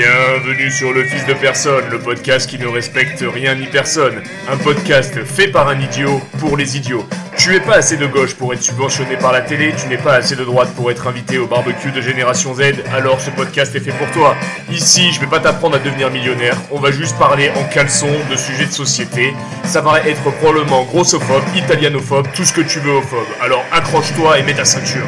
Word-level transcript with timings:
Bienvenue 0.00 0.70
sur 0.70 0.94
Le 0.94 1.04
Fils 1.04 1.26
de 1.26 1.34
Personne, 1.34 1.84
le 1.90 1.98
podcast 1.98 2.48
qui 2.48 2.58
ne 2.58 2.66
respecte 2.66 3.22
rien 3.22 3.54
ni 3.54 3.66
personne. 3.66 4.22
Un 4.48 4.56
podcast 4.56 5.22
fait 5.26 5.48
par 5.48 5.68
un 5.68 5.78
idiot 5.78 6.22
pour 6.38 6.56
les 6.56 6.78
idiots. 6.78 7.06
Tu 7.36 7.54
es 7.54 7.60
pas 7.60 7.74
assez 7.74 7.98
de 7.98 8.06
gauche 8.06 8.34
pour 8.34 8.54
être 8.54 8.62
subventionné 8.62 9.18
par 9.18 9.30
la 9.30 9.42
télé, 9.42 9.74
tu 9.78 9.88
n'es 9.88 9.98
pas 9.98 10.14
assez 10.14 10.36
de 10.36 10.44
droite 10.44 10.74
pour 10.74 10.90
être 10.90 11.06
invité 11.06 11.36
au 11.36 11.46
barbecue 11.46 11.90
de 11.90 12.00
Génération 12.00 12.54
Z, 12.54 12.82
alors 12.94 13.20
ce 13.20 13.28
podcast 13.28 13.76
est 13.76 13.80
fait 13.80 13.92
pour 13.92 14.10
toi. 14.12 14.36
Ici, 14.70 15.12
je 15.12 15.20
vais 15.20 15.26
pas 15.26 15.38
t'apprendre 15.38 15.76
à 15.76 15.78
devenir 15.78 16.10
millionnaire, 16.10 16.56
on 16.70 16.80
va 16.80 16.92
juste 16.92 17.18
parler 17.18 17.50
en 17.50 17.64
caleçon 17.64 18.08
de 18.30 18.36
sujets 18.36 18.64
de 18.64 18.72
société. 18.72 19.34
Ça 19.64 19.82
va 19.82 20.00
être 20.00 20.22
probablement 20.38 20.84
grossophobe, 20.84 21.44
italianophobe, 21.54 22.26
tout 22.34 22.46
ce 22.46 22.54
que 22.54 22.62
tu 22.62 22.78
veux 22.78 23.02
phobe. 23.02 23.28
Alors 23.42 23.66
accroche-toi 23.70 24.38
et 24.38 24.44
mets 24.44 24.54
ta 24.54 24.64
ceinture. 24.64 25.06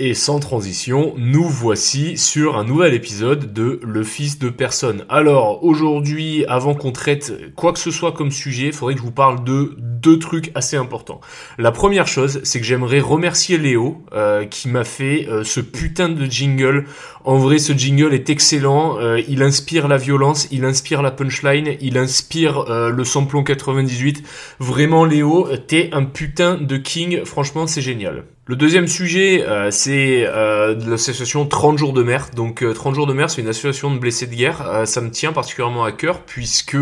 Et 0.00 0.14
sans 0.14 0.38
transition, 0.38 1.12
nous 1.16 1.48
voici 1.48 2.16
sur 2.16 2.56
un 2.56 2.62
nouvel 2.62 2.94
épisode 2.94 3.52
de 3.52 3.80
Le 3.82 4.04
Fils 4.04 4.38
de 4.38 4.48
Personne. 4.48 5.04
Alors, 5.08 5.64
aujourd'hui, 5.64 6.44
avant 6.46 6.76
qu'on 6.76 6.92
traite 6.92 7.52
quoi 7.56 7.72
que 7.72 7.80
ce 7.80 7.90
soit 7.90 8.12
comme 8.12 8.30
sujet, 8.30 8.66
il 8.66 8.72
faudrait 8.72 8.94
que 8.94 9.00
je 9.00 9.04
vous 9.04 9.10
parle 9.10 9.42
de 9.42 9.74
deux 9.76 10.20
trucs 10.20 10.52
assez 10.54 10.76
importants. 10.76 11.20
La 11.58 11.72
première 11.72 12.06
chose, 12.06 12.40
c'est 12.44 12.60
que 12.60 12.64
j'aimerais 12.64 13.00
remercier 13.00 13.58
Léo, 13.58 14.04
euh, 14.12 14.44
qui 14.44 14.68
m'a 14.68 14.84
fait 14.84 15.26
euh, 15.28 15.42
ce 15.42 15.58
putain 15.58 16.08
de 16.08 16.26
jingle. 16.26 16.84
En 17.24 17.38
vrai, 17.38 17.58
ce 17.58 17.72
jingle 17.72 18.14
est 18.14 18.30
excellent. 18.30 19.00
Euh, 19.00 19.20
il 19.26 19.42
inspire 19.42 19.88
la 19.88 19.96
violence, 19.96 20.46
il 20.52 20.64
inspire 20.64 21.02
la 21.02 21.10
punchline, 21.10 21.76
il 21.80 21.98
inspire 21.98 22.66
le 22.68 23.04
samplon 23.04 23.42
98. 23.42 24.22
Vraiment, 24.60 25.04
Léo, 25.04 25.48
t'es 25.66 25.90
un 25.92 26.04
putain 26.04 26.54
de 26.54 26.76
king. 26.76 27.24
Franchement, 27.24 27.66
c'est 27.66 27.82
génial. 27.82 28.26
Le 28.50 28.56
deuxième 28.56 28.88
sujet, 28.88 29.44
euh, 29.46 29.70
c'est 29.70 30.24
euh, 30.24 30.74
l'association 30.86 31.44
30 31.44 31.76
jours 31.76 31.92
de 31.92 32.02
mer. 32.02 32.30
Donc 32.34 32.64
30 32.64 32.92
euh, 32.92 32.94
jours 32.94 33.06
de 33.06 33.12
mer, 33.12 33.28
c'est 33.28 33.42
une 33.42 33.48
association 33.48 33.92
de 33.92 33.98
blessés 33.98 34.26
de 34.26 34.34
guerre. 34.34 34.84
ça 34.86 35.02
me 35.02 35.10
tient 35.10 35.34
particulièrement 35.34 35.84
à 35.84 35.92
cœur 35.92 36.22
puisque 36.22 36.78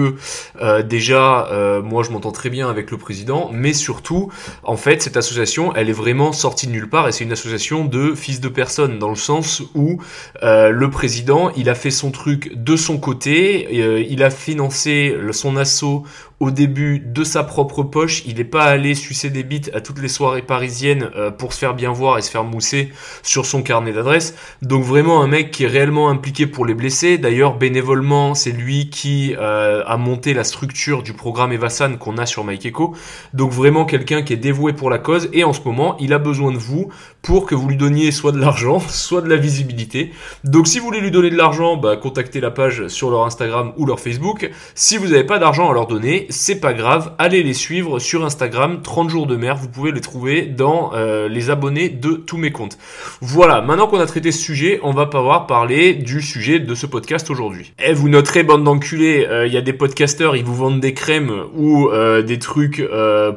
déjà, 0.84 1.48
moi, 1.82 2.04
je 2.04 2.10
m'entends 2.10 2.30
très 2.30 2.50
bien 2.50 2.70
avec 2.70 2.92
le 2.92 2.98
président, 2.98 3.50
mais 3.52 3.72
surtout, 3.72 4.30
en 4.62 4.76
fait, 4.76 5.02
cette 5.02 5.16
association, 5.16 5.74
elle 5.74 5.88
est 5.88 5.92
vraiment 5.92 6.32
sortie 6.32 6.68
de 6.68 6.72
nulle 6.72 6.88
part 6.88 7.08
et 7.08 7.12
c'est 7.12 7.24
une 7.24 7.32
association 7.32 7.84
de 7.84 8.14
fils 8.14 8.40
de 8.40 8.48
personnes 8.48 9.00
dans 9.00 9.08
le 9.08 9.16
sens 9.16 9.62
où 9.74 10.00
le 10.42 10.86
président, 10.90 11.50
il 11.56 11.68
a 11.68 11.74
fait 11.74 11.90
son 11.90 12.12
truc 12.12 12.52
de 12.54 12.76
son 12.76 12.98
côté, 12.98 14.06
il 14.08 14.22
a 14.22 14.30
financé 14.30 15.16
son 15.32 15.56
assaut 15.56 16.04
au 16.40 16.50
début 16.50 16.98
de 16.98 17.24
sa 17.24 17.42
propre 17.42 17.82
poche. 17.82 18.22
Il 18.26 18.36
n'est 18.36 18.44
pas 18.44 18.64
allé 18.64 18.94
sucer 18.94 19.30
des 19.30 19.42
bites 19.42 19.70
à 19.74 19.80
toutes 19.80 20.00
les 20.00 20.08
soirées 20.08 20.42
parisiennes 20.42 21.10
euh, 21.16 21.30
pour 21.30 21.52
se 21.52 21.58
faire 21.58 21.74
bien 21.74 21.92
voir 21.92 22.18
et 22.18 22.22
se 22.22 22.30
faire 22.30 22.44
mousser 22.44 22.92
sur 23.22 23.46
son 23.46 23.62
carnet 23.62 23.92
d'adresse. 23.92 24.34
Donc 24.62 24.84
vraiment 24.84 25.22
un 25.22 25.28
mec 25.28 25.50
qui 25.50 25.64
est 25.64 25.68
réellement 25.68 26.10
impliqué 26.10 26.46
pour 26.46 26.66
les 26.66 26.74
blessés. 26.74 27.18
D'ailleurs 27.18 27.56
bénévolement 27.56 28.34
c'est 28.34 28.52
lui 28.52 28.90
qui 28.90 29.34
euh, 29.38 29.82
a 29.86 29.96
monté 29.96 30.34
la 30.34 30.44
structure 30.44 31.02
du 31.02 31.12
programme 31.12 31.52
Evasan 31.52 31.96
qu'on 31.96 32.18
a 32.18 32.26
sur 32.26 32.46
Echo. 32.50 32.94
Donc 33.32 33.52
vraiment 33.52 33.84
quelqu'un 33.84 34.22
qui 34.22 34.32
est 34.32 34.36
dévoué 34.36 34.72
pour 34.72 34.90
la 34.90 34.98
cause 34.98 35.28
et 35.32 35.44
en 35.44 35.52
ce 35.52 35.60
moment 35.64 35.96
il 35.98 36.12
a 36.12 36.18
besoin 36.18 36.52
de 36.52 36.58
vous 36.58 36.90
pour 37.26 37.44
que 37.44 37.56
vous 37.56 37.68
lui 37.68 37.76
donniez 37.76 38.12
soit 38.12 38.30
de 38.30 38.38
l'argent, 38.38 38.78
soit 38.88 39.20
de 39.20 39.28
la 39.28 39.36
visibilité. 39.36 40.12
Donc 40.44 40.68
si 40.68 40.78
vous 40.78 40.86
voulez 40.86 41.00
lui 41.00 41.10
donner 41.10 41.28
de 41.28 41.36
l'argent, 41.36 41.76
bah, 41.76 41.96
contactez 41.96 42.40
la 42.40 42.52
page 42.52 42.86
sur 42.86 43.10
leur 43.10 43.26
Instagram 43.26 43.72
ou 43.76 43.84
leur 43.84 43.98
Facebook. 43.98 44.48
Si 44.76 44.96
vous 44.96 45.08
n'avez 45.08 45.24
pas 45.24 45.40
d'argent 45.40 45.68
à 45.68 45.74
leur 45.74 45.88
donner, 45.88 46.28
c'est 46.30 46.60
pas 46.60 46.72
grave, 46.72 47.14
allez 47.18 47.42
les 47.42 47.52
suivre 47.52 47.98
sur 47.98 48.24
Instagram, 48.24 48.80
30 48.80 49.10
jours 49.10 49.26
de 49.26 49.34
mer, 49.34 49.56
vous 49.56 49.68
pouvez 49.68 49.90
les 49.90 50.00
trouver 50.00 50.42
dans 50.42 50.92
euh, 50.94 51.28
les 51.28 51.50
abonnés 51.50 51.88
de 51.88 52.12
tous 52.12 52.36
mes 52.36 52.52
comptes. 52.52 52.78
Voilà, 53.20 53.60
maintenant 53.60 53.88
qu'on 53.88 53.98
a 53.98 54.06
traité 54.06 54.30
ce 54.30 54.40
sujet, 54.40 54.78
on 54.84 54.92
va 54.92 55.06
pouvoir 55.06 55.48
parler 55.48 55.94
du 55.94 56.22
sujet 56.22 56.60
de 56.60 56.74
ce 56.76 56.86
podcast 56.86 57.28
aujourd'hui. 57.28 57.72
Eh, 57.84 57.92
vous 57.92 58.08
noterez, 58.08 58.44
bande 58.44 58.62
d'enculés, 58.62 59.26
euh, 59.28 59.48
il 59.48 59.52
y 59.52 59.56
a 59.56 59.62
des 59.62 59.72
podcasteurs, 59.72 60.36
ils 60.36 60.44
vous 60.44 60.54
vendent 60.54 60.80
des 60.80 60.94
crèmes 60.94 61.32
ou 61.56 61.88
euh, 61.88 62.22
des 62.22 62.38
trucs 62.38 62.86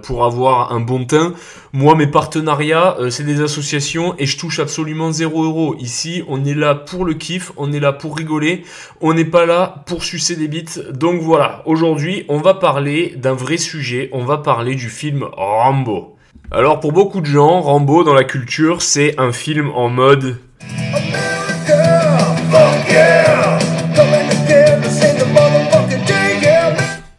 pour 0.03 0.25
avoir 0.25 0.73
un 0.73 0.79
bon 0.79 1.05
teint. 1.05 1.33
Moi, 1.73 1.95
mes 1.95 2.07
partenariats, 2.07 2.97
c'est 3.09 3.23
des 3.23 3.41
associations 3.41 3.78
et 4.17 4.25
je 4.25 4.38
touche 4.38 4.59
absolument 4.59 5.12
0 5.12 5.44
euros. 5.44 5.75
Ici, 5.79 6.23
on 6.28 6.44
est 6.45 6.53
là 6.53 6.75
pour 6.75 7.06
le 7.06 7.13
kiff, 7.13 7.51
on 7.57 7.72
est 7.72 7.79
là 7.79 7.94
pour 7.94 8.17
rigoler, 8.17 8.63
on 9.01 9.13
n'est 9.13 9.25
pas 9.25 9.45
là 9.45 9.84
pour 9.85 10.03
sucer 10.03 10.35
des 10.35 10.47
bites. 10.47 10.81
Donc 10.91 11.22
voilà, 11.22 11.63
aujourd'hui, 11.66 12.25
on 12.28 12.40
va 12.40 12.53
parler 12.53 13.13
d'un 13.16 13.34
vrai 13.34 13.57
sujet, 13.57 14.09
on 14.12 14.25
va 14.25 14.38
parler 14.38 14.75
du 14.75 14.90
film 14.90 15.25
Rambo. 15.31 16.16
Alors 16.51 16.79
pour 16.79 16.91
beaucoup 16.91 17.22
de 17.22 17.25
gens, 17.25 17.62
Rambo 17.62 18.03
dans 18.03 18.13
la 18.13 18.23
culture, 18.23 18.81
c'est 18.81 19.19
un 19.19 19.31
film 19.31 19.72
en 19.75 19.90
mode... 19.90 20.38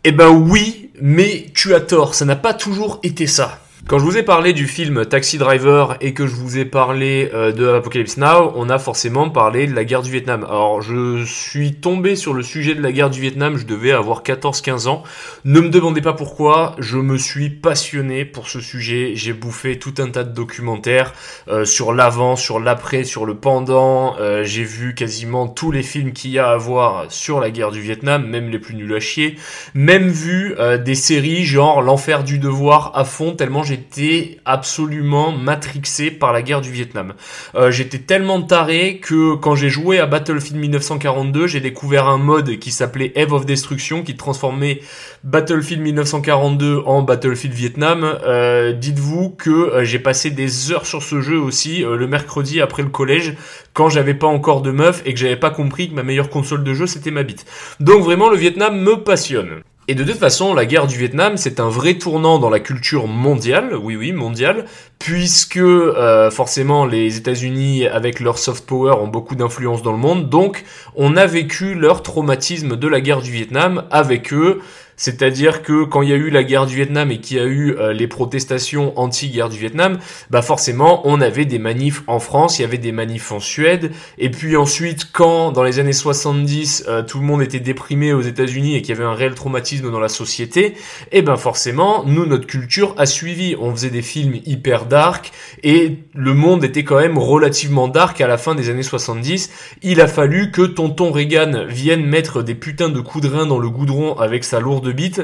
Eh 0.02 0.12
ben 0.12 0.28
oui, 0.28 0.90
mais 1.00 1.46
tu 1.54 1.74
as 1.74 1.80
tort, 1.80 2.14
ça 2.14 2.24
n'a 2.24 2.36
pas 2.36 2.54
toujours 2.54 3.00
été 3.02 3.26
ça. 3.26 3.60
Quand 3.88 3.98
je 3.98 4.04
vous 4.04 4.16
ai 4.16 4.22
parlé 4.22 4.52
du 4.52 4.68
film 4.68 5.04
Taxi 5.04 5.36
Driver 5.36 5.96
et 6.00 6.14
que 6.14 6.26
je 6.26 6.34
vous 6.36 6.58
ai 6.58 6.64
parlé 6.64 7.28
euh, 7.34 7.50
de 7.50 7.66
Apocalypse 7.66 8.18
Now, 8.18 8.52
on 8.54 8.68
a 8.68 8.78
forcément 8.78 9.30
parlé 9.30 9.66
de 9.66 9.74
la 9.74 9.84
guerre 9.84 10.02
du 10.02 10.12
Vietnam. 10.12 10.44
Alors 10.44 10.80
je 10.80 11.24
suis 11.24 11.74
tombé 11.74 12.14
sur 12.14 12.32
le 12.32 12.42
sujet 12.42 12.76
de 12.76 12.82
la 12.82 12.92
guerre 12.92 13.10
du 13.10 13.20
Vietnam, 13.20 13.56
je 13.56 13.66
devais 13.66 13.90
avoir 13.90 14.22
14-15 14.22 14.86
ans. 14.86 15.02
Ne 15.44 15.60
me 15.60 15.70
demandez 15.70 16.02
pas 16.02 16.12
pourquoi, 16.12 16.76
je 16.78 16.98
me 16.98 17.16
suis 17.16 17.50
passionné 17.50 18.24
pour 18.24 18.48
ce 18.48 18.60
sujet. 18.60 19.12
J'ai 19.16 19.32
bouffé 19.32 19.78
tout 19.78 19.94
un 19.98 20.10
tas 20.10 20.22
de 20.22 20.32
documentaires 20.32 21.12
euh, 21.48 21.64
sur 21.64 21.92
l'avant, 21.92 22.36
sur 22.36 22.60
l'après, 22.60 23.02
sur 23.02 23.26
le 23.26 23.34
pendant. 23.34 24.16
Euh, 24.20 24.44
j'ai 24.44 24.64
vu 24.64 24.94
quasiment 24.94 25.48
tous 25.48 25.72
les 25.72 25.82
films 25.82 26.12
qu'il 26.12 26.30
y 26.30 26.38
a 26.38 26.50
à 26.50 26.56
voir 26.56 27.06
sur 27.08 27.40
la 27.40 27.50
guerre 27.50 27.72
du 27.72 27.80
Vietnam, 27.80 28.24
même 28.24 28.50
les 28.50 28.60
plus 28.60 28.74
nuls 28.74 28.94
à 28.94 29.00
chier. 29.00 29.36
Même 29.74 30.08
vu 30.08 30.54
des 30.84 30.94
séries 30.94 31.44
genre 31.44 31.82
L'enfer 31.82 32.22
du 32.22 32.38
devoir 32.38 32.92
à 32.94 33.04
fond, 33.04 33.34
tellement 33.34 33.64
j'étais 33.70 34.38
absolument 34.44 35.30
matrixé 35.30 36.10
par 36.10 36.32
la 36.32 36.42
guerre 36.42 36.60
du 36.60 36.72
Vietnam. 36.72 37.14
Euh, 37.54 37.70
j'étais 37.70 37.98
tellement 37.98 38.42
taré 38.42 38.98
que 38.98 39.36
quand 39.36 39.54
j'ai 39.54 39.70
joué 39.70 40.00
à 40.00 40.06
Battlefield 40.06 40.58
1942, 40.58 41.46
j'ai 41.46 41.60
découvert 41.60 42.08
un 42.08 42.18
mode 42.18 42.58
qui 42.58 42.72
s'appelait 42.72 43.12
Eve 43.14 43.32
of 43.32 43.46
Destruction 43.46 44.02
qui 44.02 44.16
transformait 44.16 44.80
Battlefield 45.22 45.82
1942 45.82 46.82
en 46.84 47.02
Battlefield 47.02 47.54
Vietnam. 47.54 48.18
Euh, 48.26 48.72
dites-vous 48.72 49.30
que 49.30 49.50
euh, 49.50 49.84
j'ai 49.84 50.00
passé 50.00 50.30
des 50.30 50.72
heures 50.72 50.86
sur 50.86 51.04
ce 51.04 51.20
jeu 51.20 51.38
aussi 51.38 51.84
le 51.84 52.06
mercredi 52.08 52.60
après 52.60 52.82
le 52.82 52.88
collège 52.88 53.36
quand 53.72 53.88
j'avais 53.88 54.14
pas 54.14 54.26
encore 54.26 54.62
de 54.62 54.72
meuf 54.72 55.02
et 55.06 55.14
que 55.14 55.20
j'avais 55.20 55.36
pas 55.36 55.50
compris 55.50 55.88
que 55.88 55.94
ma 55.94 56.02
meilleure 56.02 56.28
console 56.28 56.64
de 56.64 56.74
jeu 56.74 56.88
c'était 56.88 57.12
ma 57.12 57.22
bite. 57.22 57.46
Donc 57.78 58.02
vraiment 58.02 58.28
le 58.28 58.36
Vietnam 58.36 58.80
me 58.80 58.96
passionne. 58.96 59.62
Et 59.90 59.96
de 59.96 60.04
toute 60.04 60.18
façon, 60.18 60.54
la 60.54 60.66
guerre 60.66 60.86
du 60.86 60.96
Vietnam, 60.96 61.36
c'est 61.36 61.58
un 61.58 61.68
vrai 61.68 61.94
tournant 61.94 62.38
dans 62.38 62.48
la 62.48 62.60
culture 62.60 63.08
mondiale, 63.08 63.74
oui 63.74 63.96
oui, 63.96 64.12
mondiale, 64.12 64.66
puisque 65.00 65.56
euh, 65.56 66.30
forcément 66.30 66.86
les 66.86 67.16
États-Unis, 67.16 67.88
avec 67.88 68.20
leur 68.20 68.38
soft 68.38 68.64
power, 68.66 68.92
ont 69.00 69.08
beaucoup 69.08 69.34
d'influence 69.34 69.82
dans 69.82 69.90
le 69.90 69.98
monde, 69.98 70.28
donc 70.28 70.62
on 70.94 71.16
a 71.16 71.26
vécu 71.26 71.74
leur 71.74 72.04
traumatisme 72.04 72.76
de 72.76 72.86
la 72.86 73.00
guerre 73.00 73.20
du 73.20 73.32
Vietnam 73.32 73.82
avec 73.90 74.32
eux, 74.32 74.60
c'est-à-dire 75.00 75.62
que 75.62 75.84
quand 75.84 76.02
il 76.02 76.10
y 76.10 76.12
a 76.12 76.16
eu 76.16 76.28
la 76.28 76.44
guerre 76.44 76.66
du 76.66 76.76
Vietnam 76.76 77.10
et 77.10 77.20
qu'il 77.20 77.38
y 77.38 77.40
a 77.40 77.46
eu 77.46 77.74
euh, 77.78 77.94
les 77.94 78.06
protestations 78.06 78.92
anti-guerre 79.00 79.48
du 79.48 79.56
Vietnam, 79.56 79.98
bah 80.28 80.42
forcément 80.42 81.00
on 81.08 81.22
avait 81.22 81.46
des 81.46 81.58
manifs 81.58 82.02
en 82.06 82.18
France, 82.20 82.58
il 82.58 82.62
y 82.62 82.64
avait 82.66 82.76
des 82.76 82.92
manifs 82.92 83.32
en 83.32 83.40
Suède, 83.40 83.92
et 84.18 84.30
puis 84.30 84.58
ensuite 84.58 85.10
quand 85.10 85.52
dans 85.52 85.62
les 85.62 85.78
années 85.78 85.94
70 85.94 86.84
euh, 86.86 87.02
tout 87.02 87.18
le 87.18 87.24
monde 87.24 87.40
était 87.40 87.60
déprimé 87.60 88.12
aux 88.12 88.20
États-Unis 88.20 88.76
et 88.76 88.82
qu'il 88.82 88.94
y 88.94 88.98
avait 88.98 89.08
un 89.08 89.14
réel 89.14 89.34
traumatisme 89.34 89.90
dans 89.90 90.00
la 90.00 90.10
société, 90.10 90.66
et 90.66 90.74
eh 91.12 91.22
ben 91.22 91.38
forcément 91.38 92.04
nous 92.04 92.26
notre 92.26 92.46
culture 92.46 92.94
a 92.98 93.06
suivi, 93.06 93.56
on 93.58 93.70
faisait 93.70 93.88
des 93.88 94.02
films 94.02 94.34
hyper 94.44 94.84
dark 94.84 95.32
et 95.62 95.96
le 96.14 96.34
monde 96.34 96.62
était 96.62 96.84
quand 96.84 97.00
même 97.00 97.16
relativement 97.16 97.88
dark 97.88 98.20
à 98.20 98.28
la 98.28 98.36
fin 98.36 98.54
des 98.54 98.68
années 98.68 98.82
70. 98.82 99.50
Il 99.80 100.02
a 100.02 100.08
fallu 100.08 100.50
que 100.50 100.60
tonton 100.60 101.10
Reagan 101.10 101.64
vienne 101.66 102.04
mettre 102.04 102.42
des 102.42 102.54
putains 102.54 102.90
de 102.90 103.00
coups 103.00 103.24
de 103.24 103.34
rein 103.34 103.46
dans 103.46 103.58
le 103.58 103.70
goudron 103.70 104.18
avec 104.18 104.44
sa 104.44 104.60
lourde 104.60 104.89
bits 104.92 105.20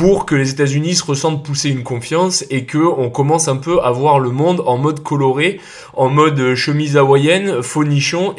pour 0.00 0.24
que 0.24 0.34
les 0.34 0.50
États-Unis 0.50 0.94
se 0.94 1.04
ressentent 1.04 1.44
pousser 1.44 1.68
une 1.68 1.82
confiance 1.82 2.42
et 2.48 2.64
que 2.64 2.78
on 2.78 3.10
commence 3.10 3.48
un 3.48 3.58
peu 3.58 3.82
à 3.82 3.90
voir 3.90 4.18
le 4.18 4.30
monde 4.30 4.62
en 4.64 4.78
mode 4.78 5.02
coloré, 5.02 5.60
en 5.92 6.08
mode 6.08 6.54
chemise 6.54 6.96
hawaïenne, 6.96 7.62
faux 7.62 7.84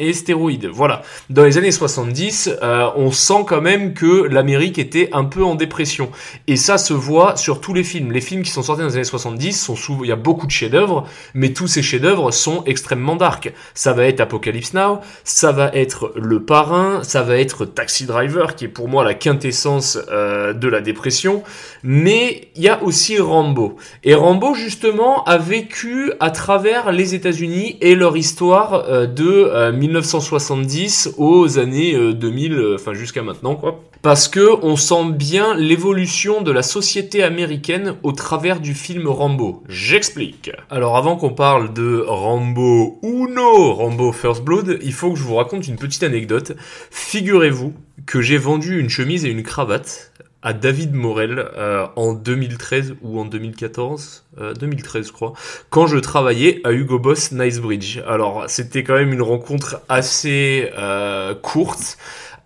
et 0.00 0.12
stéroïdes. 0.12 0.66
Voilà. 0.66 1.02
Dans 1.30 1.44
les 1.44 1.58
années 1.58 1.70
70, 1.70 2.50
euh, 2.64 2.90
on 2.96 3.12
sent 3.12 3.44
quand 3.46 3.60
même 3.60 3.94
que 3.94 4.24
l'Amérique 4.24 4.80
était 4.80 5.08
un 5.12 5.22
peu 5.22 5.44
en 5.44 5.54
dépression. 5.54 6.10
Et 6.48 6.56
ça 6.56 6.78
se 6.78 6.94
voit 6.94 7.36
sur 7.36 7.60
tous 7.60 7.74
les 7.74 7.84
films. 7.84 8.10
Les 8.10 8.20
films 8.20 8.42
qui 8.42 8.50
sont 8.50 8.64
sortis 8.64 8.80
dans 8.82 8.88
les 8.88 8.96
années 8.96 9.04
70 9.04 9.52
sont 9.52 9.76
souvent, 9.76 10.02
il 10.02 10.08
y 10.08 10.12
a 10.12 10.16
beaucoup 10.16 10.46
de 10.46 10.50
chefs-d'œuvre, 10.50 11.06
mais 11.32 11.52
tous 11.52 11.68
ces 11.68 11.82
chefs-d'œuvre 11.82 12.32
sont 12.32 12.64
extrêmement 12.66 13.14
dark. 13.14 13.52
Ça 13.74 13.92
va 13.92 14.06
être 14.06 14.18
Apocalypse 14.18 14.74
Now, 14.74 14.98
ça 15.22 15.52
va 15.52 15.70
être 15.74 16.12
Le 16.16 16.42
Parrain, 16.42 17.04
ça 17.04 17.22
va 17.22 17.36
être 17.36 17.66
Taxi 17.66 18.06
Driver, 18.06 18.56
qui 18.56 18.64
est 18.64 18.68
pour 18.68 18.88
moi 18.88 19.04
la 19.04 19.14
quintessence 19.14 19.96
euh, 20.10 20.52
de 20.54 20.66
la 20.66 20.80
dépression, 20.80 21.44
mais 21.82 22.48
il 22.56 22.62
y 22.62 22.68
a 22.68 22.82
aussi 22.82 23.18
Rambo. 23.18 23.76
Et 24.04 24.14
Rambo, 24.14 24.54
justement, 24.54 25.24
a 25.24 25.38
vécu 25.38 26.12
à 26.20 26.30
travers 26.30 26.92
les 26.92 27.14
États-Unis 27.14 27.76
et 27.80 27.94
leur 27.94 28.16
histoire 28.16 28.84
euh, 28.88 29.06
de 29.06 29.72
1970 29.72 31.06
euh, 31.06 31.22
aux 31.22 31.58
années 31.58 32.12
2000, 32.14 32.74
enfin 32.74 32.94
jusqu'à 32.94 33.22
maintenant, 33.22 33.54
quoi 33.56 33.82
parce 34.02 34.26
que 34.26 34.58
on 34.62 34.76
sent 34.76 35.12
bien 35.12 35.54
l'évolution 35.54 36.42
de 36.42 36.50
la 36.50 36.64
société 36.64 37.22
américaine 37.22 37.94
au 38.02 38.10
travers 38.10 38.58
du 38.58 38.74
film 38.74 39.06
Rambo. 39.06 39.62
J'explique. 39.68 40.50
Alors 40.70 40.96
avant 40.96 41.16
qu'on 41.16 41.30
parle 41.30 41.72
de 41.72 42.04
Rambo 42.04 42.98
Uno, 43.04 43.74
Rambo 43.74 44.10
First 44.10 44.42
Blood, 44.42 44.80
il 44.82 44.92
faut 44.92 45.12
que 45.12 45.18
je 45.18 45.22
vous 45.22 45.36
raconte 45.36 45.68
une 45.68 45.76
petite 45.76 46.02
anecdote. 46.02 46.52
Figurez-vous 46.90 47.74
que 48.04 48.20
j'ai 48.20 48.38
vendu 48.38 48.80
une 48.80 48.90
chemise 48.90 49.24
et 49.24 49.30
une 49.30 49.44
cravate 49.44 50.12
à 50.42 50.52
David 50.52 50.92
Morel 50.94 51.38
euh, 51.56 51.86
en 51.96 52.12
2013 52.12 52.96
ou 53.02 53.20
en 53.20 53.24
2014, 53.24 54.24
2013 54.58 55.00
euh, 55.00 55.06
je 55.06 55.12
crois, 55.12 55.32
quand 55.70 55.86
je 55.86 55.98
travaillais 55.98 56.60
à 56.64 56.72
Hugo 56.72 56.98
Boss 56.98 57.32
Nicebridge. 57.32 58.00
Alors 58.06 58.44
c'était 58.48 58.82
quand 58.82 58.94
même 58.94 59.12
une 59.12 59.22
rencontre 59.22 59.80
assez 59.88 60.70
euh, 60.76 61.34
courte 61.34 61.98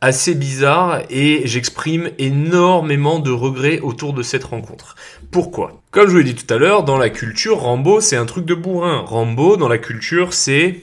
assez 0.02 0.34
bizarre 0.34 1.00
et 1.08 1.42
j'exprime 1.46 2.10
énormément 2.18 3.18
de 3.18 3.30
regrets 3.30 3.80
autour 3.80 4.12
de 4.12 4.22
cette 4.22 4.44
rencontre. 4.44 4.94
Pourquoi? 5.30 5.80
Comme 5.90 6.08
je 6.08 6.12
vous 6.12 6.18
l'ai 6.18 6.24
dit 6.24 6.34
tout 6.34 6.52
à 6.52 6.58
l'heure, 6.58 6.84
dans 6.84 6.98
la 6.98 7.08
culture, 7.08 7.60
Rambo 7.60 8.02
c'est 8.02 8.16
un 8.16 8.26
truc 8.26 8.44
de 8.44 8.54
bourrin. 8.54 8.98
Rambo 9.06 9.56
dans 9.56 9.68
la 9.68 9.78
culture 9.78 10.34
c'est... 10.34 10.82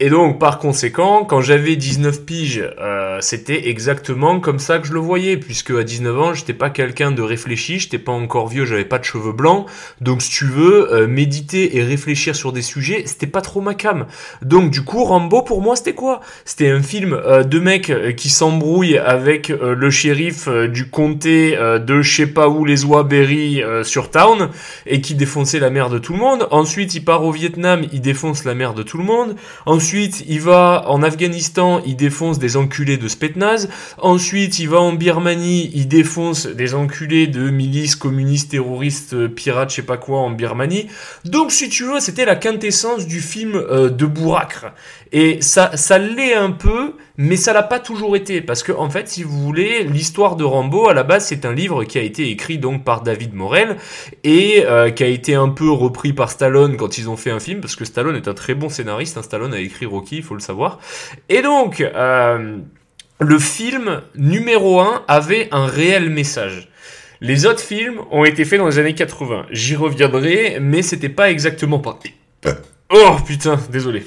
Et 0.00 0.10
donc, 0.10 0.40
par 0.40 0.58
conséquent, 0.58 1.24
quand 1.24 1.40
j'avais 1.40 1.76
19 1.76 2.24
piges, 2.24 2.68
euh, 2.80 3.18
c'était 3.20 3.68
exactement 3.68 4.40
comme 4.40 4.58
ça 4.58 4.80
que 4.80 4.88
je 4.88 4.92
le 4.92 4.98
voyais, 4.98 5.36
puisque 5.36 5.70
à 5.70 5.84
19 5.84 6.20
ans, 6.20 6.34
j'étais 6.34 6.52
pas 6.52 6.68
quelqu'un 6.68 7.12
de 7.12 7.22
réfléchi, 7.22 7.78
j'étais 7.78 8.00
pas 8.00 8.10
encore 8.10 8.48
vieux, 8.48 8.64
j'avais 8.64 8.84
pas 8.84 8.98
de 8.98 9.04
cheveux 9.04 9.32
blancs. 9.32 9.66
Donc, 10.00 10.20
si 10.20 10.30
tu 10.30 10.46
veux, 10.46 10.92
euh, 10.92 11.06
méditer 11.06 11.76
et 11.76 11.84
réfléchir 11.84 12.34
sur 12.34 12.52
des 12.52 12.60
sujets, 12.60 13.04
c'était 13.06 13.28
pas 13.28 13.40
trop 13.40 13.60
ma 13.60 13.74
cam. 13.74 14.06
Donc, 14.42 14.72
du 14.72 14.82
coup, 14.82 15.04
Rambo, 15.04 15.42
pour 15.42 15.62
moi, 15.62 15.76
c'était 15.76 15.94
quoi? 15.94 16.20
C'était 16.44 16.70
un 16.70 16.82
film 16.82 17.12
euh, 17.12 17.44
de 17.44 17.60
mecs 17.60 18.16
qui 18.16 18.30
s'embrouillent 18.30 18.98
avec 18.98 19.48
le 19.48 19.90
shérif 19.90 20.48
du 20.48 20.90
comté 20.90 21.56
de 21.56 22.02
je 22.02 22.16
sais 22.16 22.26
pas 22.26 22.48
où, 22.48 22.64
les 22.64 22.84
oies 22.84 23.04
Berry 23.04 23.62
sur 23.84 24.10
Town, 24.10 24.48
et 24.86 25.00
qui 25.00 25.14
défonçait 25.14 25.60
la 25.60 25.70
mère 25.70 25.88
de 25.88 25.98
tout 25.98 26.14
le 26.14 26.18
monde. 26.18 26.48
Ensuite, 26.50 26.94
il 26.96 27.04
part 27.04 27.24
au 27.24 27.30
Vietnam, 27.30 27.82
il 27.92 28.00
défonce 28.00 28.44
la 28.44 28.54
mère 28.54 28.74
de 28.74 28.82
tout 28.82 28.98
le 28.98 29.04
monde. 29.04 29.36
Ensuite, 29.84 30.24
il 30.26 30.40
va 30.40 30.84
en 30.86 31.02
Afghanistan, 31.02 31.82
il 31.84 31.96
défonce 31.96 32.38
des 32.38 32.56
enculés 32.56 32.96
de 32.96 33.06
Spetnaz. 33.06 33.68
Ensuite, 33.98 34.58
il 34.58 34.70
va 34.70 34.80
en 34.80 34.94
Birmanie, 34.94 35.70
il 35.74 35.88
défonce 35.88 36.46
des 36.46 36.72
enculés 36.72 37.26
de 37.26 37.50
milices 37.50 37.94
communistes, 37.94 38.52
terroristes, 38.52 39.28
pirates, 39.28 39.68
je 39.68 39.76
sais 39.76 39.82
pas 39.82 39.98
quoi 39.98 40.20
en 40.20 40.30
Birmanie. 40.30 40.86
Donc, 41.26 41.52
si 41.52 41.68
tu 41.68 41.84
veux, 41.84 42.00
c'était 42.00 42.24
la 42.24 42.34
quintessence 42.34 43.06
du 43.06 43.20
film 43.20 43.56
euh, 43.56 43.90
de 43.90 44.06
Bouracre. 44.06 44.72
Et 45.12 45.42
ça, 45.42 45.76
ça 45.76 45.98
l'est 45.98 46.32
un 46.32 46.52
peu, 46.52 46.94
mais 47.16 47.36
ça 47.36 47.52
l'a 47.52 47.62
pas 47.62 47.78
toujours 47.78 48.16
été. 48.16 48.40
Parce 48.40 48.62
que, 48.62 48.72
en 48.72 48.90
fait, 48.90 49.08
si 49.08 49.22
vous 49.22 49.40
voulez, 49.40 49.84
l'histoire 49.84 50.36
de 50.36 50.44
Rambo, 50.44 50.88
à 50.88 50.94
la 50.94 51.02
base, 51.02 51.26
c'est 51.26 51.44
un 51.44 51.52
livre 51.52 51.84
qui 51.84 51.98
a 51.98 52.02
été 52.02 52.30
écrit 52.30 52.58
donc 52.58 52.84
par 52.84 53.02
David 53.02 53.34
Morel 53.34 53.76
et 54.24 54.64
euh, 54.66 54.90
qui 54.90 55.04
a 55.04 55.06
été 55.06 55.34
un 55.34 55.48
peu 55.48 55.70
repris 55.70 56.12
par 56.12 56.30
Stallone 56.30 56.76
quand 56.76 56.98
ils 56.98 57.08
ont 57.08 57.16
fait 57.16 57.30
un 57.30 57.40
film, 57.40 57.60
parce 57.60 57.76
que 57.76 57.84
Stallone 57.84 58.16
est 58.16 58.28
un 58.28 58.34
très 58.34 58.54
bon 58.54 58.68
scénariste. 58.68 59.16
Hein. 59.16 59.22
Stallone 59.22 59.54
a 59.54 59.60
écrit 59.60 59.86
Rocky, 59.86 60.16
il 60.16 60.22
faut 60.22 60.34
le 60.34 60.40
savoir. 60.40 60.80
Et 61.28 61.42
donc, 61.42 61.80
euh, 61.80 62.58
le 63.20 63.38
film 63.38 64.02
numéro 64.16 64.80
1 64.80 65.04
avait 65.06 65.48
un 65.52 65.66
réel 65.66 66.10
message. 66.10 66.68
Les 67.20 67.46
autres 67.46 67.60
films 67.60 68.00
ont 68.10 68.24
été 68.24 68.44
faits 68.44 68.58
dans 68.58 68.66
les 68.66 68.78
années 68.78 68.94
80. 68.94 69.46
J'y 69.50 69.76
reviendrai, 69.76 70.58
mais 70.60 70.82
c'était 70.82 71.08
pas 71.08 71.30
exactement 71.30 71.78
pareil. 71.78 72.12
Oh 72.90 73.16
putain, 73.26 73.58
désolé. 73.70 74.04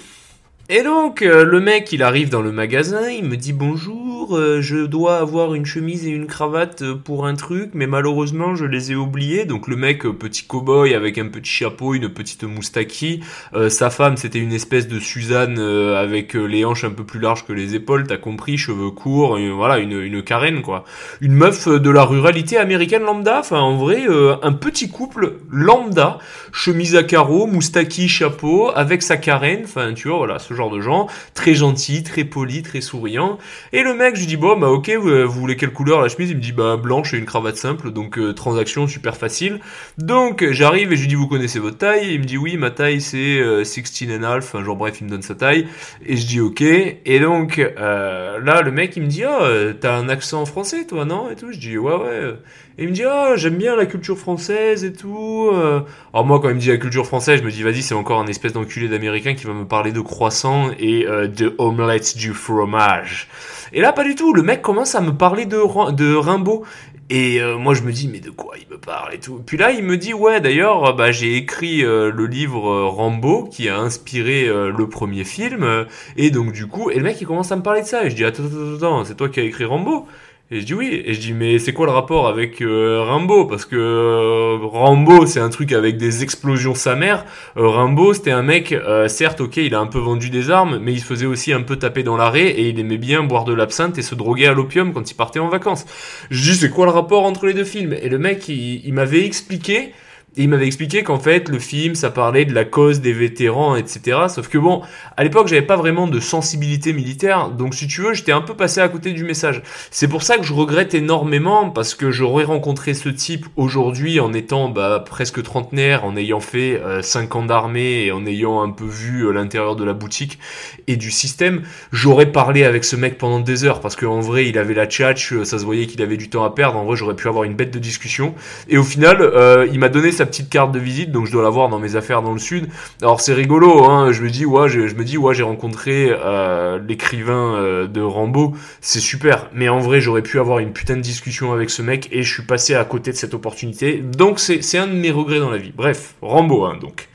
Et 0.69 0.83
donc, 0.83 1.21
euh, 1.21 1.45
le 1.45 1.61
mec, 1.61 1.93
il 1.93 2.03
arrive 2.03 2.29
dans 2.29 2.41
le 2.41 2.51
magasin, 2.51 3.09
il 3.09 3.23
me 3.23 3.37
dit 3.37 3.53
bonjour, 3.53 4.06
euh, 4.31 4.61
je 4.61 4.85
dois 4.85 5.17
avoir 5.17 5.53
une 5.53 5.65
chemise 5.65 6.05
et 6.05 6.09
une 6.09 6.27
cravate 6.27 6.81
euh, 6.81 6.95
pour 6.95 7.25
un 7.25 7.35
truc, 7.35 7.71
mais 7.73 7.87
malheureusement, 7.87 8.55
je 8.55 8.65
les 8.65 8.91
ai 8.91 8.95
oubliés. 8.95 9.45
Donc, 9.45 9.67
le 9.67 9.75
mec, 9.75 10.03
petit 10.03 10.43
cow-boy 10.47 10.95
avec 10.95 11.17
un 11.17 11.27
petit 11.27 11.51
chapeau, 11.51 11.93
une 11.93 12.09
petite 12.09 12.43
moustaki. 12.43 13.21
sa 13.69 13.89
femme, 13.89 14.17
c'était 14.17 14.39
une 14.39 14.53
espèce 14.53 14.87
de 14.87 14.99
Suzanne 14.99 15.59
avec 15.59 16.33
les 16.33 16.65
hanches 16.65 16.83
un 16.83 16.91
peu 16.91 17.03
plus 17.03 17.19
larges 17.19 17.45
que 17.45 17.53
les 17.53 17.75
épaules, 17.75 18.05
t'as 18.07 18.17
compris, 18.17 18.57
cheveux 18.57 18.91
courts, 18.91 19.37
voilà, 19.55 19.79
une, 19.79 19.99
une 19.99 20.23
carène, 20.23 20.61
quoi. 20.61 20.83
Une 21.21 21.33
meuf 21.33 21.67
de 21.67 21.89
la 21.89 22.03
ruralité 22.03 22.57
américaine 22.57 23.03
lambda, 23.03 23.39
enfin, 23.39 23.59
en 23.59 23.75
vrai, 23.75 24.05
un 24.41 24.53
petit 24.53 24.89
couple 24.89 25.33
lambda, 25.51 26.19
chemise 26.51 26.95
à 26.95 27.03
carreaux, 27.03 27.47
moustaki, 27.47 28.07
chapeau, 28.07 28.71
avec 28.75 29.01
sa 29.01 29.17
carène, 29.17 29.61
enfin, 29.63 29.93
tu 29.93 30.07
vois, 30.07 30.17
voilà, 30.17 30.39
ce 30.39 30.53
genre 30.53 30.69
de 30.69 30.81
gens, 30.81 31.07
très 31.33 31.53
gentil, 31.53 32.03
très 32.03 32.23
poli, 32.23 32.63
très 32.63 32.81
souriant. 32.81 33.37
Et 33.73 33.83
le 33.83 33.93
mec, 33.93 34.06
je 34.15 34.21
lui 34.21 34.27
dis 34.27 34.37
bon 34.37 34.57
bah 34.57 34.69
ok, 34.69 34.89
vous, 34.91 35.27
voulez 35.27 35.55
quelle 35.55 35.71
couleur 35.71 36.01
la 36.01 36.09
chemise? 36.09 36.29
Il 36.31 36.37
me 36.37 36.41
dit 36.41 36.51
bah 36.51 36.77
blanche 36.77 37.13
et 37.13 37.17
une 37.17 37.25
cravate 37.25 37.57
simple, 37.57 37.91
donc 37.91 38.17
euh, 38.17 38.33
transaction 38.33 38.87
super 38.87 39.17
facile. 39.17 39.59
Donc 39.97 40.45
j'arrive 40.51 40.91
et 40.91 40.95
je 40.95 41.01
lui 41.01 41.07
dis 41.07 41.15
vous 41.15 41.27
connaissez 41.27 41.59
votre 41.59 41.77
taille? 41.77 42.13
Il 42.13 42.19
me 42.19 42.25
dit 42.25 42.37
oui, 42.37 42.57
ma 42.57 42.71
taille 42.71 43.01
c'est 43.01 43.63
16 43.63 44.09
and 44.11 44.23
half, 44.23 44.43
enfin, 44.43 44.63
genre 44.63 44.75
bref, 44.75 44.97
il 45.01 45.05
me 45.05 45.09
donne 45.09 45.21
sa 45.21 45.35
taille. 45.35 45.67
Et 46.05 46.17
je 46.17 46.25
dis 46.25 46.39
ok. 46.39 46.61
Et 46.61 47.19
donc 47.19 47.59
euh, 47.59 48.39
là 48.39 48.61
le 48.61 48.71
mec 48.71 48.95
il 48.95 49.03
me 49.03 49.07
dit 49.07 49.23
oh, 49.25 49.73
t'as 49.79 49.95
un 49.95 50.09
accent 50.09 50.45
français 50.45 50.85
toi 50.85 51.05
non? 51.05 51.29
Et 51.29 51.35
tout. 51.35 51.51
Je 51.51 51.59
dis 51.59 51.77
ouais 51.77 51.95
ouais. 51.95 52.33
Et 52.79 52.83
il 52.83 52.89
me 52.89 52.93
dit 52.93 53.03
ah 53.03 53.35
j'aime 53.35 53.55
bien 53.55 53.75
la 53.75 53.87
culture 53.87 54.19
française 54.19 54.83
et 54.83 54.93
tout. 54.93 55.49
Euh. 55.51 55.81
Alors 56.13 56.25
moi 56.27 56.39
quand 56.39 56.49
il 56.49 56.55
me 56.55 56.59
dit 56.59 56.69
la 56.69 56.77
culture 56.77 57.07
française, 57.07 57.39
je 57.39 57.43
me 57.43 57.49
dis 57.49 57.63
vas-y 57.63 57.81
c'est 57.81 57.95
encore 57.95 58.19
un 58.19 58.27
espèce 58.27 58.53
d'enculé 58.53 58.87
d'américain 58.87 59.33
qui 59.33 59.47
va 59.47 59.53
me 59.53 59.65
parler 59.65 59.91
de 59.91 59.99
croissant 59.99 60.69
et 60.77 61.07
euh, 61.07 61.27
de 61.27 61.55
omelette 61.57 62.15
du 62.15 62.33
fromage. 62.33 63.29
Et 63.73 63.81
là 63.81 63.93
pas 63.93 64.03
du 64.03 64.13
tout, 64.13 64.31
le 64.31 64.43
mec 64.43 64.61
commence 64.61 64.93
à 64.93 65.01
me 65.01 65.11
parler 65.11 65.47
de, 65.47 65.57
de 65.91 66.13
Rimbaud. 66.13 66.65
Et 67.09 67.41
euh, 67.41 67.57
moi 67.57 67.73
je 67.73 67.81
me 67.81 67.91
dis 67.91 68.07
mais 68.09 68.19
de 68.19 68.29
quoi 68.29 68.53
il 68.61 68.71
me 68.71 68.77
parle 68.77 69.15
et 69.15 69.19
tout. 69.19 69.41
Puis 69.43 69.57
là 69.57 69.71
il 69.71 69.83
me 69.83 69.97
dit 69.97 70.13
ouais 70.13 70.39
d'ailleurs 70.39 70.95
bah, 70.95 71.11
j'ai 71.11 71.35
écrit 71.35 71.81
le 71.81 72.25
livre 72.27 72.83
Rambo 72.83 73.45
qui 73.45 73.69
a 73.69 73.79
inspiré 73.79 74.45
le 74.45 74.87
premier 74.87 75.23
film 75.23 75.87
et 76.15 76.29
donc 76.29 76.51
du 76.51 76.67
coup 76.67 76.91
et 76.91 76.97
le 76.97 77.03
mec 77.03 77.19
il 77.21 77.25
commence 77.25 77.51
à 77.51 77.55
me 77.55 77.63
parler 77.63 77.81
de 77.81 77.87
ça 77.87 78.05
et 78.05 78.11
je 78.11 78.15
dis 78.15 78.23
attends 78.25 78.43
attends 78.43 78.75
attends 78.75 79.05
c'est 79.05 79.15
toi 79.15 79.29
qui 79.29 79.39
as 79.39 79.43
écrit 79.43 79.65
Rambo 79.65 80.05
et 80.49 80.61
je 80.61 80.65
dis 80.65 80.73
oui, 80.73 81.01
et 81.05 81.13
je 81.13 81.19
dis 81.19 81.33
mais 81.33 81.59
c'est 81.59 81.73
quoi 81.73 81.85
le 81.87 81.91
rapport 81.91 82.27
avec 82.27 82.61
euh, 82.61 83.03
Rambo 83.03 83.45
Parce 83.45 83.65
que 83.65 83.75
euh, 83.75 84.57
Rambo 84.65 85.25
c'est 85.25 85.41
un 85.41 85.49
truc 85.49 85.73
avec 85.73 85.97
des 85.97 86.23
explosions 86.23 86.73
sa 86.73 86.95
mère. 86.95 87.25
Euh, 87.57 87.67
Rambo 87.67 88.13
c'était 88.13 88.31
un 88.31 88.43
mec, 88.43 88.73
certes 89.07 89.41
ok 89.41 89.57
il 89.57 89.75
a 89.75 89.79
un 89.79 89.87
peu 89.87 89.99
vendu 89.99 90.29
des 90.29 90.49
armes, 90.49 90.79
mais 90.81 90.93
il 90.93 90.99
se 90.99 91.05
faisait 91.05 91.25
aussi 91.25 91.51
un 91.51 91.63
peu 91.63 91.75
taper 91.75 92.03
dans 92.03 92.15
l'arrêt 92.15 92.47
et 92.47 92.69
il 92.69 92.79
aimait 92.79 92.97
bien 92.97 93.23
boire 93.23 93.43
de 93.43 93.53
l'absinthe 93.53 93.97
et 93.97 94.01
se 94.01 94.15
droguer 94.15 94.47
à 94.47 94.53
l'opium 94.53 94.93
quand 94.93 95.11
il 95.11 95.15
partait 95.15 95.39
en 95.39 95.49
vacances. 95.49 95.85
Je 96.31 96.41
dis 96.41 96.55
c'est 96.57 96.69
quoi 96.69 96.85
le 96.85 96.91
rapport 96.91 97.25
entre 97.25 97.45
les 97.45 97.53
deux 97.53 97.65
films? 97.65 97.93
Et 97.93 98.07
le 98.07 98.17
mec 98.17 98.47
il 98.47 98.93
m'avait 98.93 99.25
expliqué 99.25 99.91
et 100.37 100.43
il 100.43 100.49
m'avait 100.49 100.67
expliqué 100.67 101.03
qu'en 101.03 101.19
fait, 101.19 101.49
le 101.49 101.59
film, 101.59 101.95
ça 101.95 102.11
parlait 102.11 102.45
de 102.45 102.53
la 102.53 102.63
cause 102.63 103.01
des 103.01 103.11
vétérans, 103.11 103.75
etc. 103.75 104.19
Sauf 104.29 104.47
que 104.47 104.57
bon, 104.57 104.81
à 105.17 105.23
l'époque, 105.23 105.47
j'avais 105.47 105.63
pas 105.63 105.75
vraiment 105.75 106.07
de 106.07 106.19
sensibilité 106.19 106.93
militaire. 106.93 107.49
Donc, 107.49 107.73
si 107.73 107.87
tu 107.87 108.01
veux, 108.01 108.13
j'étais 108.13 108.31
un 108.31 108.41
peu 108.41 108.53
passé 108.53 108.79
à 108.79 108.87
côté 108.87 109.13
du 109.13 109.23
message. 109.23 109.63
C'est 109.89 110.07
pour 110.07 110.21
ça 110.21 110.37
que 110.37 110.43
je 110.43 110.53
regrette 110.53 110.93
énormément, 110.93 111.71
parce 111.71 111.95
que 111.95 112.11
j'aurais 112.11 112.43
rencontré 112.43 112.93
ce 112.93 113.09
type 113.09 113.47
aujourd'hui 113.55 114.19
en 114.19 114.31
étant 114.33 114.69
bah, 114.69 115.03
presque 115.05 115.41
trentenaire, 115.41 116.05
en 116.05 116.15
ayant 116.15 116.39
fait 116.39 116.79
euh, 116.79 117.01
5 117.01 117.35
ans 117.35 117.45
d'armée 117.45 118.05
et 118.05 118.11
en 118.11 118.25
ayant 118.27 118.61
un 118.61 118.69
peu 118.69 118.85
vu 118.85 119.25
euh, 119.25 119.31
l'intérieur 119.31 119.75
de 119.75 119.83
la 119.83 119.93
boutique 119.93 120.37
et 120.85 120.97
du 120.97 121.09
système. 121.09 121.63
J'aurais 121.91 122.31
parlé 122.31 122.63
avec 122.63 122.83
ce 122.83 122.95
mec 122.95 123.17
pendant 123.17 123.39
des 123.39 123.63
heures, 123.63 123.81
parce 123.81 123.95
qu'en 123.95 124.19
vrai, 124.19 124.47
il 124.47 124.59
avait 124.59 124.75
la 124.75 124.85
tchatch, 124.85 125.33
euh, 125.33 125.45
ça 125.45 125.57
se 125.57 125.65
voyait 125.65 125.87
qu'il 125.87 126.03
avait 126.03 126.17
du 126.17 126.29
temps 126.29 126.43
à 126.43 126.53
perdre. 126.53 126.77
En 126.77 126.85
vrai, 126.85 126.95
j'aurais 126.95 127.15
pu 127.15 127.27
avoir 127.27 127.43
une 127.43 127.55
bête 127.55 127.71
de 127.71 127.79
discussion. 127.79 128.35
Et 128.69 128.77
au 128.77 128.83
final, 128.83 129.21
euh, 129.21 129.67
il 129.71 129.79
m'a 129.79 129.89
donné 129.89 130.11
sa 130.11 130.26
petite 130.27 130.49
carte 130.49 130.71
de 130.71 130.79
visite, 130.79 131.11
donc 131.11 131.25
je 131.25 131.31
dois 131.31 131.43
l'avoir 131.43 131.69
dans 131.69 131.79
mes 131.79 131.95
affaires 131.95 132.21
dans 132.21 132.33
le 132.33 132.39
sud. 132.39 132.67
Alors 133.01 133.21
c'est 133.21 133.33
rigolo, 133.33 133.85
hein, 133.85 134.11
je 134.11 134.21
me 134.21 134.29
dis 134.29 134.45
ouais, 134.45 134.69
je, 134.69 134.79
me 134.79 135.03
dis 135.03 135.17
ouais, 135.17 135.33
j'ai 135.33 135.43
rencontré 135.43 136.09
euh, 136.09 136.79
l'écrivain 136.87 137.55
euh, 137.55 137.87
de 137.87 138.01
Rambo, 138.01 138.55
c'est 138.81 138.99
super. 138.99 139.49
Mais 139.53 139.69
en 139.69 139.79
vrai, 139.79 140.01
j'aurais 140.01 140.21
pu 140.21 140.39
avoir 140.39 140.59
une 140.59 140.73
putain 140.73 140.95
de 140.95 141.01
discussion 141.01 141.53
avec 141.53 141.69
ce 141.69 141.81
mec 141.81 142.09
et 142.11 142.23
je 142.23 142.33
suis 142.33 142.43
passé 142.43 142.75
à 142.75 142.85
côté 142.85 143.11
de 143.11 143.17
cette 143.17 143.33
opportunité. 143.33 143.97
Donc 143.97 144.39
c'est 144.39 144.77
un 144.77 144.87
de 144.87 144.93
mes 144.93 145.11
regrets 145.11 145.39
dans 145.39 145.51
la 145.51 145.57
vie. 145.57 145.73
Bref, 145.75 146.15
Rambo, 146.21 146.65
hein, 146.65 146.77
donc. 146.79 147.07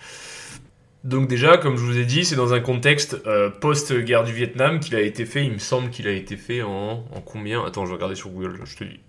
Donc 1.04 1.26
déjà, 1.28 1.56
comme 1.58 1.76
je 1.76 1.82
vous 1.82 1.98
ai 1.98 2.04
dit, 2.04 2.24
c'est 2.24 2.36
dans 2.36 2.54
un 2.54 2.60
contexte 2.60 3.20
euh, 3.26 3.50
post-guerre 3.50 4.22
du 4.22 4.32
Vietnam 4.32 4.78
qu'il 4.78 4.94
a 4.94 5.00
été 5.00 5.26
fait. 5.26 5.44
Il 5.44 5.52
me 5.52 5.58
semble 5.58 5.90
qu'il 5.90 6.06
a 6.06 6.12
été 6.12 6.36
fait 6.36 6.62
en, 6.62 7.04
en 7.12 7.20
combien? 7.24 7.64
Attends, 7.64 7.84
je 7.84 7.90
vais 7.90 7.96
regarder 7.96 8.14
sur 8.14 8.30
Google, 8.30 8.60
je 8.64 8.76
te 8.76 8.84
dis. 8.84 9.00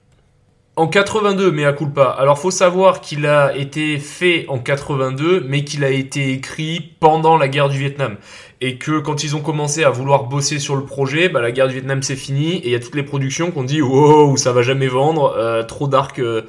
En 0.75 0.87
82, 0.87 1.51
mais 1.51 1.65
à 1.65 1.73
culpa. 1.73 2.05
Alors 2.05 2.39
faut 2.39 2.49
savoir 2.49 2.99
qu'il 2.99 3.27
a 3.27 3.55
été 3.55 3.99
fait 3.99 4.47
en 4.47 4.57
82, 4.57 5.45
mais 5.47 5.63
qu'il 5.63 5.83
a 5.83 5.91
été 5.91 6.31
écrit 6.31 6.95
pendant 6.99 7.37
la 7.37 7.47
guerre 7.47 7.69
du 7.69 7.77
Vietnam. 7.77 8.17
Et 8.59 8.79
que 8.79 8.97
quand 8.97 9.23
ils 9.23 9.35
ont 9.35 9.41
commencé 9.41 9.83
à 9.83 9.91
vouloir 9.91 10.23
bosser 10.23 10.57
sur 10.57 10.75
le 10.75 10.83
projet, 10.83 11.29
bah, 11.29 11.41
la 11.41 11.51
guerre 11.51 11.67
du 11.67 11.75
Vietnam 11.75 12.01
c'est 12.01 12.15
fini, 12.15 12.55
et 12.55 12.65
il 12.65 12.71
y 12.71 12.75
a 12.75 12.79
toutes 12.79 12.95
les 12.95 13.03
productions 13.03 13.51
qui 13.51 13.57
ont 13.59 13.63
dit 13.63 13.83
wow, 13.83 14.35
ça 14.35 14.51
va 14.51 14.63
jamais 14.63 14.87
vendre, 14.87 15.35
euh, 15.37 15.61
trop 15.61 15.87
dark, 15.87 16.17
euh, 16.17 16.41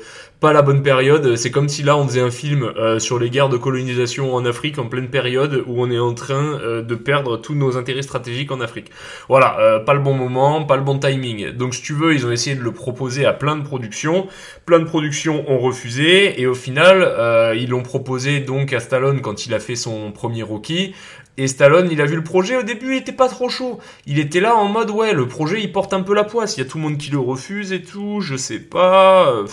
pas 0.44 0.52
la 0.52 0.60
bonne 0.60 0.82
période. 0.82 1.36
C'est 1.36 1.50
comme 1.50 1.70
si 1.70 1.82
là 1.82 1.96
on 1.96 2.06
faisait 2.06 2.20
un 2.20 2.30
film 2.30 2.64
euh, 2.76 2.98
sur 2.98 3.18
les 3.18 3.30
guerres 3.30 3.48
de 3.48 3.56
colonisation 3.56 4.34
en 4.34 4.44
Afrique 4.44 4.78
en 4.78 4.88
pleine 4.88 5.08
période 5.08 5.64
où 5.66 5.82
on 5.82 5.90
est 5.90 5.98
en 5.98 6.12
train 6.12 6.60
euh, 6.60 6.82
de 6.82 6.94
perdre 6.94 7.38
tous 7.38 7.54
nos 7.54 7.78
intérêts 7.78 8.02
stratégiques 8.02 8.52
en 8.52 8.60
Afrique. 8.60 8.90
Voilà, 9.30 9.58
euh, 9.58 9.78
pas 9.78 9.94
le 9.94 10.00
bon 10.00 10.12
moment, 10.12 10.62
pas 10.64 10.76
le 10.76 10.82
bon 10.82 10.98
timing. 10.98 11.52
Donc 11.52 11.74
si 11.74 11.80
tu 11.80 11.94
veux, 11.94 12.12
ils 12.12 12.26
ont 12.26 12.30
essayé 12.30 12.56
de 12.56 12.60
le 12.60 12.72
proposer 12.72 13.24
à 13.24 13.32
plein 13.32 13.56
de 13.56 13.62
productions. 13.62 14.26
Plein 14.66 14.80
de 14.80 14.84
productions 14.84 15.50
ont 15.50 15.56
refusé 15.56 16.38
et 16.38 16.46
au 16.46 16.54
final, 16.54 17.54
ils 17.56 17.70
l'ont 17.70 17.82
proposé 17.82 18.40
donc 18.40 18.74
à 18.74 18.80
Stallone 18.80 19.22
quand 19.22 19.46
il 19.46 19.54
a 19.54 19.60
fait 19.60 19.76
son 19.76 20.12
premier 20.12 20.42
Rocky. 20.42 20.92
Et 21.38 21.48
Stallone, 21.48 21.88
il 21.90 22.02
a 22.02 22.04
vu 22.04 22.16
le 22.16 22.22
projet, 22.22 22.56
au 22.56 22.62
début, 22.62 22.96
il 22.96 22.98
était 22.98 23.12
pas 23.12 23.28
trop 23.28 23.48
chaud. 23.48 23.78
Il 24.06 24.18
était 24.18 24.40
là 24.40 24.56
en 24.56 24.66
mode, 24.66 24.90
ouais, 24.90 25.14
le 25.14 25.26
projet, 25.26 25.62
il 25.62 25.72
porte 25.72 25.94
un 25.94 26.02
peu 26.02 26.14
la 26.14 26.22
poisse. 26.22 26.56
Il 26.56 26.60
y 26.60 26.66
a 26.66 26.68
tout 26.68 26.76
le 26.76 26.84
monde 26.84 26.98
qui 26.98 27.10
le 27.10 27.18
refuse 27.18 27.72
et 27.72 27.82
tout, 27.82 28.20
je 28.20 28.36
sais 28.36 28.60
pas 28.60 29.44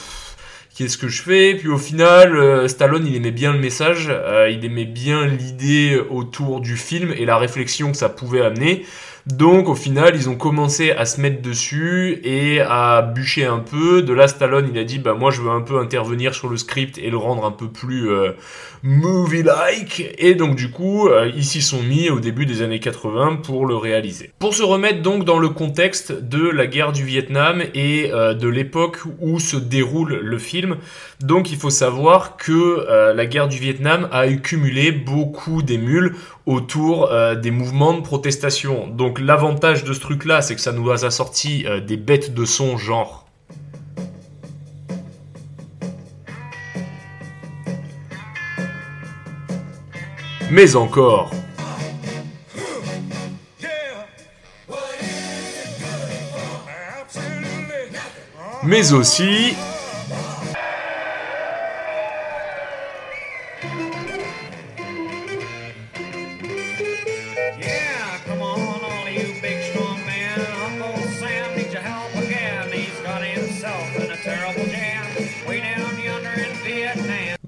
qu'est-ce 0.82 0.98
que 0.98 1.10
je 1.10 1.22
fais 1.22 1.54
Puis 1.54 1.68
au 1.68 1.78
final, 1.78 2.36
euh, 2.36 2.68
Stallone, 2.68 3.06
il 3.06 3.16
aimait 3.16 3.30
bien 3.30 3.54
le 3.54 3.60
message, 3.60 4.08
euh, 4.10 4.50
il 4.50 4.66
aimait 4.66 4.86
bien 4.86 5.28
l'idée 5.28 6.02
autour 6.10 6.60
du 6.60 6.76
film 6.76 7.14
et 7.16 7.24
la 7.26 7.38
réflexion 7.38 7.92
que 7.92 7.98
ça 7.98 8.10
pouvait 8.10 8.42
amener. 8.42 8.84
Donc 9.28 9.70
au 9.70 9.76
final, 9.76 10.14
ils 10.16 10.30
ont 10.30 10.36
commencé 10.36 10.92
à 10.92 11.06
se 11.06 11.22
mettre 11.22 11.42
dessus 11.42 12.20
et 12.24 12.60
à 12.62 13.02
bûcher 13.02 13.46
un 13.46 13.60
peu. 13.60 14.02
De 14.02 14.14
là, 14.14 14.28
Stallone, 14.28 14.70
il 14.74 14.80
a 14.80 14.84
dit, 14.84 14.98
bah 14.98 15.14
moi 15.14 15.30
je 15.30 15.42
veux 15.42 15.52
un 15.52 15.62
peu 15.62 15.80
intervenir 15.80 16.34
sur 16.34 16.50
le 16.50 16.58
script 16.58 16.98
et 16.98 17.10
le 17.10 17.18
rendre 17.18 17.46
un 17.46 17.52
peu 17.52 17.68
plus 17.68 18.10
euh, 18.10 18.32
movie-like. 18.82 20.16
Et 20.18 20.34
donc 20.34 20.56
du 20.56 20.72
coup, 20.72 21.08
euh, 21.08 21.32
ils 21.36 21.46
s'y 21.46 21.62
sont 21.62 21.84
mis 21.84 22.10
au 22.10 22.20
début 22.20 22.48
des 22.48 22.64
années 22.64 22.80
80 22.80 23.42
pour 23.44 23.68
le 23.68 23.76
réaliser. 23.76 24.32
Pour 24.40 24.56
se 24.56 24.64
remettre 24.64 25.04
donc 25.04 25.24
dans 25.24 25.38
le 25.38 25.50
contexte 25.50 26.12
de 26.12 26.50
la 26.50 26.66
guerre 26.66 26.92
du 26.92 27.04
Vietnam 27.04 27.62
et 27.76 28.12
euh, 28.12 28.34
de 28.34 28.48
l'époque 28.48 29.00
où 29.20 29.40
se 29.40 29.58
déroule 29.58 30.20
le 30.24 30.38
film, 30.40 30.78
donc 31.20 31.52
il 31.52 31.58
faut 31.58 31.70
savoir 31.70 32.38
que 32.38 33.12
la 33.14 33.26
guerre 33.26 33.48
du 33.48 33.60
Vietnam 33.60 34.08
a 34.12 34.22
accumulé 34.22 34.92
beaucoup 34.92 35.62
d'émules 35.62 36.16
autour 36.46 37.10
des 37.36 37.52
mouvements 37.52 37.94
de 37.94 38.02
protestation. 38.02 38.88
Donc 38.88 39.12
donc 39.12 39.20
l'avantage 39.20 39.84
de 39.84 39.92
ce 39.92 40.00
truc-là, 40.00 40.42
c'est 40.42 40.56
que 40.56 40.62
ça 40.62 40.72
nous 40.72 40.90
a 40.90 41.12
sorti 41.12 41.66
euh, 41.68 41.82
des 41.82 41.98
bêtes 41.98 42.34
de 42.34 42.46
son 42.46 42.78
genre. 42.78 43.26
Mais 50.50 50.78
encore. 50.78 51.32
Mais 58.64 58.94
aussi 58.94 59.56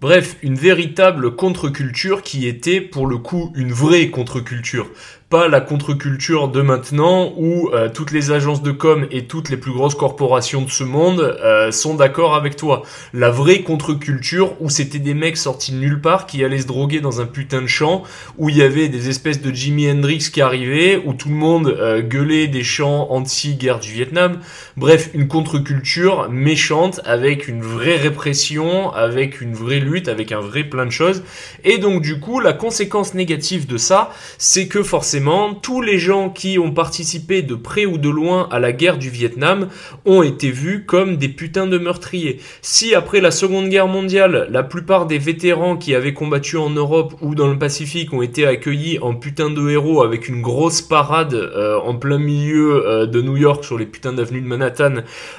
Bref, 0.03 0.35
une 0.43 0.55
véritable 0.55 1.33
contre-culture 1.33 2.23
qui 2.23 2.45
était 2.45 2.81
pour 2.81 3.07
le 3.07 3.17
coup 3.19 3.53
une 3.55 3.71
vraie 3.71 4.09
contre-culture 4.09 4.89
pas 5.33 5.47
la 5.47 5.61
contre-culture 5.61 6.47
de 6.47 6.61
maintenant 6.61 7.33
où 7.37 7.71
euh, 7.73 7.89
toutes 7.91 8.11
les 8.11 8.29
agences 8.29 8.61
de 8.61 8.69
com 8.69 9.07
et 9.09 9.25
toutes 9.25 9.49
les 9.49 9.57
plus 9.57 9.71
grosses 9.71 9.95
corporations 9.95 10.61
de 10.61 10.69
ce 10.69 10.83
monde 10.83 11.21
euh, 11.21 11.71
sont 11.71 11.95
d'accord 11.95 12.35
avec 12.35 12.55
toi. 12.55 12.83
La 13.15 13.31
vraie 13.31 13.63
contre-culture 13.63 14.53
où 14.61 14.69
c'était 14.69 14.99
des 14.99 15.15
mecs 15.15 15.37
sortis 15.37 15.71
de 15.71 15.77
nulle 15.77 15.99
part 15.99 16.27
qui 16.27 16.43
allaient 16.43 16.59
se 16.59 16.67
droguer 16.67 17.01
dans 17.01 17.19
un 17.19 17.25
putain 17.25 17.63
de 17.63 17.67
champ, 17.67 18.03
où 18.37 18.49
il 18.49 18.57
y 18.57 18.61
avait 18.61 18.89
des 18.89 19.09
espèces 19.09 19.41
de 19.41 19.51
Jimi 19.51 19.89
Hendrix 19.89 20.29
qui 20.31 20.39
arrivaient, 20.39 21.01
où 21.03 21.15
tout 21.15 21.29
le 21.29 21.35
monde 21.35 21.75
euh, 21.79 22.03
gueulait 22.03 22.45
des 22.45 22.63
chants 22.63 23.07
anti-guerre 23.09 23.79
du 23.79 23.91
Vietnam. 23.91 24.37
Bref, 24.77 25.09
une 25.15 25.27
contre-culture 25.27 26.29
méchante 26.29 27.01
avec 27.05 27.47
une 27.47 27.63
vraie 27.63 27.97
répression, 27.97 28.93
avec 28.93 29.41
une 29.41 29.55
vraie 29.55 29.79
lutte, 29.79 30.09
avec 30.09 30.31
un 30.31 30.41
vrai 30.41 30.63
plein 30.63 30.85
de 30.85 30.91
choses. 30.91 31.23
Et 31.63 31.79
donc 31.79 32.03
du 32.03 32.19
coup, 32.19 32.39
la 32.39 32.53
conséquence 32.53 33.15
négative 33.15 33.65
de 33.65 33.77
ça, 33.77 34.11
c'est 34.37 34.67
que 34.67 34.83
forcément 34.83 35.22
tous 35.61 35.81
les 35.81 35.99
gens 35.99 36.29
qui 36.29 36.59
ont 36.59 36.71
participé 36.71 37.41
de 37.41 37.55
près 37.55 37.85
ou 37.85 37.97
de 37.97 38.09
loin 38.09 38.47
à 38.51 38.59
la 38.59 38.71
guerre 38.71 38.97
du 38.97 39.09
Vietnam 39.09 39.69
ont 40.05 40.21
été 40.21 40.51
vus 40.51 40.83
comme 40.85 41.17
des 41.17 41.29
putains 41.29 41.67
de 41.67 41.77
meurtriers. 41.77 42.39
Si 42.61 42.93
après 42.93 43.21
la 43.21 43.31
Seconde 43.31 43.69
Guerre 43.69 43.87
mondiale, 43.87 44.47
la 44.51 44.63
plupart 44.63 45.05
des 45.05 45.19
vétérans 45.19 45.77
qui 45.77 45.95
avaient 45.95 46.13
combattu 46.13 46.57
en 46.57 46.69
Europe 46.69 47.13
ou 47.21 47.35
dans 47.35 47.47
le 47.47 47.57
Pacifique 47.57 48.11
ont 48.13 48.21
été 48.21 48.45
accueillis 48.45 48.99
en 48.99 49.15
putains 49.15 49.49
de 49.49 49.69
héros 49.69 50.03
avec 50.03 50.27
une 50.27 50.41
grosse 50.41 50.81
parade 50.81 51.33
euh, 51.33 51.79
en 51.79 51.95
plein 51.95 52.17
milieu 52.17 52.85
euh, 52.85 53.05
de 53.05 53.21
New 53.21 53.37
York 53.37 53.63
sur 53.63 53.77
les 53.77 53.85
putains 53.85 54.13
d'avenues 54.13 54.41
de 54.41 54.47
Manhattan 54.47 54.95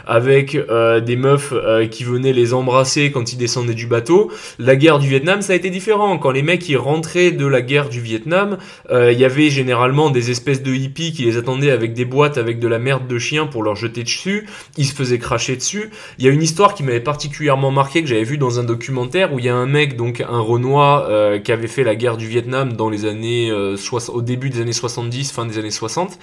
avec 0.06 0.54
euh, 0.54 1.00
des 1.00 1.16
meufs 1.16 1.52
qui 1.90 2.04
venaient 2.04 2.32
les 2.32 2.54
embrasser 2.54 3.10
quand 3.10 3.32
ils 3.32 3.36
descendaient 3.36 3.74
du 3.74 3.86
bateau, 3.86 4.30
la 4.58 4.76
guerre 4.76 4.98
du 4.98 5.08
Vietnam 5.08 5.42
ça 5.42 5.52
a 5.52 5.56
été 5.56 5.70
différent. 5.70 6.16
Quand 6.18 6.30
les 6.30 6.42
mecs 6.42 6.68
ils 6.68 6.76
rentraient 6.76 7.32
de 7.32 7.46
la 7.46 7.60
guerre 7.60 7.88
du 7.88 8.00
Vietnam, 8.00 8.56
il 8.90 9.18
y 9.18 9.24
avait 9.24 9.50
généralement 9.50 9.73
généralement 9.74 10.10
des 10.10 10.30
espèces 10.30 10.62
de 10.62 10.72
hippies 10.72 11.12
qui 11.12 11.24
les 11.24 11.36
attendaient 11.36 11.72
avec 11.72 11.94
des 11.94 12.04
boîtes 12.04 12.38
avec 12.38 12.60
de 12.60 12.68
la 12.68 12.78
merde 12.78 13.08
de 13.08 13.18
chien 13.18 13.46
pour 13.48 13.64
leur 13.64 13.74
jeter 13.74 14.04
dessus. 14.04 14.46
Ils 14.76 14.86
se 14.86 14.94
faisaient 14.94 15.18
cracher 15.18 15.56
dessus. 15.56 15.90
Il 16.18 16.24
y 16.24 16.28
a 16.28 16.30
une 16.30 16.42
histoire 16.42 16.74
qui 16.74 16.84
m'avait 16.84 17.00
particulièrement 17.00 17.72
marqué 17.72 18.00
que 18.00 18.06
j'avais 18.06 18.22
vu 18.22 18.38
dans 18.38 18.60
un 18.60 18.62
documentaire 18.62 19.34
où 19.34 19.40
il 19.40 19.46
y 19.46 19.48
a 19.48 19.56
un 19.56 19.66
mec, 19.66 19.96
donc 19.96 20.20
un 20.20 20.38
Renoir, 20.38 21.06
euh, 21.08 21.40
qui 21.40 21.50
avait 21.50 21.66
fait 21.66 21.82
la 21.82 21.96
guerre 21.96 22.16
du 22.16 22.28
Vietnam 22.28 22.74
dans 22.74 22.88
les 22.88 23.04
années 23.04 23.50
euh, 23.50 23.74
au 24.12 24.22
début 24.22 24.48
des 24.48 24.60
années 24.60 24.72
70, 24.72 25.32
fin 25.32 25.44
des 25.44 25.58
années 25.58 25.72
60. 25.72 26.20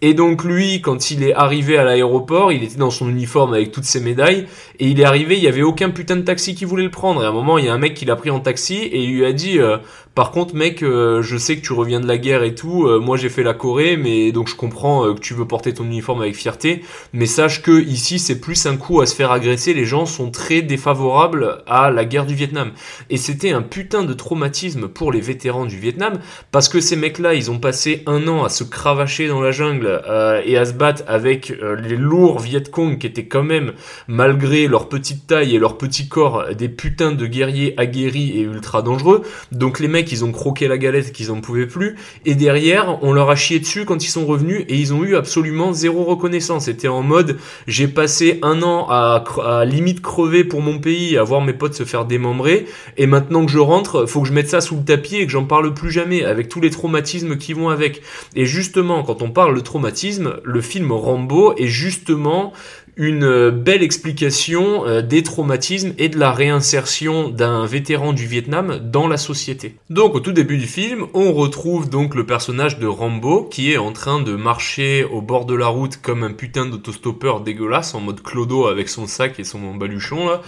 Et 0.00 0.14
donc 0.14 0.42
lui, 0.42 0.80
quand 0.80 1.10
il 1.10 1.22
est 1.22 1.34
arrivé 1.34 1.76
à 1.76 1.84
l'aéroport, 1.84 2.52
il 2.52 2.62
était 2.62 2.78
dans 2.78 2.90
son 2.90 3.10
uniforme 3.10 3.52
avec 3.52 3.70
toutes 3.70 3.84
ses 3.84 4.00
médailles 4.00 4.46
et 4.78 4.88
il 4.88 4.98
est 4.98 5.04
arrivé, 5.04 5.36
il 5.36 5.44
y 5.44 5.48
avait 5.48 5.62
aucun 5.62 5.90
putain 5.90 6.16
de 6.16 6.22
taxi 6.22 6.54
qui 6.54 6.64
voulait 6.64 6.84
le 6.84 6.90
prendre. 6.90 7.22
Et 7.22 7.26
à 7.26 7.28
un 7.28 7.32
moment, 7.32 7.58
il 7.58 7.66
y 7.66 7.68
a 7.68 7.74
un 7.74 7.78
mec 7.78 7.92
qui 7.92 8.06
l'a 8.06 8.16
pris 8.16 8.30
en 8.30 8.40
taxi 8.40 8.76
et 8.76 9.02
il 9.02 9.14
lui 9.14 9.26
a 9.26 9.34
dit 9.34 9.58
euh, 9.58 9.76
par 10.14 10.30
contre, 10.30 10.54
mec, 10.54 10.84
euh, 10.84 11.22
je 11.22 11.36
sais 11.36 11.56
que 11.56 11.60
tu 11.60 11.72
reviens 11.72 11.98
de 11.98 12.06
la 12.06 12.18
guerre 12.18 12.44
et 12.44 12.54
tout. 12.54 12.86
Euh, 12.86 13.00
moi, 13.00 13.16
j'ai 13.16 13.28
fait 13.28 13.42
la 13.42 13.52
Corée, 13.52 13.96
mais 13.96 14.30
donc 14.30 14.48
je 14.48 14.54
comprends 14.54 15.04
euh, 15.04 15.14
que 15.14 15.18
tu 15.18 15.34
veux 15.34 15.44
porter 15.44 15.74
ton 15.74 15.84
uniforme 15.84 16.22
avec 16.22 16.36
fierté. 16.36 16.84
Mais 17.12 17.26
sache 17.26 17.62
que 17.62 17.82
ici, 17.82 18.20
c'est 18.20 18.40
plus 18.40 18.66
un 18.66 18.76
coup 18.76 19.00
à 19.00 19.06
se 19.06 19.14
faire 19.16 19.32
agresser. 19.32 19.74
Les 19.74 19.84
gens 19.84 20.06
sont 20.06 20.30
très 20.30 20.62
défavorables 20.62 21.64
à 21.66 21.90
la 21.90 22.04
guerre 22.04 22.26
du 22.26 22.36
Vietnam. 22.36 22.70
Et 23.10 23.16
c'était 23.16 23.50
un 23.50 23.62
putain 23.62 24.04
de 24.04 24.12
traumatisme 24.12 24.86
pour 24.86 25.10
les 25.10 25.20
vétérans 25.20 25.66
du 25.66 25.80
Vietnam, 25.80 26.20
parce 26.52 26.68
que 26.68 26.78
ces 26.78 26.94
mecs-là, 26.94 27.34
ils 27.34 27.50
ont 27.50 27.58
passé 27.58 28.04
un 28.06 28.28
an 28.28 28.44
à 28.44 28.50
se 28.50 28.62
cravacher 28.62 29.26
dans 29.26 29.40
la 29.40 29.50
jungle 29.50 30.02
et 30.44 30.56
à 30.56 30.64
se 30.64 30.72
battre 30.72 31.02
avec 31.08 31.48
les 31.48 31.96
lourds 31.96 32.38
Viet 32.38 32.70
Cong 32.70 32.98
qui 32.98 33.06
étaient 33.06 33.26
quand 33.26 33.42
même, 33.42 33.72
malgré 34.06 34.68
leur 34.68 34.88
petite 34.88 35.26
taille 35.26 35.54
et 35.54 35.58
leur 35.58 35.76
petit 35.76 36.08
corps, 36.08 36.54
des 36.54 36.68
putains 36.68 37.12
de 37.12 37.26
guerriers 37.26 37.74
aguerris 37.78 38.38
et 38.38 38.42
ultra 38.42 38.82
dangereux. 38.82 39.22
Donc 39.52 39.80
les 39.80 39.88
mecs 39.88 40.03
qu'ils 40.04 40.24
ont 40.24 40.32
croqué 40.32 40.68
la 40.68 40.78
galette, 40.78 41.12
qu'ils 41.12 41.30
en 41.30 41.40
pouvaient 41.40 41.66
plus, 41.66 41.96
et 42.24 42.34
derrière, 42.34 42.98
on 43.02 43.12
leur 43.12 43.30
a 43.30 43.36
chié 43.36 43.58
dessus 43.58 43.84
quand 43.84 44.04
ils 44.04 44.10
sont 44.10 44.26
revenus, 44.26 44.64
et 44.68 44.76
ils 44.76 44.92
ont 44.94 45.04
eu 45.04 45.16
absolument 45.16 45.72
zéro 45.72 46.04
reconnaissance. 46.04 46.64
C'était 46.64 46.88
en 46.88 47.02
mode, 47.02 47.38
j'ai 47.66 47.88
passé 47.88 48.38
un 48.42 48.62
an 48.62 48.86
à, 48.88 49.24
à, 49.44 49.64
limite 49.64 50.00
crever 50.00 50.44
pour 50.44 50.62
mon 50.62 50.78
pays, 50.78 51.16
à 51.16 51.22
voir 51.22 51.40
mes 51.40 51.52
potes 51.52 51.74
se 51.74 51.84
faire 51.84 52.04
démembrer, 52.04 52.66
et 52.96 53.06
maintenant 53.06 53.44
que 53.44 53.50
je 53.50 53.58
rentre, 53.58 54.06
faut 54.06 54.22
que 54.22 54.28
je 54.28 54.32
mette 54.32 54.48
ça 54.48 54.60
sous 54.60 54.76
le 54.76 54.84
tapis 54.84 55.16
et 55.16 55.26
que 55.26 55.32
j'en 55.32 55.44
parle 55.44 55.74
plus 55.74 55.90
jamais, 55.90 56.24
avec 56.24 56.48
tous 56.48 56.60
les 56.60 56.70
traumatismes 56.70 57.36
qui 57.36 57.52
vont 57.52 57.68
avec. 57.68 58.02
Et 58.34 58.46
justement, 58.46 59.02
quand 59.02 59.22
on 59.22 59.30
parle 59.30 59.54
de 59.54 59.60
traumatisme, 59.60 60.36
le 60.42 60.60
film 60.60 60.92
Rambo 60.92 61.54
est 61.56 61.66
justement 61.66 62.52
une 62.96 63.24
euh, 63.24 63.50
belle 63.50 63.82
explication 63.82 64.86
euh, 64.86 65.02
des 65.02 65.22
traumatismes 65.22 65.94
et 65.98 66.08
de 66.08 66.18
la 66.18 66.32
réinsertion 66.32 67.28
d'un 67.28 67.66
vétéran 67.66 68.12
du 68.12 68.26
Vietnam 68.26 68.78
dans 68.78 69.08
la 69.08 69.16
société. 69.16 69.76
Donc 69.90 70.14
au 70.14 70.20
tout 70.20 70.32
début 70.32 70.58
du 70.58 70.66
film, 70.66 71.06
on 71.14 71.32
retrouve 71.32 71.90
donc 71.90 72.14
le 72.14 72.26
personnage 72.26 72.78
de 72.78 72.86
Rambo 72.86 73.44
qui 73.44 73.72
est 73.72 73.78
en 73.78 73.92
train 73.92 74.20
de 74.20 74.34
marcher 74.34 75.04
au 75.04 75.20
bord 75.20 75.44
de 75.44 75.54
la 75.54 75.66
route 75.66 75.96
comme 75.96 76.22
un 76.22 76.32
putain 76.32 76.66
d'autostoppeur 76.66 77.40
dégueulasse 77.40 77.94
en 77.94 78.00
mode 78.00 78.22
clodo 78.22 78.66
avec 78.66 78.88
son 78.88 79.06
sac 79.06 79.38
et 79.40 79.44
son 79.44 79.74
baluchon 79.74 80.28
là. 80.28 80.42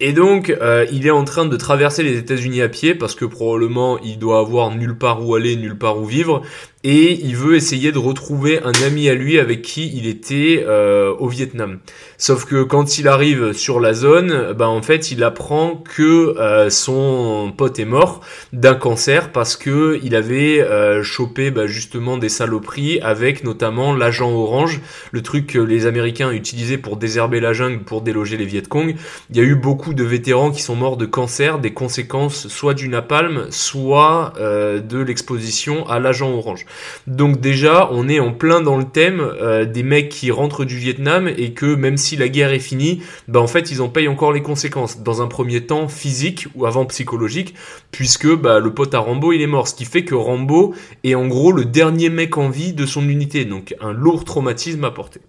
Et 0.00 0.12
donc, 0.12 0.50
euh, 0.50 0.86
il 0.92 1.06
est 1.06 1.10
en 1.10 1.24
train 1.24 1.44
de 1.44 1.56
traverser 1.56 2.04
les 2.04 2.16
États-Unis 2.18 2.62
à 2.62 2.68
pied 2.68 2.94
parce 2.94 3.16
que 3.16 3.24
probablement 3.24 3.98
il 3.98 4.18
doit 4.18 4.38
avoir 4.38 4.74
nulle 4.74 4.96
part 4.96 5.26
où 5.26 5.34
aller, 5.34 5.56
nulle 5.56 5.76
part 5.76 5.98
où 5.98 6.04
vivre. 6.04 6.42
Et 6.84 7.18
il 7.24 7.34
veut 7.34 7.56
essayer 7.56 7.90
de 7.90 7.98
retrouver 7.98 8.60
un 8.62 8.72
ami 8.86 9.08
à 9.08 9.14
lui 9.14 9.40
avec 9.40 9.62
qui 9.62 9.90
il 9.96 10.06
était 10.06 10.64
euh, 10.66 11.12
au 11.18 11.26
Vietnam. 11.26 11.80
Sauf 12.18 12.44
que 12.44 12.62
quand 12.62 12.98
il 12.98 13.08
arrive 13.08 13.52
sur 13.52 13.80
la 13.80 13.94
zone, 13.94 14.52
bah 14.56 14.68
en 14.68 14.80
fait 14.80 15.10
il 15.10 15.24
apprend 15.24 15.76
que 15.76 16.38
euh, 16.38 16.70
son 16.70 17.52
pote 17.56 17.80
est 17.80 17.84
mort 17.84 18.20
d'un 18.52 18.74
cancer 18.74 19.32
parce 19.32 19.56
que 19.56 19.98
il 20.04 20.14
avait 20.14 20.60
euh, 20.60 21.02
chopé 21.02 21.50
bah, 21.50 21.66
justement 21.66 22.16
des 22.16 22.28
saloperies 22.28 23.00
avec 23.00 23.42
notamment 23.42 23.92
l'agent 23.92 24.30
orange, 24.30 24.80
le 25.10 25.22
truc 25.22 25.48
que 25.48 25.58
les 25.58 25.86
Américains 25.86 26.30
utilisaient 26.30 26.78
pour 26.78 26.96
désherber 26.96 27.40
la 27.40 27.52
jungle 27.52 27.80
pour 27.80 28.02
déloger 28.02 28.36
les 28.36 28.44
Viet 28.44 28.62
Cong. 28.68 28.94
Il 29.30 29.36
y 29.36 29.40
a 29.40 29.44
eu 29.44 29.56
beaucoup 29.56 29.94
de 29.94 30.04
vétérans 30.04 30.52
qui 30.52 30.62
sont 30.62 30.76
morts 30.76 30.96
de 30.96 31.06
cancer, 31.06 31.58
des 31.58 31.72
conséquences 31.72 32.46
soit 32.46 32.74
du 32.74 32.88
napalm, 32.88 33.46
soit 33.50 34.34
de 34.38 34.98
l'exposition 34.98 35.86
à 35.88 35.98
l'agent 35.98 36.30
orange. 36.30 36.66
Donc 37.06 37.40
déjà 37.40 37.88
on 37.92 38.08
est 38.08 38.18
en 38.18 38.32
plein 38.32 38.60
dans 38.60 38.76
le 38.76 38.84
thème 38.84 39.22
des 39.72 39.82
mecs 39.82 40.08
qui 40.08 40.30
rentrent 40.30 40.64
du 40.64 40.76
Vietnam 40.76 41.28
et 41.28 41.52
que 41.52 41.74
même 41.74 41.96
si 41.96 42.08
si 42.08 42.16
la 42.16 42.30
guerre 42.30 42.52
est 42.52 42.58
finie, 42.58 43.02
bah 43.28 43.40
en 43.40 43.46
fait 43.46 43.70
ils 43.70 43.82
en 43.82 43.90
payent 43.90 44.08
encore 44.08 44.32
les 44.32 44.40
conséquences. 44.40 45.02
Dans 45.02 45.20
un 45.20 45.26
premier 45.26 45.66
temps 45.66 45.88
physique 45.88 46.48
ou 46.54 46.64
avant 46.64 46.86
psychologique, 46.86 47.54
puisque 47.90 48.34
bah, 48.34 48.60
le 48.60 48.72
pote 48.72 48.94
à 48.94 48.98
Rambo 48.98 49.32
il 49.32 49.42
est 49.42 49.46
mort, 49.46 49.68
ce 49.68 49.74
qui 49.74 49.84
fait 49.84 50.04
que 50.04 50.14
Rambo 50.14 50.74
est 51.04 51.14
en 51.14 51.26
gros 51.26 51.52
le 51.52 51.66
dernier 51.66 52.08
mec 52.08 52.38
en 52.38 52.48
vie 52.48 52.72
de 52.72 52.86
son 52.86 53.06
unité, 53.06 53.44
donc 53.44 53.74
un 53.80 53.92
lourd 53.92 54.24
traumatisme 54.24 54.84
à 54.84 54.90
porter. 54.90 55.20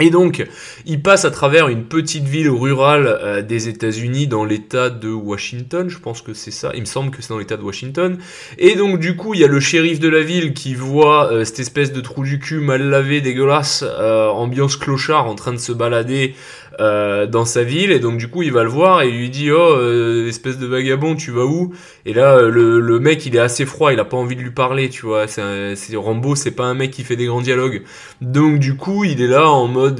Et 0.00 0.10
donc, 0.10 0.46
il 0.86 1.02
passe 1.02 1.24
à 1.24 1.32
travers 1.32 1.66
une 1.66 1.84
petite 1.84 2.22
ville 2.22 2.50
rurale 2.50 3.06
euh, 3.20 3.42
des 3.42 3.68
États-Unis 3.68 4.28
dans 4.28 4.44
l'État 4.44 4.90
de 4.90 5.08
Washington, 5.10 5.88
je 5.88 5.98
pense 5.98 6.22
que 6.22 6.34
c'est 6.34 6.52
ça, 6.52 6.70
il 6.74 6.80
me 6.82 6.86
semble 6.86 7.10
que 7.10 7.20
c'est 7.20 7.30
dans 7.30 7.38
l'État 7.38 7.56
de 7.56 7.62
Washington. 7.62 8.16
Et 8.58 8.76
donc, 8.76 9.00
du 9.00 9.16
coup, 9.16 9.34
il 9.34 9.40
y 9.40 9.44
a 9.44 9.48
le 9.48 9.58
shérif 9.58 9.98
de 9.98 10.08
la 10.08 10.20
ville 10.20 10.54
qui 10.54 10.76
voit 10.76 11.32
euh, 11.32 11.44
cette 11.44 11.58
espèce 11.58 11.92
de 11.92 12.00
trou 12.00 12.22
du 12.22 12.38
cul 12.38 12.60
mal 12.60 12.82
lavé, 12.88 13.20
dégueulasse, 13.20 13.82
euh, 13.84 14.28
ambiance 14.28 14.76
clochard 14.76 15.26
en 15.26 15.34
train 15.34 15.52
de 15.52 15.58
se 15.58 15.72
balader 15.72 16.36
euh, 16.80 17.26
dans 17.26 17.44
sa 17.44 17.64
ville 17.64 17.90
et 17.90 17.98
donc 17.98 18.18
du 18.18 18.28
coup 18.28 18.42
il 18.42 18.52
va 18.52 18.62
le 18.62 18.68
voir 18.68 19.02
et 19.02 19.08
il 19.08 19.18
lui 19.18 19.30
dit 19.30 19.50
oh 19.50 19.56
euh, 19.58 20.28
espèce 20.28 20.58
de 20.58 20.66
vagabond 20.66 21.16
tu 21.16 21.32
vas 21.32 21.44
où? 21.44 21.74
Et 22.06 22.12
là 22.12 22.36
euh, 22.36 22.50
le, 22.50 22.78
le, 22.78 23.00
mec 23.00 23.26
il 23.26 23.34
est 23.34 23.40
assez 23.40 23.66
froid 23.66 23.92
il 23.92 23.98
a 23.98 24.04
pas 24.04 24.16
envie 24.16 24.36
de 24.36 24.42
lui 24.42 24.52
parler 24.52 24.88
tu 24.88 25.04
vois 25.04 25.26
c'est 25.26 25.96
Rambo 25.96 26.36
c'est 26.36 26.52
pas 26.52 26.66
un 26.66 26.74
mec 26.74 26.92
qui 26.92 27.02
fait 27.02 27.16
des 27.16 27.26
grands 27.26 27.40
dialogues. 27.40 27.82
Donc 28.20 28.60
du 28.60 28.76
coup 28.76 29.02
il 29.02 29.20
est 29.20 29.26
là 29.26 29.50
en 29.50 29.66
mode 29.66 29.98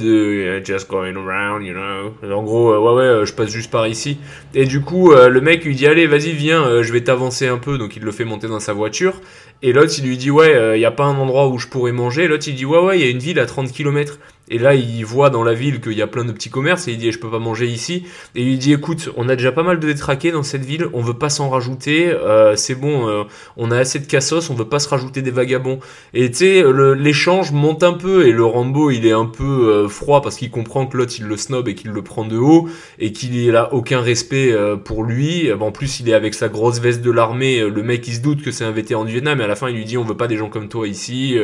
just 0.65 0.89
going 0.89 1.15
around 1.17 1.65
you 1.65 1.73
know. 1.73 2.33
En 2.33 2.43
gros 2.43 2.71
ouais 2.71 3.19
ouais 3.19 3.25
je 3.25 3.33
passe 3.33 3.49
juste 3.49 3.71
par 3.71 3.85
ici. 3.85 4.17
Et 4.55 4.65
du 4.65 4.79
coup 4.79 5.11
le 5.13 5.41
mec 5.41 5.65
lui 5.65 5.75
dit 5.75 5.85
allez 5.85 6.07
vas-y 6.07 6.31
viens 6.31 6.81
je 6.81 6.93
vais 6.93 7.01
t'avancer 7.01 7.47
un 7.47 7.57
peu. 7.57 7.77
Donc 7.77 7.97
il 7.97 8.03
le 8.03 8.11
fait 8.11 8.25
monter 8.25 8.47
dans 8.47 8.61
sa 8.61 8.71
voiture 8.71 9.19
et 9.61 9.73
l'autre 9.73 9.93
il 9.97 10.05
lui 10.05 10.17
dit 10.17 10.31
ouais 10.31 10.77
il 10.77 10.81
y 10.81 10.85
a 10.85 10.91
pas 10.91 11.05
un 11.05 11.17
endroit 11.17 11.47
où 11.47 11.57
je 11.57 11.67
pourrais 11.67 11.91
manger 11.91 12.27
l'autre 12.27 12.47
il 12.47 12.55
dit 12.55 12.65
ouais 12.65 12.79
ouais 12.79 12.99
il 12.99 13.05
y 13.05 13.07
a 13.07 13.09
une 13.11 13.19
ville 13.19 13.39
à 13.39 13.45
30 13.45 13.71
km 13.71 14.19
et 14.49 14.57
là, 14.57 14.73
il 14.73 15.05
voit 15.05 15.29
dans 15.29 15.43
la 15.43 15.53
ville 15.53 15.79
qu'il 15.79 15.93
y 15.93 16.01
a 16.01 16.07
plein 16.07 16.25
de 16.25 16.31
petits 16.31 16.49
commerces 16.49 16.87
et 16.87 16.93
il 16.93 16.97
dit 16.97 17.11
je 17.11 17.19
peux 17.19 17.29
pas 17.29 17.39
manger 17.39 17.67
ici. 17.67 18.05
Et 18.35 18.43
il 18.43 18.57
dit 18.57 18.73
écoute, 18.73 19.09
on 19.15 19.29
a 19.29 19.35
déjà 19.35 19.51
pas 19.51 19.61
mal 19.63 19.79
de 19.79 19.87
détraqués 19.87 20.31
dans 20.31 20.43
cette 20.43 20.65
ville, 20.65 20.87
on 20.93 21.01
veut 21.01 21.13
pas 21.13 21.29
s'en 21.29 21.49
rajouter. 21.49 22.09
Euh, 22.09 22.55
c'est 22.55 22.73
bon, 22.73 23.07
euh, 23.07 23.23
on 23.57 23.69
a 23.69 23.77
assez 23.77 23.99
de 23.99 24.07
cassos, 24.07 24.49
on 24.49 24.55
veut 24.55 24.65
pas 24.67 24.79
se 24.79 24.89
rajouter 24.89 25.21
des 25.21 25.29
vagabonds. 25.31 25.79
Et 26.15 26.31
tu 26.31 26.37
sais, 26.37 26.63
l'échange 26.97 27.51
monte 27.51 27.83
un 27.83 27.93
peu 27.93 28.27
et 28.27 28.31
le 28.31 28.43
Rambo 28.43 28.89
il 28.89 29.05
est 29.05 29.11
un 29.11 29.25
peu 29.25 29.43
euh, 29.43 29.87
froid 29.87 30.21
parce 30.21 30.35
qu'il 30.35 30.49
comprend 30.49 30.87
que 30.87 30.97
l'autre 30.97 31.13
il 31.19 31.25
le 31.25 31.37
snob 31.37 31.67
et 31.67 31.75
qu'il 31.75 31.91
le 31.91 32.01
prend 32.01 32.25
de 32.25 32.37
haut 32.37 32.67
et 32.97 33.11
qu'il 33.11 33.55
a 33.55 33.73
aucun 33.73 34.01
respect 34.01 34.55
pour 34.83 35.03
lui. 35.03 35.51
En 35.53 35.71
plus, 35.71 35.99
il 35.99 36.09
est 36.09 36.13
avec 36.13 36.33
sa 36.33 36.49
grosse 36.49 36.79
veste 36.79 37.01
de 37.01 37.11
l'armée. 37.11 37.59
Le 37.59 37.83
mec 37.83 38.07
il 38.07 38.15
se 38.15 38.21
doute 38.21 38.41
que 38.41 38.51
c'est 38.51 38.63
un 38.63 38.71
vétéran 38.71 39.05
du 39.05 39.11
Vietnam 39.11 39.41
la 39.49 39.55
fin 39.55 39.69
il 39.69 39.75
lui 39.75 39.85
dit 39.85 39.97
on 39.97 40.03
veut 40.03 40.17
pas 40.17 40.27
des 40.27 40.37
gens 40.37 40.49
comme 40.49 40.69
toi 40.69 40.87
ici. 40.87 41.37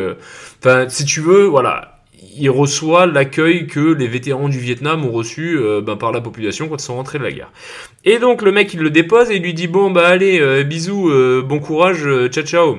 Enfin, 0.59 0.88
si 0.88 1.03
tu 1.03 1.19
veux, 1.19 1.45
voilà 1.45 1.95
il 2.38 2.50
reçoit 2.50 3.05
l'accueil 3.05 3.67
que 3.67 3.79
les 3.79 4.07
vétérans 4.07 4.50
du 4.50 4.59
Vietnam 4.59 5.05
ont 5.05 5.12
reçu 5.12 5.57
euh, 5.57 5.81
ben, 5.81 5.95
par 5.95 6.12
la 6.12 6.21
population 6.21 6.67
quand 6.67 6.81
ils 6.81 6.85
sont 6.85 6.95
rentrés 6.95 7.19
de 7.19 7.24
la 7.24 7.31
guerre. 7.31 7.51
Et 8.03 8.19
donc 8.19 8.41
le 8.41 8.51
mec 8.51 8.74
il 8.74 8.81
le 8.81 8.89
dépose 8.89 9.31
et 9.31 9.35
il 9.35 9.43
lui 9.43 9.53
dit 9.53 9.67
bon 9.67 9.91
bah 9.91 10.07
allez 10.07 10.39
euh, 10.39 10.63
bisous, 10.63 11.09
euh, 11.09 11.43
bon 11.45 11.59
courage, 11.59 12.07
ciao 12.29 12.43
ciao. 12.43 12.77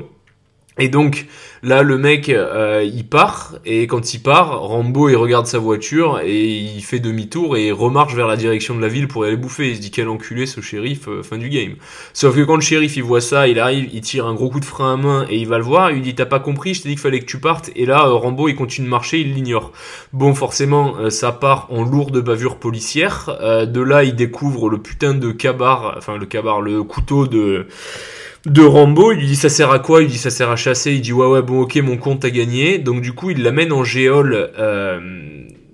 Et 0.79 0.89
donc 0.89 1.27
là, 1.67 1.83
le 1.83 1.99
mec, 1.99 2.29
euh, 2.29 2.89
il 2.91 3.07
part, 3.09 3.57
et 3.65 3.89
quand 3.89 4.15
il 4.15 4.21
part, 4.21 4.61
Rambo, 4.61 5.09
il 5.09 5.17
regarde 5.17 5.47
sa 5.47 5.59
voiture, 5.59 6.21
et 6.25 6.47
il 6.47 6.81
fait 6.81 7.01
demi-tour, 7.01 7.57
et 7.57 7.73
remarche 7.73 8.15
vers 8.15 8.29
la 8.29 8.37
direction 8.37 8.77
de 8.77 8.81
la 8.81 8.87
ville 8.87 9.09
pour 9.09 9.25
aller 9.25 9.37
bouffer. 9.37 9.71
Il 9.71 9.77
se 9.77 9.81
dit, 9.81 9.91
quel 9.91 10.09
enculé 10.09 10.47
ce 10.47 10.61
shérif, 10.61 11.09
euh, 11.09 11.25
fin 11.25 11.39
du 11.39 11.49
game. 11.49 11.75
Sauf 12.13 12.37
que 12.37 12.43
quand 12.43 12.55
le 12.55 12.61
shérif, 12.61 12.97
il 12.97 13.03
voit 13.03 13.21
ça, 13.21 13.49
il 13.49 13.59
arrive, 13.59 13.89
il 13.93 14.01
tire 14.01 14.27
un 14.27 14.35
gros 14.35 14.49
coup 14.49 14.61
de 14.61 14.65
frein 14.65 14.95
à 14.95 14.97
main, 14.97 15.27
et 15.29 15.39
il 15.39 15.49
va 15.49 15.59
le 15.59 15.65
voir, 15.65 15.91
il 15.91 15.97
lui 15.97 16.03
dit, 16.03 16.15
t'as 16.15 16.25
pas 16.25 16.39
compris, 16.39 16.75
je 16.75 16.83
t'ai 16.83 16.89
dit 16.89 16.95
qu'il 16.95 17.03
fallait 17.03 17.21
que 17.21 17.27
tu 17.27 17.41
partes, 17.41 17.71
et 17.75 17.85
là, 17.85 18.07
euh, 18.07 18.13
Rambo, 18.13 18.49
il 18.49 18.55
continue 18.55 18.87
de 18.87 18.91
marcher, 18.91 19.19
il 19.19 19.35
l'ignore. 19.35 19.73
Bon, 20.13 20.35
forcément, 20.35 21.11
ça 21.11 21.33
part 21.33 21.67
en 21.71 21.83
lourde 21.83 22.21
bavure 22.21 22.59
policière, 22.59 23.37
de 23.67 23.81
là, 23.81 24.05
il 24.05 24.15
découvre 24.15 24.71
le 24.71 24.79
putain 24.79 25.15
de 25.15 25.33
cabar, 25.33 25.95
enfin, 25.97 26.17
le 26.17 26.27
cabar, 26.27 26.61
le 26.61 26.85
couteau 26.85 27.27
de 27.27 27.67
de 28.47 28.63
Rambo, 28.63 29.11
il 29.13 29.19
lui 29.19 29.27
dit 29.27 29.37
ça 29.37 29.49
sert 29.49 29.71
à 29.71 29.81
quoi? 29.81 30.03
Il 30.03 30.09
dit 30.09 30.19
ça 30.19 30.31
sert 30.31 30.51
à 30.51 30.57
chasser, 30.57 30.93
il 30.93 31.01
dit 31.01 31.13
ouais 31.13 31.27
ouais 31.27 31.43
bon 31.43 31.63
ok 31.63 31.77
mon 31.77 31.97
compte 31.97 32.25
a 32.25 32.31
gagné, 32.31 32.79
donc 32.79 33.03
du 33.03 33.13
coup 33.13 33.31
il 33.31 33.43
l'amène 33.43 33.73
en 33.73 33.83
géole 33.83 34.51
euh, 34.59 35.01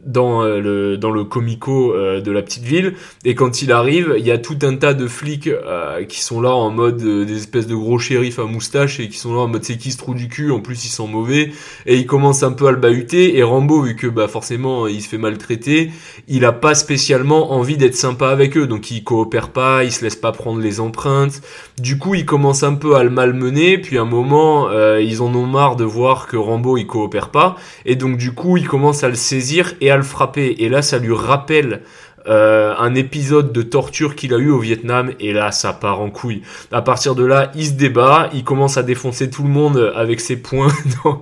dans 0.04 0.42
euh, 0.42 0.60
le 0.60 0.96
dans 0.98 1.10
le 1.10 1.24
comico 1.24 1.94
euh, 1.94 2.20
de 2.20 2.32
la 2.32 2.42
petite 2.42 2.64
ville. 2.64 2.94
Et 3.24 3.34
quand 3.34 3.62
il 3.62 3.70
arrive 3.72 4.14
il 4.18 4.26
y 4.26 4.30
a 4.30 4.38
tout 4.38 4.58
un 4.62 4.76
tas 4.76 4.94
de 4.94 5.06
flics 5.06 5.46
euh, 5.46 6.04
qui 6.04 6.20
sont 6.20 6.40
là 6.40 6.54
en 6.54 6.70
mode 6.70 6.96
des 6.96 7.36
espèces 7.36 7.66
de 7.66 7.74
gros 7.74 7.98
shérifs 7.98 8.38
à 8.38 8.44
moustache 8.44 8.98
et 9.00 9.08
qui 9.08 9.18
sont 9.18 9.32
là 9.34 9.40
en 9.40 9.48
mode 9.48 9.64
c'est 9.64 9.76
qui 9.76 9.92
ce 9.92 9.98
trou 9.98 10.14
du 10.14 10.28
cul? 10.28 10.50
En 10.50 10.60
plus 10.60 10.84
ils 10.84 10.88
sont 10.88 11.06
mauvais. 11.06 11.52
Et 11.86 11.96
il 11.96 12.06
commence 12.06 12.42
un 12.42 12.52
peu 12.52 12.66
à 12.66 12.72
le 12.72 12.78
bahuter. 12.78 13.36
Et 13.36 13.42
Rambo 13.42 13.82
vu 13.82 13.94
que 13.94 14.08
bah 14.08 14.28
forcément 14.28 14.86
il 14.88 15.00
se 15.02 15.08
fait 15.08 15.18
maltraiter 15.18 15.90
il 16.28 16.44
a 16.44 16.52
pas 16.52 16.74
spécialement 16.74 17.52
envie 17.52 17.76
d'être 17.76 17.96
sympa 17.96 18.28
avec 18.28 18.56
eux. 18.56 18.66
Donc 18.66 18.90
il 18.90 19.04
coopère 19.04 19.50
pas 19.50 19.84
il 19.84 19.92
se 19.92 20.02
laisse 20.04 20.16
pas 20.16 20.32
prendre 20.32 20.60
les 20.60 20.80
empreintes. 20.80 21.42
Du 21.80 21.98
coup 21.98 22.14
il 22.16 22.26
commence 22.26 22.64
un 22.64 22.74
peu 22.74 22.96
à 22.96 23.04
le 23.04 23.10
malmener. 23.10 23.78
Puis 23.78 23.98
à 23.98 24.02
un 24.02 24.06
moment 24.06 24.68
ils 24.98 25.22
en 25.22 25.32
ont 25.34 25.46
marre 25.46 25.76
de 25.76 25.84
voir 25.84 26.26
que 26.26 26.36
Rambo 26.36 26.76
il 26.76 26.88
coopère 26.88 27.28
pas. 27.28 27.56
Et 27.86 27.94
donc 27.94 28.16
du 28.16 28.32
coup 28.32 28.56
il 28.56 28.66
commence 28.66 29.04
à 29.04 29.08
le 29.08 29.14
saisir 29.14 29.74
et 29.80 29.91
le 29.96 30.02
frapper. 30.02 30.57
Et 30.59 30.68
là, 30.68 30.83
ça 30.83 30.98
lui 30.98 31.14
rappelle 31.14 31.83
euh, 32.28 32.72
un 32.78 32.94
épisode 32.94 33.52
de 33.52 33.62
torture 33.62 34.14
qu'il 34.14 34.33
a 34.33 34.38
eu 34.38 34.50
au 34.50 34.59
Vietnam. 34.59 35.11
Et 35.18 35.33
là 35.33 35.50
ça 35.50 35.72
part 35.72 36.00
en 36.00 36.11
couille. 36.11 36.42
À 36.70 36.81
partir 36.81 37.16
de 37.16 37.24
là, 37.24 37.50
il 37.57 37.66
se 37.66 37.72
débat, 37.72 38.28
il 38.33 38.44
commence 38.44 38.76
à 38.76 38.85
défoncer 38.85 39.28
tout 39.28 39.42
le 39.42 39.48
monde 39.48 39.92
avec 39.96 40.20
ses 40.20 40.37
poings 40.37 40.72
dans, 41.05 41.20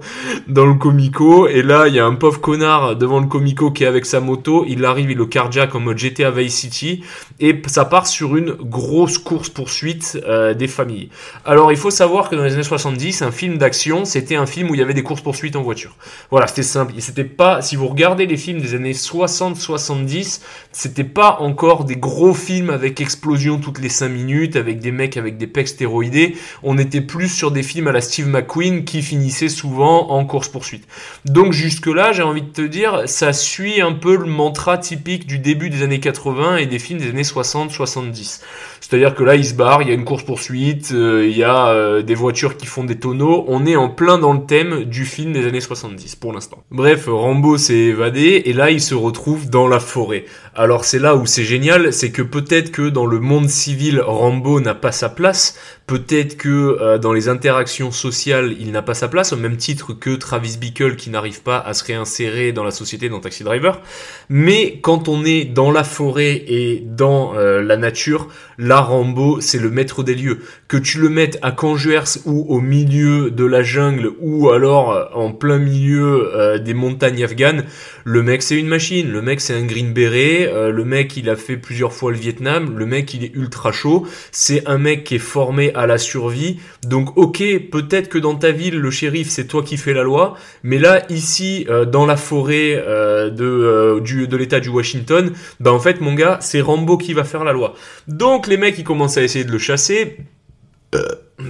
dans 0.48 0.66
le 0.66 0.74
comico. 0.74 1.48
Et 1.48 1.62
là 1.62 1.88
il 1.88 1.94
y 1.94 1.98
a 1.98 2.04
un 2.04 2.14
pauvre 2.14 2.40
connard 2.40 2.96
devant 2.96 3.20
le 3.20 3.26
comico 3.26 3.70
qui 3.70 3.84
est 3.84 3.86
avec 3.86 4.04
sa 4.04 4.20
moto, 4.20 4.66
il 4.68 4.84
arrive, 4.84 5.10
il 5.10 5.16
le 5.16 5.26
cardiaque 5.26 5.74
en 5.74 5.80
mode 5.80 5.96
GTA 5.96 6.30
Vice 6.30 6.54
City 6.54 7.02
et 7.40 7.60
ça 7.66 7.84
part 7.84 8.06
sur 8.06 8.36
une 8.36 8.52
grosse 8.52 9.18
course 9.18 9.48
poursuite 9.48 10.18
euh, 10.26 10.54
des 10.54 10.68
familles. 10.68 11.08
Alors 11.44 11.72
il 11.72 11.78
faut 11.78 11.90
savoir 11.90 12.28
que 12.28 12.36
dans 12.36 12.44
les 12.44 12.54
années 12.54 12.62
70, 12.62 13.22
un 13.22 13.32
film 13.32 13.58
d'action, 13.58 14.04
c'était 14.04 14.36
un 14.36 14.46
film 14.46 14.70
où 14.70 14.74
il 14.74 14.78
y 14.78 14.82
avait 14.82 14.94
des 14.94 15.02
courses 15.02 15.22
poursuites 15.22 15.56
en 15.56 15.62
voiture. 15.62 15.96
Voilà, 16.30 16.46
c'était 16.46 16.62
simple, 16.62 16.94
c'était 16.98 17.24
pas 17.24 17.62
si 17.62 17.76
vous 17.76 17.88
regardez 17.88 18.26
les 18.26 18.36
films 18.36 18.60
des 18.60 18.74
années 18.74 18.92
60 18.92 19.56
70, 19.56 20.42
c'était 20.72 21.04
pas 21.04 21.38
encore 21.40 21.84
des 21.84 21.96
gros 21.96 22.34
films 22.34 22.70
avec 22.70 23.00
explosion 23.00 23.58
toutes 23.58 23.80
les 23.80 23.88
5 23.88 24.08
minutes, 24.08 24.56
avec 24.56 24.80
des 24.80 24.92
mecs 24.92 25.16
avec 25.16 25.38
des 25.38 25.46
pecs 25.46 25.68
stéroïdés. 25.68 26.36
On 26.62 26.78
était 26.78 27.00
plus 27.00 27.28
sur 27.28 27.50
des 27.50 27.62
films 27.62 27.88
à 27.88 27.92
la 27.92 28.00
Steve 28.00 28.28
McQueen 28.28 28.84
qui 28.84 29.02
finissaient 29.02 29.48
souvent 29.48 30.10
en 30.10 30.24
course-poursuite. 30.24 30.86
Donc 31.24 31.52
jusque-là, 31.52 32.12
j'ai 32.12 32.22
envie 32.22 32.42
de 32.42 32.48
te 32.48 32.62
dire, 32.62 33.02
ça 33.06 33.32
suit 33.32 33.80
un 33.80 33.92
peu 33.92 34.16
le 34.16 34.26
mantra 34.26 34.78
typique 34.78 35.26
du 35.26 35.38
début 35.38 35.70
des 35.70 35.82
années 35.82 36.00
80 36.00 36.58
et 36.58 36.66
des 36.66 36.78
films 36.78 36.98
des 36.98 37.08
années 37.08 37.24
60-70. 37.32 38.40
C'est-à-dire 38.80 39.14
que 39.14 39.22
là, 39.22 39.36
il 39.36 39.44
se 39.44 39.54
barre, 39.54 39.82
il 39.82 39.88
y 39.88 39.90
a 39.90 39.94
une 39.94 40.04
course-poursuite, 40.04 40.90
euh, 40.92 41.26
il 41.28 41.36
y 41.36 41.44
a 41.44 41.68
euh, 41.68 42.02
des 42.02 42.14
voitures 42.14 42.56
qui 42.56 42.66
font 42.66 42.84
des 42.84 42.98
tonneaux. 42.98 43.44
On 43.46 43.66
est 43.66 43.76
en 43.76 43.88
plein 43.88 44.18
dans 44.18 44.32
le 44.32 44.44
thème 44.46 44.84
du 44.84 45.04
film 45.04 45.32
des 45.32 45.46
années 45.46 45.60
70 45.60 46.16
pour 46.16 46.32
l'instant. 46.32 46.64
Bref, 46.70 47.06
Rambo 47.06 47.58
s'est 47.58 47.74
évadé 47.74 48.42
et 48.46 48.52
là, 48.52 48.70
il 48.70 48.80
se 48.80 48.94
retrouve 48.94 49.50
dans 49.50 49.68
la 49.68 49.80
forêt. 49.80 50.24
Alors 50.54 50.84
c'est 50.84 50.98
là 50.98 51.14
où 51.14 51.26
c'est 51.26 51.44
génial, 51.44 51.92
c'est 51.92 52.10
que 52.10 52.22
peut-être 52.22 52.72
que 52.72 52.88
dans 52.88 53.06
le 53.06 53.20
monde 53.20 53.48
civil, 53.48 54.00
Rambo 54.00 54.60
n'a 54.60 54.74
pas 54.74 54.90
sa 54.90 55.08
place, 55.08 55.56
peut-être 55.86 56.36
que 56.36 56.48
euh, 56.80 56.98
dans 56.98 57.12
les 57.12 57.28
interactions 57.28 57.92
sociales, 57.92 58.56
il 58.58 58.72
n'a 58.72 58.82
pas 58.82 58.94
sa 58.94 59.08
place, 59.08 59.32
au 59.32 59.36
même 59.36 59.56
titre 59.56 59.92
que 59.92 60.10
Travis 60.16 60.56
Bickle 60.58 60.96
qui 60.96 61.10
n'arrive 61.10 61.42
pas 61.42 61.58
à 61.58 61.74
se 61.74 61.84
réinsérer 61.84 62.52
dans 62.52 62.64
la 62.64 62.72
société 62.72 63.08
dans 63.08 63.20
Taxi 63.20 63.44
Driver. 63.44 63.80
Mais 64.28 64.80
quand 64.80 65.08
on 65.08 65.24
est 65.24 65.44
dans 65.44 65.70
la 65.70 65.84
forêt 65.84 66.44
et 66.46 66.82
dans 66.84 67.19
la 67.34 67.76
nature, 67.76 68.28
Là, 68.62 68.82
Rambo, 68.82 69.40
c'est 69.40 69.58
le 69.58 69.70
maître 69.70 70.02
des 70.02 70.14
lieux. 70.14 70.40
Que 70.68 70.76
tu 70.76 70.98
le 71.00 71.08
mettes 71.08 71.38
à 71.40 71.50
Canjuers 71.50 72.18
ou 72.26 72.44
au 72.54 72.60
milieu 72.60 73.30
de 73.30 73.46
la 73.46 73.62
jungle 73.62 74.10
ou 74.20 74.50
alors 74.50 74.92
euh, 74.92 75.04
en 75.14 75.32
plein 75.32 75.58
milieu 75.58 76.30
euh, 76.36 76.58
des 76.58 76.74
montagnes 76.74 77.24
afghanes, 77.24 77.64
le 78.04 78.22
mec 78.22 78.42
c'est 78.42 78.58
une 78.58 78.66
machine. 78.66 79.10
Le 79.10 79.22
mec 79.22 79.40
c'est 79.40 79.54
un 79.54 79.64
green 79.64 79.94
beret. 79.94 80.46
Euh, 80.52 80.70
le 80.70 80.84
mec 80.84 81.16
il 81.16 81.30
a 81.30 81.36
fait 81.36 81.56
plusieurs 81.56 81.94
fois 81.94 82.12
le 82.12 82.18
Vietnam, 82.18 82.76
le 82.76 82.84
mec 82.86 83.14
il 83.14 83.24
est 83.24 83.34
ultra 83.34 83.72
chaud, 83.72 84.06
c'est 84.30 84.66
un 84.68 84.78
mec 84.78 85.04
qui 85.04 85.16
est 85.16 85.18
formé 85.18 85.72
à 85.74 85.86
la 85.86 85.98
survie, 85.98 86.58
donc 86.84 87.16
ok, 87.16 87.42
peut-être 87.70 88.08
que 88.08 88.18
dans 88.18 88.34
ta 88.34 88.50
ville 88.50 88.78
le 88.78 88.90
shérif 88.90 89.28
c'est 89.28 89.46
toi 89.46 89.62
qui 89.62 89.76
fais 89.76 89.92
la 89.92 90.02
loi, 90.02 90.36
mais 90.62 90.78
là 90.78 91.04
ici 91.08 91.66
euh, 91.68 91.84
dans 91.84 92.06
la 92.06 92.16
forêt 92.16 92.74
euh, 92.76 93.30
euh, 93.40 94.00
de 94.00 94.36
l'état 94.36 94.60
du 94.60 94.68
Washington, 94.68 95.32
bah 95.60 95.72
en 95.72 95.80
fait 95.80 96.00
mon 96.00 96.14
gars 96.14 96.38
c'est 96.40 96.60
Rambo 96.60 96.96
qui 96.96 97.09
va 97.14 97.24
faire 97.24 97.44
la 97.44 97.52
loi. 97.52 97.74
Donc 98.08 98.46
les 98.46 98.56
mecs 98.56 98.78
ils 98.78 98.84
commencent 98.84 99.16
à 99.16 99.22
essayer 99.22 99.44
de 99.44 99.52
le 99.52 99.58
chasser. 99.58 100.18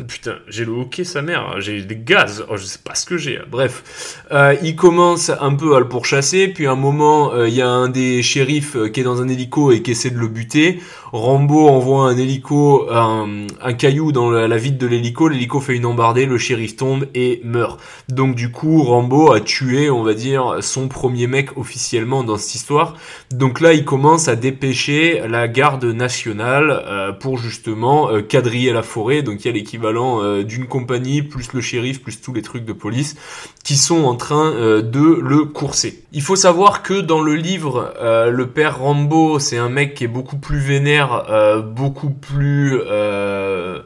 Putain, 0.07 0.37
j'ai 0.49 0.65
le 0.65 0.73
hockey 0.73 1.05
sa 1.05 1.23
mère, 1.23 1.61
j'ai 1.61 1.83
des 1.83 1.97
gaz, 1.97 2.45
oh, 2.49 2.57
je 2.57 2.65
sais 2.65 2.79
pas 2.85 2.95
ce 2.95 3.07
que 3.07 3.17
j'ai. 3.17 3.39
Bref, 3.51 4.23
euh, 4.33 4.55
il 4.63 4.77
commence 4.77 5.31
un 5.31 5.55
peu 5.55 5.77
à 5.77 5.81
le 5.81 5.89
pourchasser, 5.89 6.49
puis 6.49 6.67
à 6.67 6.73
un 6.73 6.77
moment, 6.77 7.45
il 7.45 7.55
y 7.55 7.63
a 7.63 7.69
un 7.69 7.89
des 7.89 8.23
shérifs 8.23 8.77
qui 8.93 9.01
est 9.01 9.05
dans 9.05 9.23
un 9.23 9.29
hélico 9.29 9.73
et 9.73 9.83
qui 9.83 9.93
essaie 9.93 10.11
de 10.11 10.19
le 10.19 10.29
buter. 10.29 10.81
Rambo 11.13 11.69
envoie 11.69 12.05
un 12.05 12.17
hélico, 12.17 12.89
un, 12.91 13.73
caillou 13.73 14.13
dans 14.13 14.31
la, 14.31 14.57
vide 14.57 14.79
de 14.79 14.87
l'hélico, 14.87 15.29
l'hélico 15.29 15.59
fait 15.61 15.75
une 15.75 15.87
embardée, 15.87 16.25
le 16.25 16.39
shérif 16.39 16.77
tombe 16.77 17.07
et 17.15 17.41
meurt. 17.43 17.81
Donc 18.09 18.37
du 18.37 18.53
coup, 18.53 18.85
Rambo 18.85 19.33
a 19.33 19.41
tué, 19.41 19.91
on 19.91 20.05
va 20.05 20.15
dire, 20.15 20.59
son 20.61 20.87
premier 20.87 21.27
mec 21.27 21.57
officiellement 21.57 22.23
dans 22.23 22.39
cette 22.39 22.55
histoire. 22.55 22.95
Donc 23.33 23.61
là, 23.61 23.73
il 23.73 23.85
commence 23.85 24.29
à 24.29 24.37
dépêcher 24.37 25.23
la 25.29 25.49
garde 25.49 25.85
nationale 25.85 26.83
euh, 26.87 27.13
pour 27.13 27.39
justement 27.39 28.11
euh, 28.11 28.23
quadriller 28.23 28.73
la 28.73 28.83
forêt. 28.83 29.23
Donc 29.23 29.45
il 29.45 29.49
y 29.49 29.51
a 29.51 29.53
l'équivalent 29.53 29.90
euh, 29.97 30.43
d'une 30.43 30.67
compagnie, 30.67 31.23
plus 31.23 31.53
le 31.53 31.61
shérif, 31.61 32.03
plus 32.03 32.21
tous 32.21 32.33
les 32.33 32.43
trucs 32.43 32.65
de 32.65 32.73
police, 32.73 33.17
qui 33.65 33.77
sont 33.77 34.05
en 34.05 34.15
train 34.15 34.51
de 34.51 35.21
le 35.21 35.45
courser. 35.45 36.03
Il 36.13 36.23
faut 36.23 36.37
savoir 36.37 36.83
que 36.83 37.01
dans 37.01 37.21
le 37.21 37.35
livre, 37.35 37.95
le 38.01 38.47
père 38.47 38.79
Rambo, 38.79 39.39
c'est 39.39 39.59
un 39.59 39.69
mec 39.69 39.95
qui 39.95 40.05
est 40.05 40.09
beaucoup 40.09 40.39
plus 40.39 40.59
vénère 40.59 41.11
euh, 41.31 41.63
beaucoup 41.63 42.11
plus 42.11 42.81
euh, 42.87 43.81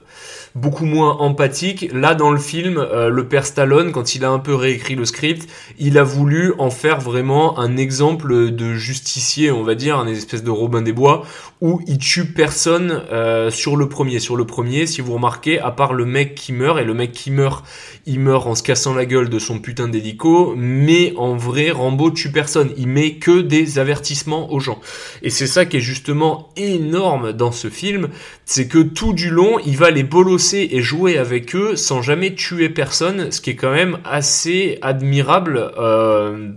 beaucoup 0.54 0.84
moins 0.84 1.16
empathique. 1.18 1.90
Là, 1.92 2.14
dans 2.14 2.30
le 2.30 2.38
film, 2.38 2.78
euh, 2.78 3.08
le 3.08 3.26
père 3.26 3.44
Stallone, 3.44 3.90
quand 3.90 4.14
il 4.14 4.24
a 4.24 4.30
un 4.30 4.38
peu 4.38 4.54
réécrit 4.54 4.94
le 4.94 5.04
script, 5.04 5.48
il 5.78 5.98
a 5.98 6.04
voulu 6.04 6.52
en 6.58 6.70
faire 6.70 7.00
vraiment 7.00 7.58
un 7.58 7.76
exemple 7.76 8.52
de 8.52 8.74
justicier, 8.74 9.50
on 9.50 9.64
va 9.64 9.74
dire, 9.74 9.98
un 9.98 10.06
espèce 10.06 10.44
de 10.44 10.50
Robin 10.50 10.82
des 10.82 10.92
Bois, 10.92 11.24
où 11.60 11.80
il 11.88 11.98
tue 11.98 12.26
personne 12.26 13.02
euh, 13.10 13.50
sur 13.50 13.76
le 13.76 13.88
premier. 13.88 14.20
Sur 14.20 14.36
le 14.36 14.46
premier, 14.46 14.86
si 14.86 15.00
vous 15.00 15.14
remarquez, 15.14 15.58
à 15.58 15.72
part 15.72 15.92
le 15.92 16.04
mec 16.04 16.36
qui 16.36 16.52
meurt, 16.52 16.78
et 16.78 16.84
le 16.84 16.94
mec 16.94 17.10
qui 17.10 17.32
meurt, 17.32 17.64
il 18.06 18.20
meurt 18.20 18.46
en 18.46 18.54
se 18.54 18.62
cassant 18.62 18.94
la 18.94 19.06
gueule 19.06 19.30
de 19.30 19.40
son 19.40 19.58
putain 19.58 19.88
d'hélico, 19.88 20.54
mais 20.56 21.14
en 21.16 21.36
vrai, 21.36 21.72
Rambo 21.72 22.12
tue 22.12 22.30
personne. 22.30 22.70
Il 22.76 22.88
met 22.88 23.14
que 23.14 23.40
des 23.40 23.80
avertissements 23.80 24.52
aux 24.52 24.60
gens. 24.60 24.78
Et 25.22 25.30
c'est 25.30 25.48
ça 25.48 25.64
qui 25.64 25.78
est 25.78 25.80
justement 25.80 26.50
énorme 26.56 27.32
dans 27.32 27.50
ce 27.50 27.68
film, 27.70 28.08
c'est 28.44 28.68
que 28.68 28.78
tout 28.78 29.14
du 29.14 29.30
long, 29.30 29.58
il 29.66 29.76
va 29.76 29.90
les 29.90 30.04
bolosser 30.04 30.43
et 30.52 30.82
jouer 30.82 31.18
avec 31.18 31.54
eux 31.56 31.76
sans 31.76 32.02
jamais 32.02 32.34
tuer 32.34 32.68
personne, 32.68 33.30
ce 33.32 33.40
qui 33.40 33.50
est 33.50 33.56
quand 33.56 33.72
même 33.72 33.98
assez 34.04 34.78
admirable 34.82 35.72
euh, 35.78 36.50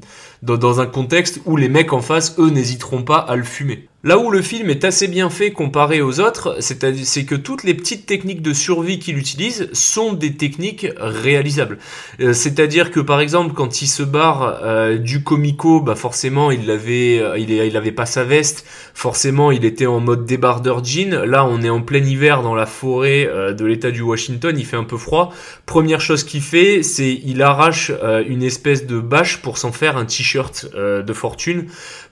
dans, 0.44 0.58
dans 0.58 0.82
un 0.82 0.86
contexte 0.86 1.40
où 1.46 1.58
les 1.58 1.70
mecs 1.70 1.94
en 1.94 2.02
face, 2.02 2.38
eux, 2.40 2.50
n'hésiteront 2.50 3.04
pas 3.04 3.18
à 3.18 3.36
le 3.36 3.44
fumer. 3.44 3.88
Là 4.08 4.18
où 4.18 4.32
le 4.32 4.42
film 4.42 4.70
est 4.70 4.86
assez 4.86 5.10
bien 5.10 5.30
fait 5.30 5.52
comparé 5.52 6.02
aux 6.02 6.22
autres, 6.22 6.56
c'est 6.62 7.26
que 7.26 7.36
toutes 7.36 7.66
les 7.66 7.74
petites 7.74 8.06
techniques 8.06 8.42
de 8.42 8.54
survie 8.54 9.00
qu'il 9.00 9.18
utilise 9.18 9.68
sont 9.74 10.14
des 10.14 10.38
techniques 10.38 10.88
réalisables. 10.98 11.78
Euh, 12.22 12.32
c'est-à-dire 12.32 12.92
que 12.92 13.02
par 13.02 13.20
exemple, 13.20 13.54
quand 13.54 13.82
il 13.82 13.88
se 13.88 14.04
barre 14.04 14.62
euh, 14.64 14.98
du 14.98 15.24
comico, 15.24 15.82
bah 15.82 15.96
forcément 15.96 16.52
il 16.52 16.72
avait, 16.72 17.20
euh, 17.20 17.38
il, 17.38 17.52
il 17.52 17.76
avait 17.76 17.92
pas 17.92 18.06
sa 18.06 18.24
veste, 18.24 18.66
forcément 18.94 19.52
il 19.52 19.66
était 19.66 19.88
en 19.88 20.00
mode 20.00 20.26
débardeur 20.26 20.86
jean. 20.86 21.26
Là, 21.26 21.46
on 21.46 21.62
est 21.62 21.70
en 21.70 21.82
plein 21.82 22.02
hiver 22.02 22.44
dans 22.44 22.56
la 22.56 22.66
forêt 22.66 23.30
de 23.54 23.66
l'État 23.66 23.92
du 23.92 24.04
Washington, 24.04 24.56
il 24.58 24.66
fait 24.66 24.78
un 24.78 24.86
peu 24.86 24.98
froid. 24.98 25.34
Première 25.66 26.00
chose 26.00 26.24
qu'il 26.24 26.40
fait, 26.40 26.82
c'est 26.82 27.20
il 27.26 27.42
arrache 27.42 27.92
une 28.26 28.44
espèce 28.44 28.86
de 28.86 29.02
bâche 29.02 29.42
pour 29.42 29.58
s'en 29.58 29.74
faire 29.74 29.98
un 29.98 30.06
t-shirt 30.06 30.66
de 30.74 31.14
fortune 31.14 31.66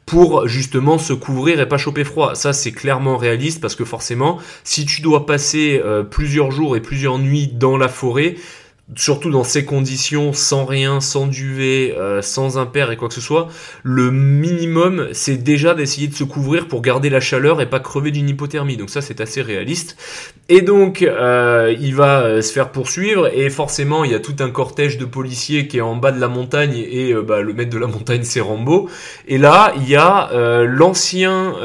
pour 0.05 0.47
justement 0.47 0.97
se 0.97 1.13
couvrir 1.13 1.59
et 1.59 1.67
pas 1.67 1.77
choper 1.77 2.03
froid. 2.03 2.35
Ça 2.35 2.53
c'est 2.53 2.71
clairement 2.71 3.17
réaliste 3.17 3.61
parce 3.61 3.75
que 3.75 3.85
forcément 3.85 4.39
si 4.63 4.85
tu 4.85 5.01
dois 5.01 5.25
passer 5.25 5.81
euh, 5.83 6.03
plusieurs 6.03 6.51
jours 6.51 6.75
et 6.77 6.81
plusieurs 6.81 7.17
nuits 7.17 7.47
dans 7.47 7.77
la 7.77 7.87
forêt, 7.87 8.35
surtout 8.93 9.31
dans 9.31 9.43
ces 9.43 9.65
conditions, 9.65 10.31
sans 10.31 10.63
rien, 10.63 11.01
sans 11.01 11.25
duvet, 11.25 11.95
euh, 11.97 12.21
sans 12.21 12.59
impair 12.59 12.91
et 12.91 12.97
quoi 12.97 13.07
que 13.07 13.15
ce 13.15 13.21
soit, 13.21 13.47
le 13.81 14.11
minimum, 14.11 15.07
c'est 15.11 15.37
déjà 15.37 15.73
d'essayer 15.73 16.07
de 16.07 16.13
se 16.13 16.23
couvrir 16.23 16.67
pour 16.67 16.83
garder 16.83 17.09
la 17.09 17.19
chaleur 17.19 17.61
et 17.61 17.65
pas 17.65 17.79
crever 17.79 18.11
d'une 18.11 18.29
hypothermie. 18.29 18.77
Donc 18.77 18.91
ça, 18.91 19.01
c'est 19.01 19.21
assez 19.21 19.41
réaliste. 19.41 19.97
Et 20.49 20.61
donc, 20.61 21.01
euh, 21.01 21.75
il 21.79 21.95
va 21.95 22.21
euh, 22.21 22.41
se 22.43 22.53
faire 22.53 22.71
poursuivre 22.71 23.27
et 23.33 23.49
forcément, 23.49 24.03
il 24.03 24.11
y 24.11 24.15
a 24.15 24.19
tout 24.19 24.35
un 24.39 24.51
cortège 24.51 24.99
de 24.99 25.05
policiers 25.05 25.67
qui 25.67 25.77
est 25.77 25.81
en 25.81 25.95
bas 25.95 26.11
de 26.11 26.19
la 26.19 26.27
montagne 26.27 26.77
et 26.77 27.15
bah, 27.15 27.41
le 27.41 27.53
maître 27.53 27.71
de 27.71 27.79
la 27.79 27.87
montagne, 27.87 28.21
c'est 28.23 28.41
Rambo. 28.41 28.87
Et 29.27 29.39
là, 29.39 29.73
il 29.77 29.89
y 29.89 29.95
a 29.95 30.29
l'ancien 30.63 31.55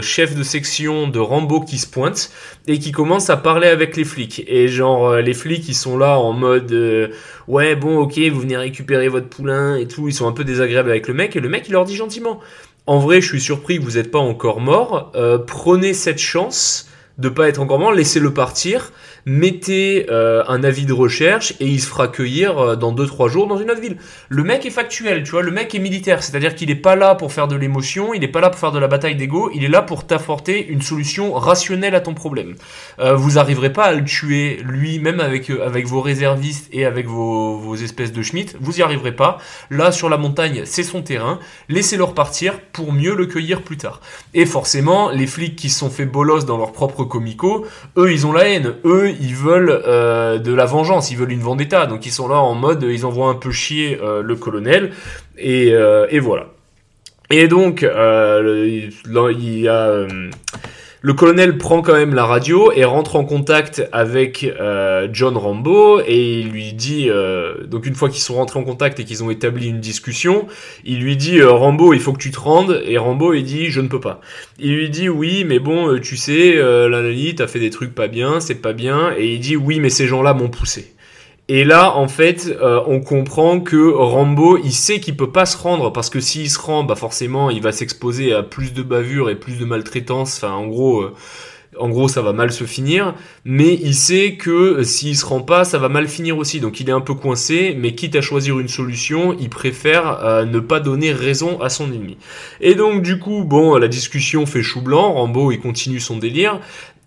chef 0.00 0.36
de 0.36 0.42
section 0.42 1.08
de 1.08 1.18
Rambo 1.18 1.60
qui 1.60 1.78
se 1.78 1.86
pointe 1.86 2.30
et 2.66 2.78
qui 2.78 2.92
commence 2.92 3.28
à 3.28 3.36
parler 3.36 3.66
avec 3.66 3.96
les 3.96 4.04
flics. 4.04 4.44
Et 4.46 4.68
genre, 4.68 5.16
les 5.16 5.34
flics, 5.34 5.68
ils 5.68 5.74
sont 5.74 5.98
là 5.98 6.18
en 6.18 6.32
mode 6.32 6.43
euh, 6.44 7.08
ouais 7.48 7.76
bon 7.76 7.98
ok 7.98 8.18
vous 8.18 8.40
venez 8.40 8.56
récupérer 8.56 9.08
votre 9.08 9.28
poulain 9.28 9.76
et 9.76 9.86
tout 9.86 10.08
ils 10.08 10.14
sont 10.14 10.28
un 10.28 10.32
peu 10.32 10.44
désagréables 10.44 10.90
avec 10.90 11.08
le 11.08 11.14
mec 11.14 11.36
et 11.36 11.40
le 11.40 11.48
mec 11.48 11.64
il 11.68 11.72
leur 11.72 11.84
dit 11.84 11.96
gentiment 11.96 12.40
en 12.86 12.98
vrai 12.98 13.20
je 13.20 13.28
suis 13.28 13.40
surpris 13.40 13.78
que 13.78 13.82
vous 13.82 13.92
n'êtes 13.92 14.10
pas 14.10 14.18
encore 14.18 14.60
mort 14.60 15.12
euh, 15.16 15.38
prenez 15.38 15.94
cette 15.94 16.18
chance 16.18 16.88
de 17.18 17.28
pas 17.28 17.48
être 17.48 17.60
encore 17.60 17.78
mort 17.78 17.92
laissez-le 17.92 18.32
partir 18.32 18.92
mettez 19.26 20.06
euh, 20.10 20.44
un 20.48 20.62
avis 20.64 20.84
de 20.84 20.92
recherche 20.92 21.54
et 21.60 21.66
il 21.66 21.80
se 21.80 21.86
fera 21.86 22.08
cueillir 22.08 22.58
euh, 22.58 22.76
dans 22.76 22.94
2-3 22.94 23.30
jours 23.30 23.46
dans 23.46 23.56
une 23.56 23.70
autre 23.70 23.80
ville. 23.80 23.96
Le 24.28 24.44
mec 24.44 24.66
est 24.66 24.70
factuel, 24.70 25.22
tu 25.22 25.30
vois, 25.30 25.42
le 25.42 25.50
mec 25.50 25.74
est 25.74 25.78
militaire, 25.78 26.22
c'est-à-dire 26.22 26.54
qu'il 26.54 26.68
n'est 26.68 26.74
pas 26.74 26.96
là 26.96 27.14
pour 27.14 27.32
faire 27.32 27.48
de 27.48 27.56
l'émotion, 27.56 28.12
il 28.12 28.20
n'est 28.20 28.28
pas 28.28 28.40
là 28.40 28.50
pour 28.50 28.60
faire 28.60 28.72
de 28.72 28.78
la 28.78 28.88
bataille 28.88 29.16
d'ego, 29.16 29.50
il 29.54 29.64
est 29.64 29.68
là 29.68 29.82
pour 29.82 30.06
t'apporter 30.06 30.66
une 30.66 30.82
solution 30.82 31.32
rationnelle 31.32 31.94
à 31.94 32.00
ton 32.00 32.14
problème. 32.14 32.54
Euh, 32.98 33.14
vous 33.14 33.38
arriverez 33.38 33.72
pas 33.72 33.84
à 33.84 33.92
le 33.92 34.04
tuer 34.04 34.60
lui, 34.62 34.98
même 34.98 35.20
avec, 35.20 35.48
avec 35.50 35.86
vos 35.86 36.00
réservistes 36.00 36.68
et 36.72 36.84
avec 36.84 37.06
vos, 37.06 37.56
vos 37.56 37.76
espèces 37.76 38.12
de 38.12 38.22
Schmitt, 38.22 38.56
vous 38.60 38.78
y 38.78 38.82
arriverez 38.82 39.16
pas. 39.16 39.38
Là, 39.70 39.90
sur 39.92 40.08
la 40.08 40.18
montagne, 40.18 40.62
c'est 40.64 40.82
son 40.82 41.02
terrain, 41.02 41.38
laissez-le 41.68 42.04
repartir 42.04 42.60
pour 42.72 42.92
mieux 42.92 43.14
le 43.14 43.26
cueillir 43.26 43.62
plus 43.62 43.78
tard. 43.78 44.00
Et 44.34 44.44
forcément, 44.44 45.10
les 45.10 45.26
flics 45.26 45.56
qui 45.56 45.70
se 45.70 45.78
sont 45.78 45.90
fait 45.90 46.04
bolos 46.04 46.44
dans 46.44 46.58
leur 46.58 46.72
propre 46.72 47.04
comico, 47.04 47.66
eux, 47.96 48.12
ils 48.12 48.26
ont 48.26 48.32
la 48.32 48.48
haine, 48.48 48.74
eux, 48.84 49.13
ils 49.20 49.34
veulent 49.34 49.82
euh, 49.86 50.38
de 50.38 50.52
la 50.52 50.64
vengeance, 50.64 51.10
ils 51.10 51.16
veulent 51.16 51.32
une 51.32 51.40
vendetta. 51.40 51.86
Donc 51.86 52.06
ils 52.06 52.12
sont 52.12 52.28
là 52.28 52.36
en 52.36 52.54
mode, 52.54 52.82
ils 52.88 53.06
envoient 53.06 53.28
un 53.28 53.34
peu 53.34 53.50
chier 53.50 53.98
euh, 54.02 54.22
le 54.22 54.36
colonel 54.36 54.92
et, 55.38 55.72
euh, 55.72 56.06
et, 56.10 56.18
voilà. 56.18 56.46
Et 57.30 57.48
donc 57.48 57.82
il 57.82 59.60
y 59.60 59.68
a 59.68 60.06
le 61.04 61.12
colonel 61.12 61.58
prend 61.58 61.82
quand 61.82 61.92
même 61.92 62.14
la 62.14 62.24
radio 62.24 62.72
et 62.72 62.86
rentre 62.86 63.16
en 63.16 63.26
contact 63.26 63.86
avec 63.92 64.42
euh, 64.42 65.06
John 65.12 65.36
Rambo 65.36 66.00
et 66.00 66.40
il 66.40 66.48
lui 66.48 66.72
dit, 66.72 67.10
euh, 67.10 67.66
donc 67.66 67.84
une 67.84 67.94
fois 67.94 68.08
qu'ils 68.08 68.22
sont 68.22 68.36
rentrés 68.36 68.58
en 68.58 68.64
contact 68.64 68.98
et 68.98 69.04
qu'ils 69.04 69.22
ont 69.22 69.28
établi 69.28 69.68
une 69.68 69.80
discussion, 69.80 70.46
il 70.82 71.00
lui 71.00 71.18
dit 71.18 71.40
euh, 71.40 71.50
Rambo 71.50 71.92
il 71.92 72.00
faut 72.00 72.14
que 72.14 72.22
tu 72.22 72.30
te 72.30 72.40
rendes 72.40 72.80
et 72.86 72.96
Rambo 72.96 73.34
il 73.34 73.44
dit 73.44 73.66
je 73.66 73.82
ne 73.82 73.88
peux 73.88 74.00
pas. 74.00 74.22
Il 74.58 74.74
lui 74.76 74.88
dit 74.88 75.10
oui 75.10 75.44
mais 75.44 75.58
bon 75.58 76.00
tu 76.00 76.16
sais 76.16 76.54
l'analyse 76.56 77.34
t'as 77.34 77.48
fait 77.48 77.60
des 77.60 77.68
trucs 77.68 77.94
pas 77.94 78.08
bien 78.08 78.40
c'est 78.40 78.62
pas 78.62 78.72
bien 78.72 79.12
et 79.18 79.34
il 79.34 79.40
dit 79.40 79.56
oui 79.56 79.80
mais 79.80 79.90
ces 79.90 80.06
gens 80.06 80.22
là 80.22 80.32
m'ont 80.32 80.48
poussé. 80.48 80.93
Et 81.48 81.64
là, 81.64 81.94
en 81.94 82.08
fait, 82.08 82.46
euh, 82.62 82.80
on 82.86 83.00
comprend 83.00 83.60
que 83.60 83.92
Rambo, 83.92 84.56
il 84.56 84.72
sait 84.72 84.98
qu'il 84.98 85.14
peut 85.14 85.30
pas 85.30 85.44
se 85.44 85.58
rendre 85.58 85.92
parce 85.92 86.08
que 86.08 86.18
s'il 86.18 86.48
se 86.48 86.58
rend, 86.58 86.84
bah 86.84 86.94
forcément, 86.94 87.50
il 87.50 87.60
va 87.60 87.70
s'exposer 87.70 88.32
à 88.32 88.42
plus 88.42 88.72
de 88.72 88.82
bavures 88.82 89.28
et 89.28 89.34
plus 89.34 89.58
de 89.58 89.66
maltraitance. 89.66 90.38
Enfin, 90.38 90.54
en 90.54 90.66
gros, 90.66 91.02
euh, 91.02 91.12
en 91.78 91.90
gros, 91.90 92.08
ça 92.08 92.22
va 92.22 92.32
mal 92.32 92.50
se 92.50 92.64
finir. 92.64 93.14
Mais 93.44 93.74
il 93.74 93.94
sait 93.94 94.36
que 94.36 94.82
s'il 94.84 95.18
se 95.18 95.26
rend 95.26 95.42
pas, 95.42 95.64
ça 95.64 95.76
va 95.76 95.90
mal 95.90 96.08
finir 96.08 96.38
aussi. 96.38 96.60
Donc, 96.60 96.80
il 96.80 96.88
est 96.88 96.92
un 96.92 97.02
peu 97.02 97.12
coincé. 97.12 97.76
Mais 97.78 97.94
quitte 97.94 98.16
à 98.16 98.22
choisir 98.22 98.58
une 98.58 98.68
solution, 98.68 99.36
il 99.38 99.50
préfère 99.50 100.24
euh, 100.24 100.46
ne 100.46 100.60
pas 100.60 100.80
donner 100.80 101.12
raison 101.12 101.60
à 101.60 101.68
son 101.68 101.92
ennemi. 101.92 102.16
Et 102.62 102.74
donc, 102.74 103.02
du 103.02 103.18
coup, 103.18 103.44
bon, 103.44 103.76
la 103.76 103.88
discussion 103.88 104.46
fait 104.46 104.62
chou 104.62 104.80
blanc. 104.80 105.12
Rambo, 105.12 105.52
il 105.52 105.60
continue 105.60 106.00
son 106.00 106.16
délire. 106.16 106.58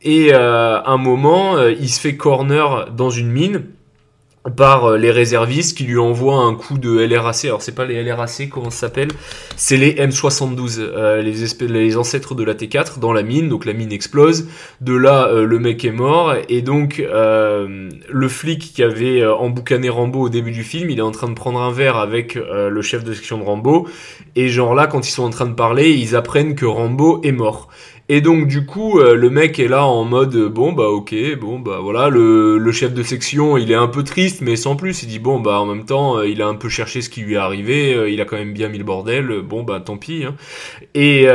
Et 0.04 0.32
à 0.32 0.84
un 0.86 0.98
moment, 0.98 1.60
il 1.60 1.90
se 1.90 2.00
fait 2.00 2.16
corner 2.16 2.92
dans 2.92 3.10
une 3.10 3.32
mine 3.32 3.64
par 4.56 4.86
euh, 4.86 4.98
les 4.98 5.12
réservistes 5.12 5.78
qui 5.78 5.84
lui 5.84 5.98
envoient 5.98 6.40
un 6.40 6.56
coup 6.56 6.78
de 6.78 7.00
LRAC. 7.00 7.46
Alors 7.46 7.62
c'est 7.62 7.76
pas 7.76 7.86
les 7.86 8.04
LRAC, 8.04 8.50
comment 8.50 8.70
ça 8.70 8.88
s'appelle? 8.88 9.10
C'est 9.56 9.78
les 9.78 9.94
M72, 9.96 10.80
euh, 10.80 11.22
les, 11.22 11.68
les 11.68 11.98
ancêtres 11.98 12.36
de 12.36 12.44
la 12.44 12.54
T4 12.54 13.00
dans 13.00 13.14
la 13.14 13.24
mine. 13.24 13.50
Donc 13.50 13.66
la 13.66 13.74
mine 13.74 13.92
explose. 13.92 14.48
De 14.82 14.96
là, 14.96 15.28
euh, 15.28 15.46
le 15.46 15.60
mec 15.60 15.84
est 15.86 15.92
mort 15.92 16.36
et 16.50 16.62
donc 16.62 16.98
le 17.00 18.28
flic 18.28 18.74
qui 18.74 18.84
avait 18.84 19.26
emboucané 19.26 19.90
Rambo 19.90 20.22
au 20.22 20.30
début 20.30 20.52
du 20.52 20.64
film, 20.64 20.90
il 20.90 21.00
est 21.00 21.04
en 21.04 21.12
train 21.12 21.28
de 21.28 21.34
prendre 21.34 21.60
un 21.60 21.72
verre 21.72 21.98
avec 21.98 22.36
le 22.36 22.82
chef 22.82 23.04
de 23.04 23.14
section 23.14 23.38
de 23.38 23.44
Rambo. 23.44 23.88
Et 24.36 24.50
genre 24.50 24.76
là, 24.76 24.88
quand 24.88 25.08
ils 25.08 25.12
sont 25.12 25.24
en 25.24 25.30
train 25.30 25.46
de 25.46 25.54
parler, 25.54 25.92
ils 25.92 26.16
apprennent 26.16 26.56
que 26.56 26.66
Rambo 26.66 27.22
est 27.24 27.32
mort. 27.32 27.70
Et 28.10 28.22
donc 28.22 28.48
du 28.48 28.66
coup, 28.66 29.00
euh, 29.00 29.16
le 29.16 29.30
mec 29.30 29.60
est 29.60 29.68
là 29.68 29.86
en 29.86 30.06
mode 30.06 30.34
bon 30.48 30.72
bah 30.72 30.88
ok, 30.88 31.14
bon 31.42 31.60
bah 31.60 31.80
voilà, 31.82 32.08
le, 32.08 32.58
le, 32.58 32.72
chef 32.72 32.94
de 32.94 33.04
section, 33.04 33.58
il 33.58 33.70
est 33.70 33.76
un 33.76 33.90
peu 33.90 34.02
triste, 34.06 34.40
mais 34.40 34.56
sans 34.56 34.78
plus. 34.78 35.04
Il 35.04 35.10
dit 35.10 35.20
bon 35.20 35.42
bah 35.42 35.60
en 35.60 35.66
même 35.66 35.84
temps, 35.84 36.18
euh, 36.18 36.28
il 36.28 36.42
a 36.42 36.48
un 36.48 36.56
peu 36.56 36.70
cherché 36.70 37.02
ce 37.02 37.10
qui 37.10 37.20
lui 37.20 37.34
est 37.34 37.38
arrivé, 37.38 37.94
euh, 37.94 38.10
il 38.10 38.22
a 38.22 38.26
quand 38.26 38.38
même 38.38 38.54
bien 38.54 38.70
mis 38.70 38.78
le 38.78 38.86
bordel, 38.86 39.42
bon 39.42 39.64
bah 39.64 39.82
tant 39.82 39.98
pis. 39.98 40.24
Hein. 40.24 40.36
Et 40.96 41.28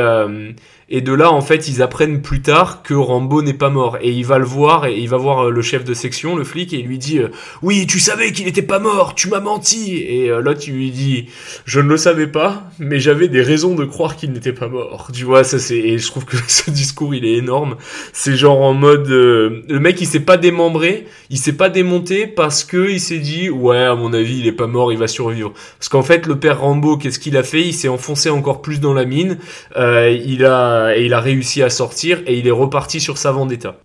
et 0.95 1.01
de 1.01 1.11
là, 1.11 1.31
en 1.31 1.41
fait, 1.41 1.67
ils 1.67 1.81
apprennent 1.81 2.21
plus 2.21 2.43
tard 2.43 2.83
que 2.83 2.93
Rambo 2.93 3.41
n'est 3.41 3.55
pas 3.55 3.71
mort. 3.71 3.97
Et 3.99 4.11
il 4.11 4.27
va 4.27 4.37
le 4.37 4.45
voir, 4.45 4.85
et 4.85 4.95
il 4.95 5.09
va 5.09 5.17
voir 5.17 5.47
euh, 5.47 5.49
le 5.49 5.61
chef 5.63 5.83
de 5.83 5.95
section, 5.95 6.35
le 6.35 6.43
flic, 6.43 6.71
et 6.71 6.81
il 6.81 6.85
lui 6.85 6.99
dit 6.99 7.17
euh, 7.17 7.29
Oui, 7.63 7.87
tu 7.87 7.99
savais 7.99 8.31
qu'il 8.31 8.45
n'était 8.45 8.61
pas 8.61 8.77
mort, 8.77 9.15
tu 9.15 9.27
m'as 9.27 9.39
menti. 9.39 9.97
Et 9.97 10.29
euh, 10.29 10.39
l'autre, 10.39 10.61
il 10.67 10.75
lui 10.75 10.91
dit 10.91 11.29
Je 11.65 11.79
ne 11.79 11.89
le 11.89 11.97
savais 11.97 12.27
pas, 12.27 12.69
mais 12.77 12.99
j'avais 12.99 13.27
des 13.27 13.41
raisons 13.41 13.73
de 13.73 13.85
croire 13.85 14.15
qu'il 14.15 14.33
n'était 14.33 14.53
pas 14.53 14.67
mort. 14.67 15.09
Tu 15.11 15.23
vois, 15.23 15.43
ça 15.43 15.57
c'est. 15.57 15.79
Et 15.79 15.97
je 15.97 16.05
trouve 16.05 16.25
que 16.25 16.37
ce 16.47 16.69
discours, 16.69 17.15
il 17.15 17.25
est 17.25 17.37
énorme. 17.37 17.77
C'est 18.11 18.35
genre 18.35 18.61
en 18.61 18.75
mode. 18.75 19.07
le 19.09 19.79
mec, 19.79 19.99
il 19.99 20.05
s'est 20.05 20.19
pas 20.19 20.37
démembré, 20.37 21.07
il 21.31 21.39
s'est 21.39 21.53
pas 21.53 21.69
démonté 21.69 22.27
parce 22.27 22.63
que 22.63 22.91
il 22.91 22.99
s'est 22.99 23.17
dit 23.17 23.49
Ouais, 23.49 23.81
à 23.83 23.95
mon 23.95 24.13
avis, 24.13 24.41
il 24.41 24.45
est 24.45 24.51
pas 24.51 24.67
mort, 24.67 24.93
il 24.93 24.99
va 24.99 25.07
survivre. 25.07 25.53
Parce 25.79 25.89
qu'en 25.89 26.03
fait, 26.03 26.27
le 26.27 26.37
père 26.37 26.61
Rambo, 26.61 26.97
qu'est-ce 26.97 27.17
qu'il 27.17 27.35
a 27.35 27.41
fait? 27.41 27.61
Il 27.61 27.73
s'est 27.73 27.87
enfoncé 27.87 28.29
encore 28.29 28.61
plus 28.61 28.79
dans 28.79 28.93
la 28.93 29.05
mine. 29.05 29.39
il 29.75 30.45
a 30.45 30.82
et 30.89 31.05
il 31.05 31.13
a 31.13 31.19
réussi 31.19 31.61
à 31.63 31.69
sortir 31.69 32.21
et 32.25 32.37
il 32.37 32.47
est 32.47 32.51
reparti 32.51 32.99
sur 32.99 33.17
sa 33.17 33.31
vendetta. 33.31 33.77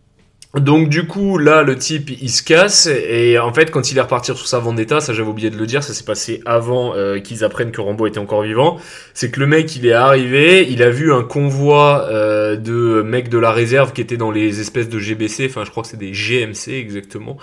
Donc 0.54 0.88
du 0.88 1.06
coup 1.06 1.36
là 1.36 1.62
le 1.62 1.76
type 1.76 2.08
il 2.08 2.30
se 2.30 2.42
casse 2.42 2.86
et 2.86 3.38
en 3.38 3.52
fait 3.52 3.70
quand 3.70 3.92
il 3.92 3.98
est 3.98 4.00
reparti 4.00 4.34
sur 4.34 4.46
sa 4.46 4.58
vendetta, 4.58 4.98
ça 4.98 5.12
j'avais 5.12 5.28
oublié 5.28 5.50
de 5.50 5.58
le 5.58 5.66
dire, 5.66 5.82
ça 5.82 5.92
s'est 5.92 6.04
passé 6.04 6.40
avant 6.46 6.94
euh, 6.96 7.18
qu'ils 7.18 7.44
apprennent 7.44 7.70
que 7.70 7.82
Rambo 7.82 8.06
était 8.06 8.18
encore 8.18 8.42
vivant, 8.42 8.78
c'est 9.12 9.30
que 9.30 9.40
le 9.40 9.46
mec 9.46 9.76
il 9.76 9.84
est 9.84 9.92
arrivé, 9.92 10.66
il 10.70 10.82
a 10.82 10.88
vu 10.88 11.12
un 11.12 11.22
convoi 11.22 12.08
euh, 12.10 12.56
de 12.56 13.02
mecs 13.02 13.28
de 13.28 13.36
la 13.36 13.52
réserve 13.52 13.92
qui 13.92 14.00
étaient 14.00 14.16
dans 14.16 14.30
les 14.30 14.60
espèces 14.60 14.88
de 14.88 14.98
GBC, 14.98 15.48
enfin 15.50 15.66
je 15.66 15.70
crois 15.70 15.82
que 15.82 15.90
c'est 15.90 15.98
des 15.98 16.12
GMC 16.12 16.72
exactement, 16.72 17.36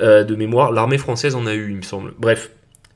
euh, 0.00 0.24
de 0.24 0.34
mémoire, 0.34 0.72
l'armée 0.72 0.98
française 0.98 1.34
en 1.34 1.46
a 1.46 1.52
eu 1.52 1.68
il 1.68 1.76
me 1.76 1.82
semble, 1.82 2.14
bref, 2.18 2.52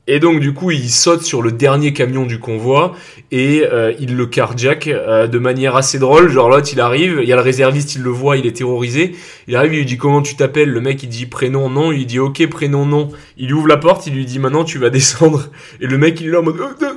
et 0.07 0.19
donc 0.19 0.39
du 0.39 0.53
coup, 0.53 0.71
il 0.71 0.89
saute 0.89 1.21
sur 1.21 1.43
le 1.43 1.51
dernier 1.51 1.93
camion 1.93 2.25
du 2.25 2.39
convoi 2.39 2.95
et 3.31 3.63
euh, 3.71 3.93
il 3.99 4.15
le 4.15 4.25
carjack 4.25 4.87
euh, 4.87 5.27
de 5.27 5.37
manière 5.37 5.75
assez 5.75 5.99
drôle. 5.99 6.27
Genre 6.29 6.49
l'autre, 6.49 6.69
il 6.73 6.79
arrive, 6.79 7.19
il 7.21 7.29
y 7.29 7.33
a 7.33 7.35
le 7.35 7.41
réserviste, 7.41 7.93
il 7.95 8.01
le 8.01 8.09
voit, 8.09 8.35
il 8.35 8.47
est 8.47 8.57
terrorisé. 8.57 9.15
Il 9.47 9.55
arrive, 9.55 9.73
il 9.73 9.79
lui 9.79 9.85
dit 9.85 9.97
comment 9.97 10.23
tu 10.23 10.35
t'appelles? 10.35 10.69
Le 10.69 10.81
mec, 10.81 11.03
il 11.03 11.09
dit 11.09 11.27
prénom 11.27 11.69
non. 11.69 11.91
Il 11.91 12.07
dit 12.07 12.17
ok 12.17 12.47
prénom 12.49 12.85
non. 12.87 13.09
Il 13.37 13.53
ouvre 13.53 13.67
la 13.67 13.77
porte, 13.77 14.07
il 14.07 14.15
lui 14.15 14.25
dit 14.25 14.39
maintenant 14.39 14.63
tu 14.63 14.79
vas 14.79 14.89
descendre. 14.89 15.49
Et 15.79 15.85
le 15.85 15.99
mec, 15.99 16.19
il 16.19 16.27
est 16.27 16.31
là 16.31 16.39
en 16.39 16.43
mode 16.43 16.59
euh, 16.59 16.93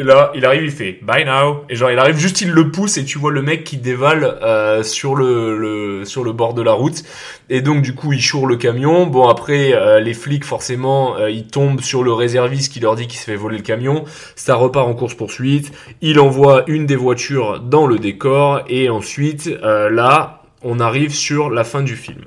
et 0.00 0.02
là, 0.02 0.32
il 0.34 0.46
arrive, 0.46 0.64
il 0.64 0.70
fait 0.70 0.98
bye 1.02 1.26
now. 1.26 1.66
Et 1.68 1.76
genre, 1.76 1.90
il 1.90 1.98
arrive 1.98 2.16
juste, 2.16 2.40
il 2.40 2.52
le 2.52 2.70
pousse 2.70 2.96
et 2.96 3.04
tu 3.04 3.18
vois 3.18 3.30
le 3.30 3.42
mec 3.42 3.64
qui 3.64 3.76
dévale 3.76 4.24
euh, 4.42 4.82
sur 4.82 5.14
le, 5.14 6.04
sur 6.06 6.24
le 6.24 6.32
bord 6.32 6.54
de 6.54 6.62
la 6.62 6.72
route. 6.72 7.02
Et 7.50 7.60
donc, 7.60 7.82
du 7.82 7.94
coup, 7.94 8.14
il 8.14 8.22
choure 8.22 8.46
le 8.46 8.56
camion. 8.56 9.06
Bon, 9.06 9.28
après, 9.28 9.74
euh, 9.74 10.00
les 10.00 10.14
flics, 10.14 10.46
forcément, 10.46 11.18
euh, 11.18 11.28
ils 11.28 11.46
tombent 11.46 11.82
sur 11.82 12.02
le 12.02 12.14
réserviste 12.14 12.72
qui 12.72 12.80
leur 12.80 12.96
dit 12.96 13.08
qu'il 13.08 13.18
se 13.18 13.24
fait 13.24 13.36
voler 13.36 13.58
le 13.58 13.62
camion. 13.62 14.06
Ça 14.36 14.54
repart 14.54 14.88
en 14.88 14.94
course 14.94 15.12
poursuite. 15.12 15.70
Il 16.00 16.18
envoie 16.18 16.64
une 16.66 16.86
des 16.86 16.96
voitures 16.96 17.60
dans 17.60 17.86
le 17.86 17.98
décor. 17.98 18.62
Et 18.68 18.88
ensuite, 18.88 19.50
là, 19.62 20.44
on 20.62 20.80
arrive 20.80 21.14
sur 21.14 21.50
la 21.50 21.62
fin 21.62 21.82
du 21.82 21.94
film. 21.94 22.24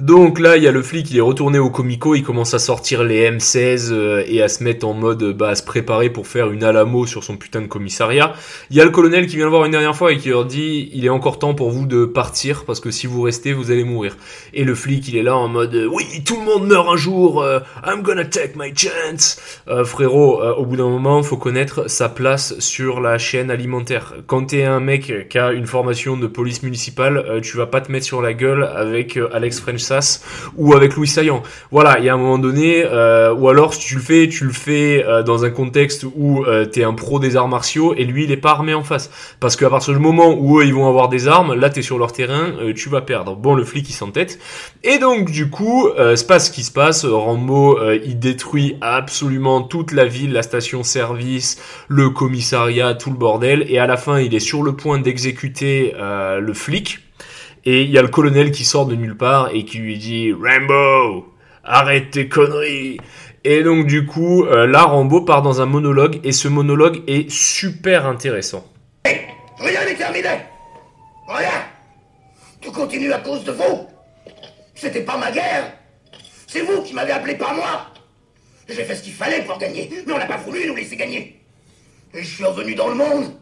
Donc 0.00 0.38
là, 0.38 0.56
il 0.56 0.62
y 0.62 0.68
a 0.68 0.72
le 0.72 0.82
flic, 0.82 1.10
il 1.10 1.18
est 1.18 1.20
retourné 1.20 1.58
au 1.58 1.68
comico, 1.68 2.14
il 2.14 2.22
commence 2.22 2.54
à 2.54 2.58
sortir 2.58 3.04
les 3.04 3.30
M16 3.30 3.90
euh, 3.92 4.24
et 4.26 4.40
à 4.40 4.48
se 4.48 4.64
mettre 4.64 4.88
en 4.88 4.94
mode, 4.94 5.36
bah, 5.36 5.50
à 5.50 5.54
se 5.54 5.62
préparer 5.62 6.08
pour 6.08 6.26
faire 6.26 6.50
une 6.50 6.64
alamo 6.64 7.04
sur 7.04 7.22
son 7.22 7.36
putain 7.36 7.60
de 7.60 7.66
commissariat. 7.66 8.32
Il 8.70 8.78
y 8.78 8.80
a 8.80 8.84
le 8.84 8.90
colonel 8.90 9.26
qui 9.26 9.36
vient 9.36 9.44
le 9.44 9.50
voir 9.50 9.66
une 9.66 9.72
dernière 9.72 9.94
fois 9.94 10.12
et 10.12 10.16
qui 10.16 10.30
leur 10.30 10.46
dit, 10.46 10.88
il 10.94 11.04
est 11.04 11.10
encore 11.10 11.38
temps 11.38 11.52
pour 11.52 11.70
vous 11.70 11.84
de 11.84 12.06
partir 12.06 12.64
parce 12.64 12.80
que 12.80 12.90
si 12.90 13.06
vous 13.06 13.20
restez, 13.20 13.52
vous 13.52 13.70
allez 13.70 13.84
mourir. 13.84 14.16
Et 14.54 14.64
le 14.64 14.74
flic, 14.74 15.06
il 15.08 15.18
est 15.18 15.22
là 15.22 15.36
en 15.36 15.48
mode, 15.48 15.88
oui, 15.92 16.06
tout 16.24 16.36
le 16.36 16.46
monde 16.46 16.66
meurt 16.66 16.88
un 16.88 16.96
jour, 16.96 17.42
euh, 17.42 17.60
I'm 17.84 18.00
gonna 18.00 18.24
take 18.24 18.52
my 18.56 18.72
chance. 18.74 19.38
Euh, 19.68 19.84
frérot, 19.84 20.40
au 20.40 20.64
bout 20.64 20.76
d'un 20.76 20.88
moment, 20.88 21.22
faut 21.22 21.36
connaître 21.36 21.90
sa 21.90 22.08
place 22.08 22.58
sur 22.58 23.00
la 23.00 23.18
chaîne 23.18 23.50
alimentaire. 23.50 24.14
Quand 24.26 24.46
t'es 24.46 24.64
un 24.64 24.80
mec 24.80 25.28
qui 25.28 25.38
a 25.38 25.52
une 25.52 25.66
formation 25.66 26.16
de 26.16 26.26
police 26.26 26.62
municipale, 26.62 27.40
tu 27.42 27.58
vas 27.58 27.66
pas 27.66 27.82
te 27.82 27.92
mettre 27.92 28.06
sur 28.06 28.22
la 28.22 28.32
gueule 28.32 28.64
avec 28.64 29.18
Alex 29.32 29.60
French 29.60 29.89
ou 30.56 30.74
avec 30.74 30.94
Louis 30.94 31.06
Saillant. 31.06 31.42
Voilà, 31.70 31.98
il 31.98 32.04
y 32.04 32.08
a 32.08 32.14
un 32.14 32.18
moment 32.18 32.38
donné, 32.38 32.84
euh, 32.84 33.34
ou 33.34 33.48
alors 33.48 33.74
si 33.74 33.80
tu 33.80 33.94
le 33.96 34.00
fais, 34.00 34.28
tu 34.28 34.44
le 34.44 34.52
fais 34.52 35.04
euh, 35.04 35.22
dans 35.22 35.44
un 35.44 35.50
contexte 35.50 36.04
où 36.16 36.44
euh, 36.44 36.64
t'es 36.64 36.84
un 36.84 36.94
pro 36.94 37.18
des 37.18 37.36
arts 37.36 37.48
martiaux 37.48 37.94
et 37.94 38.04
lui 38.04 38.24
il 38.24 38.32
est 38.32 38.36
pas 38.36 38.50
armé 38.50 38.74
en 38.74 38.84
face. 38.84 39.10
Parce 39.40 39.56
qu'à 39.56 39.70
partir 39.70 39.94
du 39.94 40.00
moment 40.00 40.34
où 40.38 40.60
eux 40.60 40.64
ils 40.64 40.74
vont 40.74 40.88
avoir 40.88 41.08
des 41.08 41.28
armes, 41.28 41.54
là 41.54 41.70
t'es 41.70 41.82
sur 41.82 41.98
leur 41.98 42.12
terrain, 42.12 42.52
tu 42.74 42.88
vas 42.88 43.00
perdre. 43.00 43.36
Bon, 43.36 43.54
le 43.54 43.64
flic 43.64 43.88
il 43.88 43.92
s'entête. 43.92 44.38
Et 44.82 44.98
donc 44.98 45.30
du 45.30 45.50
coup, 45.50 45.88
c'est 46.14 46.26
pas 46.26 46.38
ce 46.38 46.50
qui 46.50 46.62
se 46.62 46.72
passe. 46.72 47.04
Rambo 47.04 47.78
il 48.04 48.18
détruit 48.18 48.76
absolument 48.80 49.62
toute 49.62 49.92
la 49.92 50.04
ville, 50.04 50.32
la 50.32 50.42
station-service, 50.42 51.60
le 51.88 52.10
commissariat, 52.10 52.94
tout 52.94 53.10
le 53.10 53.16
bordel. 53.16 53.64
Et 53.68 53.78
à 53.78 53.86
la 53.86 53.96
fin, 53.96 54.20
il 54.20 54.34
est 54.34 54.40
sur 54.40 54.62
le 54.62 54.72
point 54.74 54.98
d'exécuter 54.98 55.94
le 55.98 56.54
flic. 56.54 57.00
Et 57.64 57.82
il 57.82 57.90
y 57.90 57.98
a 57.98 58.02
le 58.02 58.08
colonel 58.08 58.52
qui 58.52 58.64
sort 58.64 58.86
de 58.86 58.94
nulle 58.94 59.16
part 59.16 59.50
et 59.52 59.64
qui 59.64 59.78
lui 59.78 59.98
dit 59.98 60.32
Rambo, 60.32 61.34
arrête 61.62 62.10
tes 62.10 62.28
conneries. 62.28 62.98
Et 63.44 63.62
donc 63.62 63.86
du 63.86 64.06
coup, 64.06 64.44
euh, 64.44 64.66
là, 64.66 64.84
Rambo 64.84 65.22
part 65.22 65.42
dans 65.42 65.60
un 65.60 65.66
monologue 65.66 66.20
et 66.24 66.32
ce 66.32 66.48
monologue 66.48 67.02
est 67.06 67.30
super 67.30 68.06
intéressant. 68.06 68.64
Hey, 69.04 69.26
rien 69.58 69.84
n'est 69.84 69.94
terminé. 69.94 70.28
Rien. 71.28 71.64
Tout 72.62 72.72
continue 72.72 73.12
à 73.12 73.18
cause 73.18 73.44
de 73.44 73.52
vous. 73.52 73.86
C'était 74.74 75.02
pas 75.02 75.18
ma 75.18 75.30
guerre. 75.30 75.72
C'est 76.46 76.62
vous 76.62 76.82
qui 76.82 76.94
m'avez 76.94 77.12
appelé, 77.12 77.34
pas 77.34 77.52
moi. 77.54 77.86
J'ai 78.68 78.84
fait 78.84 78.94
ce 78.94 79.02
qu'il 79.02 79.12
fallait 79.12 79.42
pour 79.42 79.58
gagner, 79.58 79.90
mais 80.06 80.12
on 80.12 80.18
n'a 80.18 80.26
pas 80.26 80.36
voulu 80.36 80.66
nous 80.66 80.76
laisser 80.76 80.96
gagner. 80.96 81.40
Et 82.14 82.22
je 82.22 82.34
suis 82.34 82.44
revenu 82.44 82.74
dans 82.74 82.88
le 82.88 82.94
monde. 82.94 83.32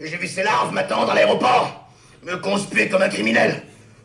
J'ai 0.00 0.16
vu 0.16 0.26
ces 0.26 0.42
larves 0.42 0.72
m'attendre 0.72 1.10
à 1.10 1.14
l'aéroport 1.14 1.81
me 2.22 2.36
conspuer 2.36 2.88
comme 2.88 3.02
un 3.02 3.08
criminel. 3.08 3.62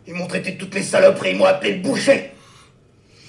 Ils 0.08 0.14
m'ont 0.14 0.28
traité 0.28 0.52
de 0.52 0.58
toutes 0.58 0.76
les 0.76 0.84
saloperies, 0.84 1.32
ils 1.32 1.38
m'ont 1.38 1.46
appelé 1.46 1.74
le 1.74 1.82
boucher. 1.82 2.32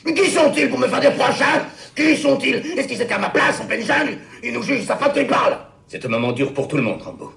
Mais 0.05 0.15
qui 0.15 0.31
sont-ils 0.31 0.69
pour 0.69 0.79
me 0.79 0.87
faire 0.89 1.01
des 1.01 1.11
prochains 1.11 1.67
Qui 1.95 2.17
sont-ils? 2.17 2.57
Est-ce 2.79 2.87
qu'ils 2.89 3.03
étaient 3.03 3.15
à 3.15 3.19
ma 3.19 3.31
place 3.31 3.61
en 3.61 3.67
pleine 3.67 3.85
jungle? 3.85 4.19
Ils 4.43 4.53
nous 4.53 4.63
jugent, 4.63 4.85
ça 4.85 4.97
pas 4.97 5.11
qu'ils 5.11 5.27
parlent. 5.27 5.59
C'est 5.89 6.05
un 6.05 6.09
moment 6.09 6.33
dur 6.33 6.53
pour 6.53 6.69
tout 6.69 6.77
le 6.77 6.83
monde, 6.83 7.03
Rambo. 7.03 7.33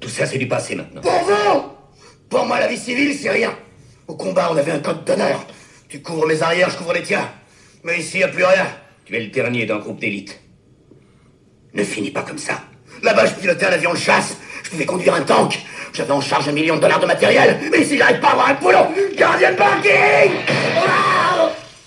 Tout 0.00 0.08
ça, 0.08 0.26
c'est 0.26 0.38
du 0.38 0.46
passé 0.46 0.76
maintenant. 0.76 1.00
Pour 1.00 1.12
vous? 1.12 1.62
Pour 2.28 2.44
moi, 2.44 2.60
la 2.60 2.68
vie 2.68 2.76
civile, 2.76 3.14
c'est 3.14 3.30
rien. 3.30 3.52
Au 4.06 4.14
combat, 4.14 4.50
on 4.52 4.56
avait 4.56 4.72
un 4.72 4.78
code 4.78 5.04
d'honneur. 5.04 5.44
Tu 5.88 6.00
couvres 6.00 6.26
mes 6.26 6.40
arrières, 6.42 6.70
je 6.70 6.76
couvre 6.76 6.92
les 6.92 7.02
tiens. 7.02 7.28
Mais 7.82 7.98
ici, 7.98 8.18
il 8.18 8.22
a 8.22 8.28
plus 8.28 8.44
rien. 8.44 8.66
Tu 9.04 9.16
es 9.16 9.20
le 9.20 9.28
dernier 9.28 9.66
d'un 9.66 9.78
groupe 9.78 9.98
d'élite. 9.98 10.38
Ne 11.74 11.82
finis 11.82 12.10
pas 12.10 12.22
comme 12.22 12.38
ça. 12.38 12.62
Là-bas, 13.02 13.26
je 13.26 13.34
pilotais 13.34 13.66
un 13.66 13.72
avion 13.72 13.92
de 13.92 13.98
chasse. 13.98 14.36
Je 14.68 14.72
pouvais 14.72 14.84
conduire 14.84 15.14
un 15.14 15.22
tank. 15.22 15.64
J'avais 15.94 16.10
en 16.10 16.20
charge 16.20 16.46
un 16.46 16.52
million 16.52 16.76
de 16.76 16.82
dollars 16.82 17.00
de 17.00 17.06
matériel. 17.06 17.58
Mais 17.72 17.80
ici, 17.80 17.96
j'arrive 17.96 18.20
pas 18.20 18.28
à 18.28 18.32
avoir 18.32 18.48
un 18.50 18.54
boulot. 18.54 19.16
Gardien 19.16 19.52
de 19.52 19.56
parking 19.56 20.30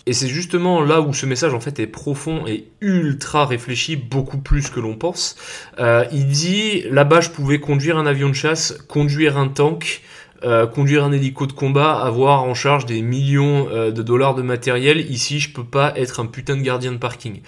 et 0.08 0.14
c'est 0.14 0.28
justement 0.28 0.82
là 0.82 1.00
où 1.00 1.14
ce 1.14 1.28
message 1.28 1.54
en 1.54 1.60
fait 1.60 1.80
est 1.80 1.86
profond 1.86 2.48
et 2.48 2.66
ultra 2.82 3.46
réfléchi, 3.46 3.96
beaucoup 3.96 4.40
plus 4.40 4.72
que 4.72 4.80
l'on 4.80 4.96
pense. 4.96 5.36
Euh, 5.80 6.06
il 6.12 6.26
dit 6.26 6.84
là-bas 6.90 7.22
je 7.22 7.30
pouvais 7.30 7.60
conduire 7.60 8.00
un 8.00 8.08
avion 8.08 8.28
de 8.28 8.34
chasse, 8.34 8.74
conduire 8.88 9.38
un 9.38 9.48
tank, 9.48 10.02
euh, 10.44 10.66
conduire 10.66 11.04
un 11.04 11.12
hélico 11.12 11.46
de 11.46 11.52
combat, 11.52 12.00
avoir 12.02 12.44
en 12.44 12.54
charge 12.54 12.86
des 12.86 13.02
millions 13.02 13.68
euh, 13.72 13.92
de 13.92 14.02
dollars 14.02 14.34
de 14.34 14.42
matériel. 14.42 15.00
Ici, 15.12 15.40
je 15.40 15.54
peux 15.54 15.64
pas 15.64 15.94
être 15.96 16.20
un 16.20 16.26
putain 16.26 16.58
de 16.58 16.62
gardien 16.62 16.92
de 16.92 16.98
parking. 16.98 17.42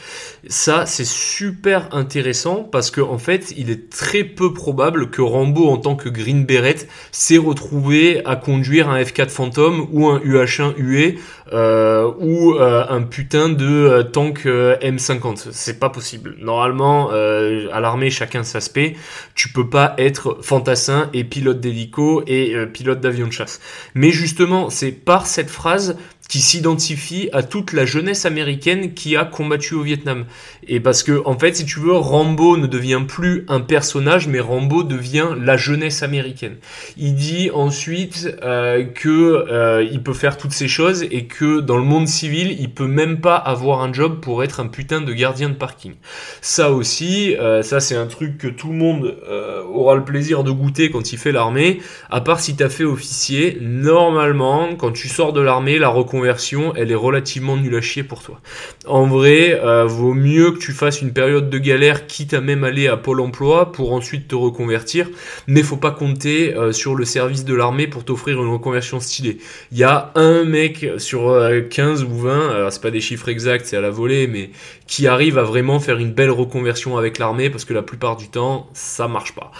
Ça, 0.47 0.85
c'est 0.85 1.07
super 1.07 1.93
intéressant 1.95 2.63
parce 2.63 2.91
que 2.91 3.01
en 3.01 3.17
fait, 3.17 3.53
il 3.57 3.71
est 3.71 3.89
très 3.89 4.23
peu 4.23 4.53
probable 4.53 5.09
que 5.09 5.21
Rambo, 5.21 5.69
en 5.69 5.77
tant 5.77 5.95
que 5.95 6.07
Green 6.07 6.45
Beret, 6.45 6.87
s'est 7.11 7.37
retrouvé 7.37 8.23
à 8.25 8.35
conduire 8.35 8.89
un 8.89 9.01
F4 9.01 9.29
Phantom 9.29 9.87
ou 9.91 10.07
un 10.07 10.19
UH1 10.19 10.73
UE 10.77 11.19
euh, 11.53 12.11
ou 12.17 12.55
euh, 12.55 12.83
un 12.89 13.03
putain 13.03 13.49
de 13.49 13.65
euh, 13.65 14.03
tank 14.03 14.45
M50. 14.45 15.49
C'est 15.51 15.79
pas 15.79 15.89
possible. 15.89 16.35
Normalement, 16.39 17.09
à 17.11 17.79
l'armée, 17.79 18.09
chacun 18.09 18.43
s'aspect. 18.43 18.95
Tu 19.35 19.49
peux 19.49 19.69
pas 19.69 19.93
être 19.97 20.39
fantassin 20.41 21.09
et 21.13 21.23
pilote 21.23 21.59
d'hélico 21.59 22.23
et 22.27 22.55
pilote 22.73 22.99
d'avion 22.99 23.27
de 23.27 23.31
chasse. 23.31 23.59
Mais 23.93 24.11
justement, 24.11 24.69
c'est 24.69 24.91
par 24.91 25.27
cette 25.27 25.49
phrase 25.49 25.97
qui 26.33 26.41
s'identifie 26.41 27.29
à 27.31 27.43
toute 27.43 27.73
la 27.73 27.85
jeunesse 27.85 28.25
américaine 28.25 28.95
qui 28.95 29.15
a 29.15 29.23
combattu 29.23 29.75
au 29.75 29.83
Vietnam. 29.83 30.25
Et 30.67 30.79
parce 30.79 31.03
que, 31.03 31.21
en 31.25 31.37
fait, 31.37 31.55
si 31.55 31.63
tu 31.63 31.79
veux, 31.79 31.93
Rambo 31.93 32.57
ne 32.57 32.65
devient 32.65 33.03
plus 33.07 33.45
un 33.49 33.59
personnage, 33.59 34.27
mais 34.27 34.39
Rambo 34.39 34.81
devient 34.81 35.27
la 35.39 35.57
jeunesse 35.57 36.01
américaine. 36.01 36.55
Il 36.97 37.13
dit 37.13 37.51
ensuite 37.53 38.35
euh, 38.41 38.83
que 38.83 39.45
euh, 39.47 39.87
il 39.91 40.01
peut 40.01 40.15
faire 40.15 40.37
toutes 40.37 40.53
ces 40.53 40.67
choses 40.67 41.03
et 41.03 41.25
que 41.25 41.59
dans 41.59 41.77
le 41.77 41.83
monde 41.83 42.07
civil, 42.07 42.57
il 42.59 42.73
peut 42.73 42.87
même 42.87 43.21
pas 43.21 43.35
avoir 43.35 43.83
un 43.83 43.93
job 43.93 44.19
pour 44.19 44.43
être 44.43 44.59
un 44.59 44.67
putain 44.67 45.01
de 45.01 45.13
gardien 45.13 45.49
de 45.49 45.53
parking. 45.53 45.93
Ça 46.41 46.71
aussi, 46.71 47.35
euh, 47.35 47.61
ça 47.61 47.79
c'est 47.79 47.95
un 47.95 48.07
truc 48.07 48.39
que 48.39 48.47
tout 48.47 48.69
le 48.69 48.75
monde 48.75 49.17
euh, 49.29 49.61
aura 49.65 49.93
le 49.93 50.03
plaisir 50.03 50.43
de 50.43 50.49
goûter 50.49 50.89
quand 50.89 51.13
il 51.13 51.19
fait 51.19 51.31
l'armée. 51.31 51.79
À 52.09 52.21
part 52.21 52.39
si 52.39 52.55
t'as 52.55 52.69
fait 52.69 52.85
officier, 52.85 53.59
normalement, 53.61 54.75
quand 54.75 54.93
tu 54.93 55.09
sors 55.09 55.31
de 55.31 55.41
l'armée, 55.41 55.77
la 55.77 55.89
reconversion, 55.89 56.22
elle 56.25 56.91
est 56.91 56.95
relativement 56.95 57.57
nulle 57.57 57.75
à 57.75 57.81
chier 57.81 58.03
pour 58.03 58.23
toi. 58.23 58.39
En 58.85 59.05
vrai, 59.05 59.59
euh, 59.63 59.85
vaut 59.85 60.13
mieux 60.13 60.51
que 60.51 60.59
tu 60.59 60.71
fasses 60.71 61.01
une 61.01 61.13
période 61.13 61.49
de 61.49 61.57
galère, 61.57 62.07
quitte 62.07 62.33
à 62.33 62.41
même 62.41 62.63
aller 62.63 62.87
à 62.87 62.97
Pôle 62.97 63.21
Emploi 63.21 63.71
pour 63.71 63.93
ensuite 63.93 64.27
te 64.27 64.35
reconvertir. 64.35 65.09
Mais 65.47 65.63
faut 65.63 65.77
pas 65.77 65.91
compter 65.91 66.55
sur 66.71 66.95
le 66.95 67.05
service 67.05 67.45
de 67.45 67.53
l'armée 67.53 67.87
pour 67.87 68.03
t'offrir 68.05 68.41
une 68.41 68.49
reconversion 68.49 68.99
stylée. 68.99 69.37
Il 69.71 69.77
y 69.77 69.83
a 69.83 70.11
un 70.15 70.43
mec 70.43 70.85
sur 70.97 71.39
15 71.69 72.03
ou 72.03 72.15
20, 72.15 72.49
alors 72.49 72.71
c'est 72.71 72.81
pas 72.81 72.91
des 72.91 73.01
chiffres 73.01 73.29
exacts, 73.29 73.65
c'est 73.65 73.77
à 73.77 73.81
la 73.81 73.89
volée, 73.89 74.27
mais 74.27 74.51
qui 74.87 75.07
arrive 75.07 75.37
à 75.37 75.43
vraiment 75.43 75.79
faire 75.79 75.97
une 75.97 76.11
belle 76.11 76.31
reconversion 76.31 76.97
avec 76.97 77.17
l'armée 77.17 77.49
parce 77.49 77.65
que 77.65 77.73
la 77.73 77.81
plupart 77.81 78.15
du 78.15 78.29
temps 78.29 78.69
ça 78.73 79.07
marche 79.07 79.33
pas. 79.33 79.51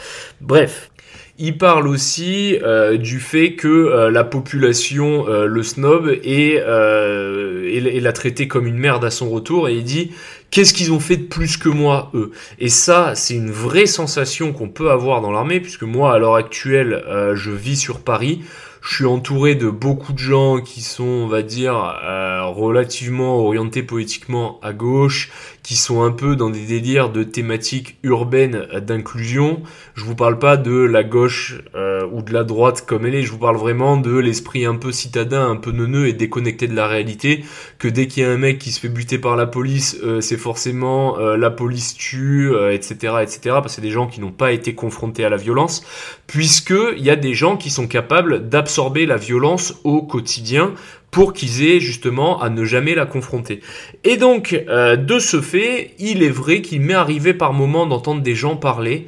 Bref, 0.41 0.91
il 1.39 1.58
parle 1.58 1.88
aussi 1.88 2.60
euh, 2.62 2.98
du 2.98 3.19
fait 3.19 3.56
que 3.56 3.67
euh, 3.67 4.12
la 4.12 4.24
population 4.24 5.28
euh, 5.28 5.48
le 5.48 5.63
snob 5.63 6.08
et, 6.24 6.56
et, 6.56 8.00
l'a 8.00 8.13
traité 8.13 8.48
comme 8.48 8.67
une 8.67 8.78
merde 8.78 9.04
à 9.04 9.10
son 9.10 9.30
retour 9.30 9.67
et 9.67 9.76
il 9.76 9.84
dit 9.84 10.12
qu'est-ce 10.52 10.74
qu'ils 10.74 10.91
ont 10.91 11.00
fait 11.00 11.17
de 11.17 11.24
plus 11.24 11.58
que 11.58 11.69
moi 11.69 12.12
eux? 12.13 12.32
Et 12.60 12.69
ça 12.69 13.13
c'est 13.15 13.34
une 13.34 13.52
vraie 13.52 13.88
sensation 13.88 14.54
qu'on 14.54 14.69
peut 14.69 14.91
avoir 14.91 15.22
dans 15.22 15.32
l'armée 15.32 15.60
puisque 15.60 15.84
moi 15.84 16.13
à 16.13 16.19
l'heure 16.19 16.36
actuelle 16.36 17.04
je 17.34 17.52
vis 17.52 17.78
sur 17.78 18.02
Paris. 18.02 18.41
Je 18.84 18.96
suis 18.96 19.06
entouré 19.06 19.56
de 19.56 19.69
beaucoup 19.69 20.12
de 20.12 20.17
gens 20.17 20.60
qui 20.60 20.82
sont, 20.82 21.06
on 21.06 21.28
va 21.28 21.41
dire, 21.41 21.74
euh, 22.04 22.43
relativement 22.48 23.38
orientés 23.38 23.82
politiquement 23.82 24.60
à 24.62 24.74
gauche, 24.74 25.32
qui 25.63 25.76
sont 25.76 26.04
un 26.04 26.12
peu 26.12 26.36
dans 26.36 26.49
des 26.49 26.65
délires 26.65 27.10
de 27.10 27.23
thématiques 27.23 27.97
urbaines 28.04 28.67
d'inclusion. 28.86 29.63
Je 29.95 30.04
vous 30.04 30.15
parle 30.15 30.38
pas 30.38 30.58
de 30.58 30.73
la 30.73 31.04
gauche 31.04 31.62
euh, 31.73 32.06
ou 32.12 32.21
de 32.21 32.34
la 32.34 32.43
droite 32.43 32.86
comme 32.86 33.06
elle 33.06 33.15
est, 33.15 33.23
je 33.23 33.32
vous 33.32 33.39
parle 33.39 33.58
vraiment 33.58 33.97
de 33.97 34.17
l'esprit 34.17 34.65
un 34.65 34.76
peu 34.76 34.91
citadin, 34.91 35.49
un 35.49 35.56
peu 35.56 35.71
neuneux 35.71 36.08
et 36.08 36.13
déconnecté 36.13 36.67
de 36.67 36.76
la 36.76 36.88
réalité, 36.88 37.45
que 37.80 37.88
dès 37.88 38.08
qu'il 38.08 38.23
y 38.23 38.26
a 38.26 38.30
un 38.30 38.38
mec 38.38 38.60
qui 38.60 38.71
se 38.71 38.80
fait 38.80 38.89
buter 38.89 39.17
par 39.17 39.36
la 39.38 39.45
police, 39.45 39.97
euh, 40.04 40.21
c'est 40.21 40.38
forcément 40.38 41.17
la 41.17 41.49
police 41.49 41.95
tue, 41.95 42.52
etc., 42.71 43.15
etc., 43.21 43.39
parce 43.43 43.65
que 43.65 43.71
c'est 43.71 43.82
des 43.82 43.91
gens 43.91 44.08
qui 44.08 44.19
n'ont 44.19 44.32
pas 44.32 44.52
été 44.52 44.76
confrontés 44.76 45.23
à 45.23 45.30
la 45.30 45.38
violence, 45.38 45.84
puisque 46.28 46.73
il 46.97 47.04
y 47.04 47.10
a 47.10 47.15
des 47.15 47.34
gens 47.34 47.58
qui 47.58 47.69
sont 47.69 47.88
capables 47.88 48.49
d'absorber 48.49 48.73
absorber 48.73 49.06
la 49.06 49.17
violence 49.17 49.76
au 49.84 50.02
quotidien 50.02 50.73
pour 51.13 51.32
qu'ils 51.34 51.63
aient 51.63 51.80
justement 51.80 52.41
à 52.41 52.49
ne 52.49 52.65
jamais 52.65 52.95
la 52.95 53.06
confronter. 53.06 53.62
Et 54.04 54.17
donc, 54.17 54.60
euh, 54.67 54.97
de 54.97 55.19
ce 55.19 55.41
fait, 55.41 55.91
il 55.99 56.23
est 56.23 56.30
vrai 56.30 56.62
qu'il 56.62 56.82
m'est 56.82 56.95
arrivé 56.95 57.36
par 57.36 57.54
moments 57.54 57.86
d'entendre 57.86 58.21
des 58.21 58.34
gens 58.34 58.56
parler 58.56 59.08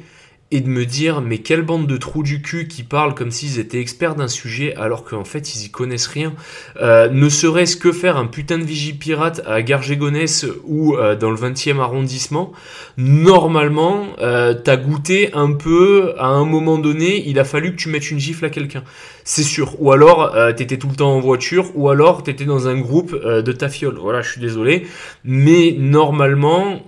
et 0.52 0.60
de 0.60 0.68
me 0.68 0.86
dire 0.86 1.20
mais 1.22 1.38
quelle 1.38 1.62
bande 1.62 1.86
de 1.86 1.96
trous 1.96 2.22
du 2.22 2.40
cul 2.40 2.68
qui 2.68 2.84
parlent 2.84 3.14
comme 3.14 3.30
s'ils 3.30 3.58
étaient 3.58 3.80
experts 3.80 4.14
d'un 4.14 4.28
sujet 4.28 4.74
alors 4.76 5.04
qu'en 5.04 5.24
fait 5.24 5.54
ils 5.54 5.66
y 5.66 5.70
connaissent 5.70 6.06
rien. 6.06 6.34
Euh, 6.80 7.08
ne 7.08 7.28
serait-ce 7.28 7.76
que 7.76 7.90
faire 7.90 8.16
un 8.16 8.26
putain 8.26 8.58
de 8.58 8.64
vigie 8.64 8.92
pirate 8.92 9.42
à 9.46 9.62
Gargégonesse 9.62 10.46
ou 10.64 10.94
euh, 10.94 11.16
dans 11.16 11.30
le 11.30 11.36
20e 11.36 11.80
arrondissement, 11.80 12.52
normalement 12.96 14.06
euh, 14.20 14.54
t'as 14.54 14.76
goûté 14.76 15.30
un 15.32 15.52
peu 15.52 16.14
à 16.18 16.26
un 16.26 16.44
moment 16.44 16.78
donné, 16.78 17.28
il 17.28 17.40
a 17.40 17.44
fallu 17.44 17.72
que 17.72 17.76
tu 17.76 17.88
mettes 17.88 18.10
une 18.10 18.20
gifle 18.20 18.44
à 18.44 18.50
quelqu'un. 18.50 18.84
C'est 19.24 19.42
sûr. 19.42 19.74
Ou 19.80 19.90
alors 19.90 20.32
t'étais 20.54 20.76
tout 20.76 20.88
le 20.88 20.94
temps 20.94 21.12
en 21.12 21.20
voiture, 21.20 21.72
ou 21.74 21.88
alors 21.88 22.22
t'étais 22.22 22.44
dans 22.44 22.68
un 22.68 22.78
groupe 22.78 23.12
de 23.12 23.52
ta 23.52 23.68
fiole. 23.68 23.98
Voilà, 24.00 24.20
je 24.22 24.30
suis 24.30 24.40
désolé. 24.40 24.86
Mais 25.24 25.74
normalement 25.76 26.80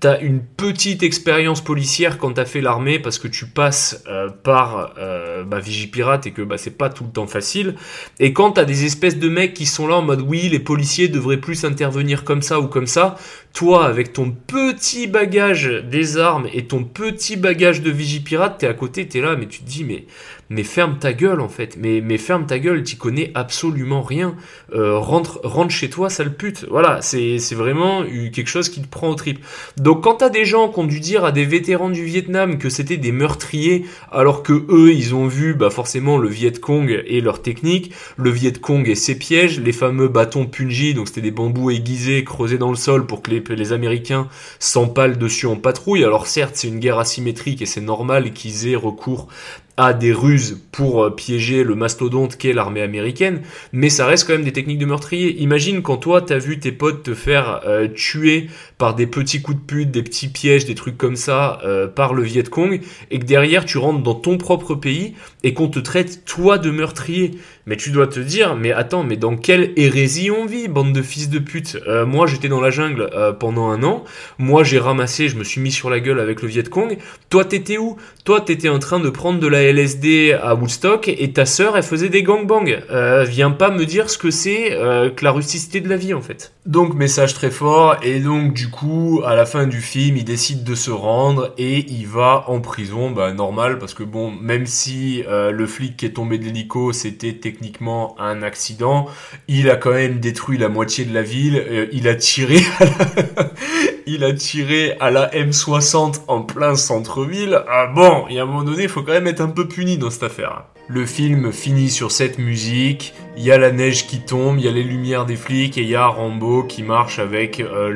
t'as 0.00 0.20
une 0.20 0.40
petite 0.40 1.02
expérience 1.02 1.62
policière 1.62 2.18
quand 2.18 2.34
t'as 2.34 2.44
fait 2.44 2.60
l'armée 2.60 2.98
parce 2.98 3.18
que 3.18 3.28
tu 3.28 3.46
passes 3.46 4.04
euh, 4.08 4.28
par 4.28 4.94
euh, 4.98 5.44
bah, 5.44 5.58
Vigipirate 5.58 6.26
et 6.26 6.32
que 6.32 6.42
bah, 6.42 6.58
c'est 6.58 6.76
pas 6.76 6.90
tout 6.90 7.04
le 7.04 7.10
temps 7.10 7.26
facile. 7.26 7.74
Et 8.18 8.32
quand 8.32 8.52
t'as 8.52 8.64
des 8.64 8.84
espèces 8.84 9.18
de 9.18 9.28
mecs 9.28 9.54
qui 9.54 9.66
sont 9.66 9.86
là 9.88 9.96
en 9.96 10.02
mode 10.02 10.20
oui, 10.20 10.48
les 10.48 10.60
policiers 10.60 11.08
devraient 11.08 11.36
plus 11.38 11.64
intervenir 11.64 12.24
comme 12.24 12.42
ça 12.42 12.60
ou 12.60 12.66
comme 12.66 12.86
ça, 12.86 13.16
toi 13.52 13.86
avec 13.86 14.12
ton 14.12 14.30
petit 14.30 15.06
bagage 15.06 15.66
des 15.90 16.18
armes 16.18 16.48
et 16.52 16.66
ton 16.66 16.84
petit 16.84 17.36
bagage 17.36 17.80
de 17.82 17.90
Vigipirate, 17.90 18.58
t'es 18.58 18.66
à 18.66 18.74
côté, 18.74 19.06
t'es 19.08 19.20
là, 19.20 19.36
mais 19.36 19.46
tu 19.46 19.60
te 19.60 19.68
dis 19.68 19.84
mais 19.84 20.04
mais 20.48 20.62
ferme 20.62 20.98
ta 20.98 21.12
gueule 21.12 21.40
en 21.40 21.48
fait, 21.48 21.76
mais, 21.80 22.00
mais 22.00 22.18
ferme 22.18 22.46
ta 22.46 22.58
gueule, 22.58 22.82
t'y 22.82 22.96
connais 22.96 23.30
absolument 23.34 24.02
rien, 24.02 24.36
euh, 24.74 24.98
rentre, 24.98 25.40
rentre 25.42 25.70
chez 25.70 25.90
toi, 25.90 26.10
sale 26.10 26.34
pute. 26.34 26.66
Voilà, 26.70 27.02
c'est 27.02 27.38
vraiment 27.52 28.04
quelque 28.04 28.48
chose 28.48 28.68
qui 28.68 28.80
te 28.80 28.88
prend 28.88 29.08
au 29.08 29.14
trip. 29.14 29.44
Donc 29.76 30.04
quand 30.04 30.16
t'as 30.16 30.28
des 30.28 30.44
gens 30.44 30.68
qui 30.68 30.78
ont 30.78 30.84
dû 30.84 31.00
dire 31.00 31.24
à 31.24 31.32
des 31.32 31.44
vétérans 31.44 31.90
du 31.90 32.04
Vietnam 32.04 32.58
que 32.58 32.68
c'était 32.68 32.96
des 32.96 33.12
meurtriers, 33.12 33.84
alors 34.12 34.42
que 34.42 34.52
eux, 34.68 34.92
ils 34.92 35.14
ont 35.14 35.26
vu 35.26 35.54
bah, 35.54 35.70
forcément 35.70 36.18
le 36.18 36.28
Viet 36.28 36.60
Cong 36.60 37.02
et 37.06 37.20
leur 37.20 37.42
technique, 37.42 37.92
le 38.16 38.30
Viet 38.30 38.60
Cong 38.60 38.88
et 38.88 38.94
ses 38.94 39.18
pièges, 39.18 39.60
les 39.60 39.72
fameux 39.72 40.08
bâtons 40.08 40.46
punji, 40.46 40.94
donc 40.94 41.08
c'était 41.08 41.22
des 41.22 41.30
bambous 41.30 41.70
aiguisés 41.70 42.24
creusés 42.24 42.58
dans 42.58 42.70
le 42.70 42.76
sol 42.76 43.06
pour 43.06 43.22
que 43.22 43.30
les, 43.30 43.42
les 43.56 43.72
Américains 43.72 44.28
s'empalent 44.58 45.18
dessus 45.18 45.46
en 45.46 45.56
patrouille. 45.56 46.04
Alors 46.04 46.26
certes, 46.26 46.56
c'est 46.56 46.68
une 46.68 46.78
guerre 46.78 46.98
asymétrique 46.98 47.62
et 47.62 47.66
c'est 47.66 47.80
normal 47.80 48.32
qu'ils 48.32 48.68
aient 48.68 48.76
recours 48.76 49.28
a 49.76 49.92
des 49.92 50.12
ruses 50.12 50.58
pour 50.72 51.04
euh, 51.04 51.10
piéger 51.10 51.62
le 51.62 51.74
mastodonte 51.74 52.36
qu'est 52.36 52.52
l'armée 52.52 52.80
américaine, 52.80 53.42
mais 53.72 53.90
ça 53.90 54.06
reste 54.06 54.26
quand 54.26 54.32
même 54.32 54.44
des 54.44 54.52
techniques 54.52 54.78
de 54.78 54.86
meurtrier. 54.86 55.36
Imagine 55.42 55.82
quand 55.82 55.98
toi 55.98 56.22
t'as 56.22 56.38
vu 56.38 56.58
tes 56.58 56.72
potes 56.72 57.02
te 57.02 57.14
faire 57.14 57.60
euh, 57.66 57.86
tuer 57.88 58.48
par 58.78 58.94
des 58.94 59.06
petits 59.06 59.42
coups 59.42 59.58
de 59.58 59.62
pute, 59.62 59.90
des 59.90 60.02
petits 60.02 60.28
pièges, 60.28 60.64
des 60.64 60.74
trucs 60.74 60.96
comme 60.96 61.16
ça 61.16 61.60
euh, 61.64 61.86
par 61.86 62.14
le 62.14 62.22
Viet 62.22 62.44
Cong, 62.44 62.80
et 63.10 63.18
que 63.18 63.24
derrière 63.24 63.64
tu 63.66 63.76
rentres 63.76 64.02
dans 64.02 64.14
ton 64.14 64.38
propre 64.38 64.74
pays 64.74 65.14
et 65.42 65.52
qu'on 65.52 65.68
te 65.68 65.78
traite 65.78 66.24
toi 66.24 66.56
de 66.58 66.70
meurtrier. 66.70 67.32
Mais 67.66 67.76
tu 67.76 67.90
dois 67.90 68.06
te 68.06 68.20
dire, 68.20 68.54
mais 68.54 68.72
attends, 68.72 69.02
mais 69.02 69.16
dans 69.16 69.36
quelle 69.36 69.72
hérésie 69.76 70.30
on 70.30 70.46
vit, 70.46 70.68
bande 70.68 70.92
de 70.92 71.02
fils 71.02 71.28
de 71.28 71.40
pute? 71.40 71.76
Moi 72.06 72.28
j'étais 72.28 72.48
dans 72.48 72.60
la 72.60 72.70
jungle 72.70 73.10
pendant 73.40 73.70
un 73.70 73.82
an, 73.82 74.04
moi 74.38 74.62
j'ai 74.62 74.78
ramassé, 74.78 75.28
je 75.28 75.36
me 75.36 75.42
suis 75.42 75.60
mis 75.60 75.72
sur 75.72 75.90
la 75.90 75.98
gueule 75.98 76.20
avec 76.20 76.42
le 76.42 76.48
Viet 76.48 76.62
Cong. 76.70 76.96
Toi 77.28 77.44
t'étais 77.44 77.76
où? 77.76 77.96
Toi 78.24 78.40
t'étais 78.40 78.68
en 78.68 78.78
train 78.78 79.00
de 79.00 79.10
prendre 79.10 79.40
de 79.40 79.48
la 79.48 79.65
LSD 79.72 80.32
à 80.32 80.54
Woodstock 80.54 81.08
et 81.08 81.32
ta 81.32 81.46
sœur 81.46 81.76
elle 81.76 81.82
faisait 81.82 82.08
des 82.08 82.22
gangbangs. 82.22 82.80
Euh, 82.90 83.24
viens 83.24 83.50
pas 83.50 83.70
me 83.70 83.84
dire 83.84 84.10
ce 84.10 84.18
que 84.18 84.30
c'est 84.30 84.72
euh, 84.72 85.10
que 85.10 85.24
la 85.24 85.32
rusticité 85.32 85.80
de 85.80 85.88
la 85.88 85.96
vie 85.96 86.14
en 86.14 86.20
fait. 86.20 86.52
Donc 86.66 86.94
message 86.94 87.34
très 87.34 87.50
fort 87.50 87.96
et 88.02 88.18
donc 88.20 88.52
du 88.52 88.70
coup 88.70 89.22
à 89.24 89.34
la 89.34 89.46
fin 89.46 89.66
du 89.66 89.80
film 89.80 90.16
il 90.16 90.24
décide 90.24 90.64
de 90.64 90.74
se 90.74 90.90
rendre 90.90 91.54
et 91.58 91.86
il 91.88 92.06
va 92.06 92.44
en 92.48 92.60
prison, 92.60 93.10
bah 93.10 93.32
normal 93.32 93.78
parce 93.78 93.94
que 93.94 94.02
bon 94.02 94.30
même 94.30 94.66
si 94.66 95.22
euh, 95.28 95.50
le 95.50 95.66
flic 95.66 95.96
qui 95.96 96.06
est 96.06 96.10
tombé 96.10 96.38
de 96.38 96.44
l'hélico 96.44 96.92
c'était 96.92 97.34
techniquement 97.34 98.16
un 98.18 98.42
accident, 98.42 99.06
il 99.48 99.70
a 99.70 99.76
quand 99.76 99.92
même 99.92 100.18
détruit 100.18 100.58
la 100.58 100.68
moitié 100.68 101.04
de 101.04 101.14
la 101.14 101.22
ville, 101.22 101.56
euh, 101.56 101.86
il 101.92 102.08
a 102.08 102.14
tiré 102.14 102.58
à 102.80 102.84
la... 102.84 103.50
il 104.06 104.24
a 104.24 104.32
tiré 104.32 104.96
à 105.00 105.10
la 105.10 105.28
M60 105.30 106.22
en 106.28 106.42
plein 106.42 106.76
centre-ville. 106.76 107.60
Ah 107.68 107.86
bon, 107.86 108.24
il 108.28 108.36
y 108.36 108.38
a 108.38 108.42
un 108.42 108.46
moment 108.46 108.62
donné 108.62 108.84
il 108.84 108.88
faut 108.88 109.02
quand 109.02 109.12
même 109.12 109.26
être 109.26 109.40
un 109.40 109.48
peu 109.56 109.66
puni 109.66 109.96
dans 109.96 110.10
cette 110.10 110.22
affaire. 110.22 110.66
Le 110.86 111.06
film 111.06 111.50
finit 111.50 111.88
sur 111.88 112.12
cette 112.12 112.38
musique, 112.38 113.14
il 113.38 113.42
y 113.42 113.50
a 113.50 113.58
la 113.58 113.72
neige 113.72 114.06
qui 114.06 114.20
tombe, 114.20 114.58
il 114.58 114.66
y 114.66 114.68
a 114.68 114.72
les 114.72 114.84
lumières 114.84 115.24
des 115.24 115.34
flics 115.34 115.78
et 115.78 115.82
il 115.82 115.88
y 115.88 115.96
a 115.96 116.06
Rambo 116.06 116.62
qui 116.62 116.82
marche 116.82 117.18
avec 117.18 117.58
euh, 117.60 117.90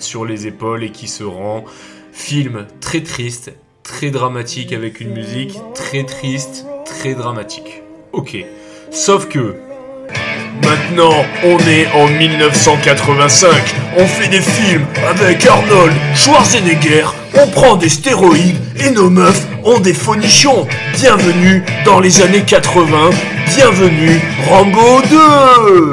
sur 0.00 0.24
les 0.24 0.48
épaules 0.48 0.82
et 0.82 0.90
qui 0.90 1.06
se 1.06 1.22
rend. 1.22 1.64
Film 2.12 2.66
très 2.80 3.02
triste, 3.02 3.52
très 3.84 4.10
dramatique 4.10 4.72
avec 4.72 5.00
une 5.00 5.14
musique 5.14 5.58
très 5.74 6.04
triste, 6.04 6.66
très 6.84 7.14
dramatique. 7.14 7.82
Ok. 8.12 8.44
Sauf 8.90 9.28
que 9.28 9.54
Maintenant, 10.62 11.24
on 11.44 11.58
est 11.58 11.86
en 11.94 12.06
1985. 12.06 13.50
On 13.96 14.06
fait 14.06 14.28
des 14.28 14.40
films 14.40 14.86
avec 15.08 15.46
Arnold 15.46 15.92
Schwarzenegger. 16.14 17.06
On 17.34 17.46
prend 17.48 17.76
des 17.76 17.88
stéroïdes 17.88 18.58
et 18.78 18.90
nos 18.90 19.10
meufs 19.10 19.46
ont 19.64 19.78
des 19.78 19.94
fonichons. 19.94 20.66
Bienvenue 20.94 21.62
dans 21.84 22.00
les 22.00 22.22
années 22.22 22.42
80. 22.42 23.10
Bienvenue 23.56 24.20
Rambo 24.48 25.02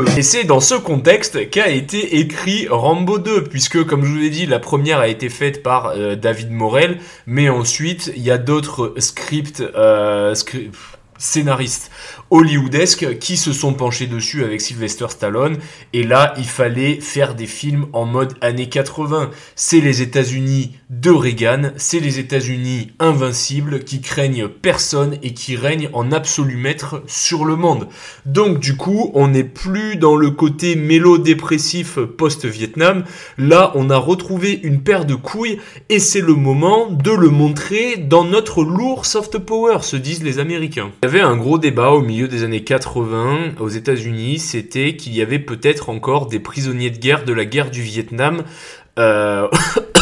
2 0.05 0.17
Et 0.17 0.21
c'est 0.21 0.43
dans 0.43 0.59
ce 0.59 0.75
contexte 0.75 1.49
qu'a 1.49 1.69
été 1.69 2.19
écrit 2.19 2.67
Rambo 2.69 3.17
2, 3.17 3.45
puisque 3.45 3.83
comme 3.85 4.05
je 4.05 4.09
vous 4.09 4.17
l'ai 4.17 4.29
dit, 4.29 4.45
la 4.45 4.59
première 4.59 4.99
a 4.99 5.07
été 5.07 5.29
faite 5.29 5.63
par 5.63 5.93
euh, 5.95 6.15
David 6.15 6.51
Morel, 6.51 6.99
mais 7.25 7.49
ensuite 7.49 8.11
il 8.15 8.21
y 8.21 8.31
a 8.31 8.37
d'autres 8.37 8.93
scripts, 8.97 9.61
euh, 9.61 10.35
scripts 10.35 10.75
scénaristes 11.17 11.91
hollywoodesques 12.29 13.19
qui 13.19 13.37
se 13.37 13.53
sont 13.53 13.73
penchés 13.73 14.07
dessus 14.07 14.43
avec 14.43 14.61
Sylvester 14.61 15.07
Stallone. 15.09 15.57
Et 15.93 16.03
là, 16.03 16.33
il 16.37 16.45
fallait 16.45 16.99
faire 16.99 17.35
des 17.35 17.47
films 17.47 17.87
en 17.93 18.05
mode 18.05 18.33
années 18.41 18.69
80. 18.69 19.31
C'est 19.55 19.81
les 19.81 20.01
États-Unis 20.01 20.75
de 20.89 21.11
Reagan, 21.11 21.71
c'est 21.75 21.99
les 21.99 22.19
États-Unis 22.19 22.91
invincibles 22.99 23.83
qui 23.83 24.01
craignent 24.01 24.47
personne 24.47 25.17
et 25.21 25.33
qui 25.33 25.55
règnent 25.55 25.89
en 25.93 26.11
absolu 26.11 26.55
maître 26.55 27.03
sur 27.07 27.45
le 27.45 27.55
monde. 27.55 27.87
Donc 28.25 28.59
du 28.59 28.75
coup, 28.75 29.11
on 29.13 29.27
n'est 29.27 29.43
plus 29.43 29.97
dans 29.97 30.15
le 30.15 30.31
côté 30.31 30.75
mélo-dépressif 30.75 31.99
post-Vietnam. 31.99 33.03
Là, 33.37 33.71
on 33.75 33.89
a 33.89 33.97
retrouvé 33.97 34.59
une 34.63 34.81
paire 34.81 35.05
de 35.05 35.15
couilles 35.15 35.59
et 35.89 35.99
c'est 35.99 36.21
le 36.21 36.35
moment 36.35 36.89
de 36.89 37.11
le 37.11 37.29
montrer 37.29 37.97
dans 37.97 38.23
notre 38.23 38.63
lourd 38.63 39.05
soft 39.05 39.37
power, 39.39 39.79
se 39.81 39.97
disent 39.97 40.23
les 40.23 40.39
Américains. 40.39 40.91
Il 41.03 41.07
y 41.07 41.09
avait 41.09 41.21
un 41.21 41.35
gros 41.35 41.57
débat 41.57 41.89
au 41.89 42.01
milieu 42.01 42.16
des 42.25 42.43
années 42.43 42.63
80 42.63 43.55
aux 43.59 43.69
États-Unis, 43.69 44.39
c'était 44.39 44.95
qu'il 44.95 45.13
y 45.13 45.21
avait 45.21 45.37
peut-être 45.37 45.89
encore 45.89 46.25
des 46.25 46.39
prisonniers 46.39 46.89
de 46.89 46.97
guerre 46.97 47.25
de 47.25 47.33
la 47.33 47.45
guerre 47.45 47.69
du 47.69 47.81
Vietnam 47.81 48.43
euh, 48.97 49.47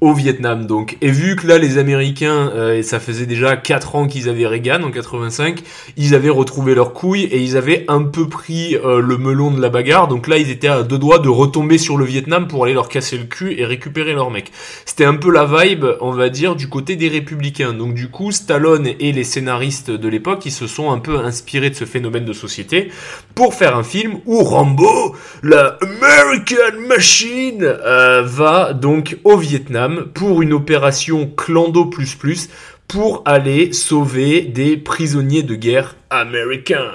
au 0.00 0.14
Vietnam 0.14 0.66
donc. 0.66 0.96
Et 1.00 1.10
vu 1.10 1.36
que 1.36 1.46
là 1.46 1.58
les 1.58 1.78
Américains, 1.78 2.50
euh, 2.54 2.78
et 2.78 2.82
ça 2.82 3.00
faisait 3.00 3.26
déjà 3.26 3.56
4 3.56 3.96
ans 3.96 4.06
qu'ils 4.06 4.28
avaient 4.28 4.46
Reagan 4.46 4.82
en 4.82 4.90
85, 4.90 5.62
ils 5.96 6.14
avaient 6.14 6.30
retrouvé 6.30 6.74
leurs 6.74 6.92
couilles 6.92 7.24
et 7.24 7.38
ils 7.38 7.56
avaient 7.56 7.84
un 7.88 8.02
peu 8.02 8.28
pris 8.28 8.76
euh, 8.76 9.00
le 9.00 9.18
melon 9.18 9.50
de 9.50 9.60
la 9.60 9.68
bagarre. 9.68 10.08
Donc 10.08 10.26
là 10.26 10.38
ils 10.38 10.50
étaient 10.50 10.68
à 10.68 10.82
deux 10.82 10.98
doigts 10.98 11.18
de 11.18 11.28
retomber 11.28 11.76
sur 11.76 11.96
le 11.96 12.04
Vietnam 12.04 12.48
pour 12.48 12.64
aller 12.64 12.74
leur 12.74 12.88
casser 12.88 13.18
le 13.18 13.24
cul 13.24 13.58
et 13.58 13.64
récupérer 13.64 14.14
leurs 14.14 14.30
mecs. 14.30 14.50
C'était 14.86 15.04
un 15.04 15.16
peu 15.16 15.30
la 15.30 15.44
vibe, 15.44 15.84
on 16.00 16.12
va 16.12 16.30
dire, 16.30 16.56
du 16.56 16.68
côté 16.68 16.96
des 16.96 17.08
républicains. 17.08 17.74
Donc 17.74 17.94
du 17.94 18.08
coup 18.08 18.32
Stallone 18.32 18.88
et 18.98 19.12
les 19.12 19.24
scénaristes 19.24 19.90
de 19.90 20.08
l'époque, 20.08 20.46
ils 20.46 20.52
se 20.52 20.66
sont 20.66 20.90
un 20.90 20.98
peu 20.98 21.18
inspirés 21.18 21.70
de 21.70 21.74
ce 21.74 21.84
phénomène 21.84 22.24
de 22.24 22.32
société 22.32 22.90
pour 23.34 23.54
faire 23.54 23.76
un 23.76 23.82
film 23.82 24.18
où 24.24 24.42
Rambo, 24.42 25.14
la 25.42 25.78
American 25.82 26.88
Machine, 26.88 27.62
euh, 27.62 28.22
va 28.22 28.72
donc 28.72 29.18
au 29.24 29.36
Vietnam 29.36 29.89
pour 30.14 30.42
une 30.42 30.52
opération 30.52 31.26
clando 31.26 31.86
plus 31.86 32.14
plus 32.14 32.48
pour 32.88 33.22
aller 33.24 33.72
sauver 33.72 34.42
des 34.42 34.76
prisonniers 34.76 35.42
de 35.42 35.54
guerre 35.54 35.96
américains. 36.10 36.90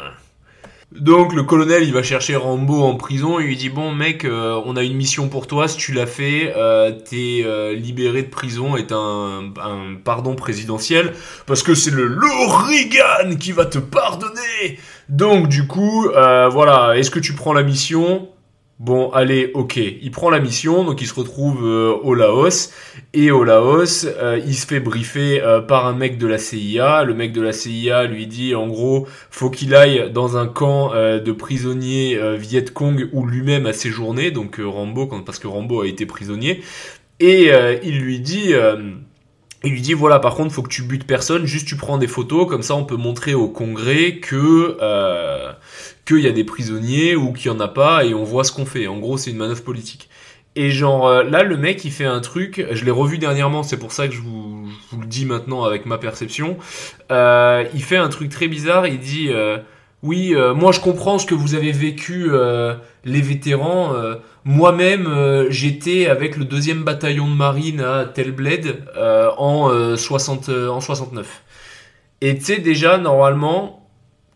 Donc 0.92 1.34
le 1.34 1.44
colonel 1.44 1.84
il 1.84 1.94
va 1.94 2.04
chercher 2.04 2.36
Rambo 2.36 2.82
en 2.84 2.96
prison. 2.96 3.40
Et 3.40 3.44
lui 3.44 3.58
dit 3.58 3.70
bon 3.70 3.92
mec 3.92 4.24
euh, 4.24 4.62
on 4.66 4.76
a 4.76 4.84
une 4.84 4.96
mission 4.96 5.28
pour 5.28 5.48
toi. 5.48 5.68
Si 5.68 5.78
tu 5.78 5.92
l'as 5.92 6.06
fait 6.06 6.54
euh, 6.56 6.92
t'es 6.92 7.42
euh, 7.46 7.74
libéré 7.74 8.24
de 8.24 8.30
prison 8.30 8.78
et 8.78 8.86
un, 8.92 9.52
pardon 10.04 10.36
présidentiel 10.36 11.14
parce 11.48 11.64
que 11.64 11.76
c'est 11.76 11.92
le 11.92 12.18
Reagan 12.48 13.36
qui 13.38 13.52
va 13.52 13.66
te 13.66 13.80
pardonner. 13.80 14.80
Donc 15.10 15.48
du 15.48 15.68
coup 15.68 16.08
voilà. 16.14 16.98
Est-ce 16.98 17.12
que 17.12 17.20
tu 17.20 17.34
prends 17.34 17.54
la 17.54 17.64
mission? 17.64 18.30
Bon, 18.80 19.10
allez, 19.12 19.52
ok. 19.54 19.78
Il 19.78 20.12
prend 20.12 20.30
la 20.30 20.42
mission, 20.42 20.84
donc 20.84 21.02
il 21.02 21.08
se 21.08 21.14
retrouve 21.14 21.66
euh, 21.66 21.94
au 22.04 22.14
Laos. 22.14 22.74
Et 23.14 23.32
au 23.32 23.46
Laos, 23.46 24.06
euh, 24.06 24.38
il 24.46 24.54
se 24.54 24.68
fait 24.68 24.82
briefer 24.82 25.42
euh, 25.42 25.62
par 25.62 25.86
un 25.88 25.94
mec 25.94 26.18
de 26.18 26.28
la 26.28 26.38
CIA. 26.38 27.06
Le 27.06 27.14
mec 27.14 27.32
de 27.32 27.42
la 27.42 27.54
CIA 27.54 28.04
lui 28.04 28.28
dit, 28.28 28.54
en 28.54 28.68
gros, 28.68 29.08
faut 29.32 29.50
qu'il 29.50 29.74
aille 29.76 30.12
dans 30.12 30.36
un 30.36 30.48
camp 30.48 30.92
de 30.94 31.32
prisonniers 31.32 32.20
Viet 32.38 32.66
Cong 32.74 33.10
où 33.14 33.26
lui-même 33.26 33.66
a 33.66 33.72
séjourné. 33.72 34.32
Donc 34.32 34.60
Rambo, 34.62 35.08
parce 35.26 35.40
que 35.40 35.48
Rambo 35.48 35.82
a 35.82 35.88
été 35.88 36.06
prisonnier. 36.06 36.62
Et 37.22 37.52
il 37.84 38.00
lui 38.00 38.20
dit... 38.20 38.54
il 39.64 39.72
lui 39.72 39.82
dit 39.82 39.94
voilà 39.94 40.20
par 40.20 40.36
contre 40.36 40.54
faut 40.54 40.62
que 40.62 40.70
tu 40.70 40.84
butes 40.84 41.08
personne 41.08 41.46
juste 41.46 41.68
tu 41.68 41.76
prends 41.76 41.98
des 41.98 42.08
photos 42.08 42.48
comme 42.48 42.62
ça 42.62 42.76
on 42.76 42.84
peut 42.84 42.98
montrer 42.98 43.34
au 43.34 43.48
congrès 43.48 44.18
que 44.18 44.78
qu'il 46.06 46.20
y 46.20 46.28
a 46.28 46.32
des 46.32 46.44
prisonniers 46.44 47.16
ou 47.16 47.34
qu'il 47.34 47.52
y 47.52 47.54
en 47.54 47.60
a 47.60 47.68
pas 47.68 48.06
et 48.06 48.14
on 48.14 48.24
voit 48.24 48.44
ce 48.44 48.52
qu'on 48.52 48.66
fait. 48.66 48.88
En 48.88 48.98
gros, 49.00 49.18
c'est 49.18 49.32
une 49.32 49.38
manœuvre 49.38 49.64
politique. 49.64 50.10
Et 50.56 50.72
genre 50.72 51.08
euh, 51.08 51.24
là, 51.24 51.44
le 51.44 51.58
mec, 51.58 51.84
il 51.84 51.92
fait 51.92 52.06
un 52.06 52.22
truc. 52.22 52.66
Je 52.72 52.86
l'ai 52.86 52.92
revu 52.92 53.18
dernièrement, 53.18 53.64
c'est 53.64 53.78
pour 53.78 53.92
ça 53.92 54.08
que 54.08 54.14
je 54.14 54.22
vous, 54.22 54.68
le 54.98 55.06
dis 55.06 55.26
maintenant 55.26 55.64
avec 55.64 55.86
ma 55.86 55.98
perception. 55.98 56.58
Euh, 57.12 57.66
il 57.74 57.84
fait 57.84 57.98
un 57.98 58.08
truc 58.08 58.30
très 58.30 58.48
bizarre. 58.48 58.88
Il 58.88 59.00
dit 59.00 59.28
euh, 59.30 59.58
oui, 60.02 60.36
moi 60.56 60.72
je 60.72 60.80
comprends 60.80 61.18
ce 61.18 61.26
que 61.26 61.34
vous 61.34 61.56
avez 61.56 61.72
vécu, 61.72 62.30
les 63.06 63.22
vétérans. 63.22 63.94
Moi-même, 64.44 65.48
j'étais 65.50 66.06
avec 66.06 66.38
le 66.38 66.46
deuxième 66.46 66.84
bataillon 66.84 67.28
de 67.28 67.34
marine 67.34 67.82
à 67.82 68.06
Telbled 68.06 68.84
en 68.96 69.96
60 69.98 70.50
en 70.50 70.80
69. 70.80 71.44
Et 72.22 72.38
tu 72.38 72.46
sais 72.46 72.60
déjà 72.60 73.00
normalement 73.00 73.85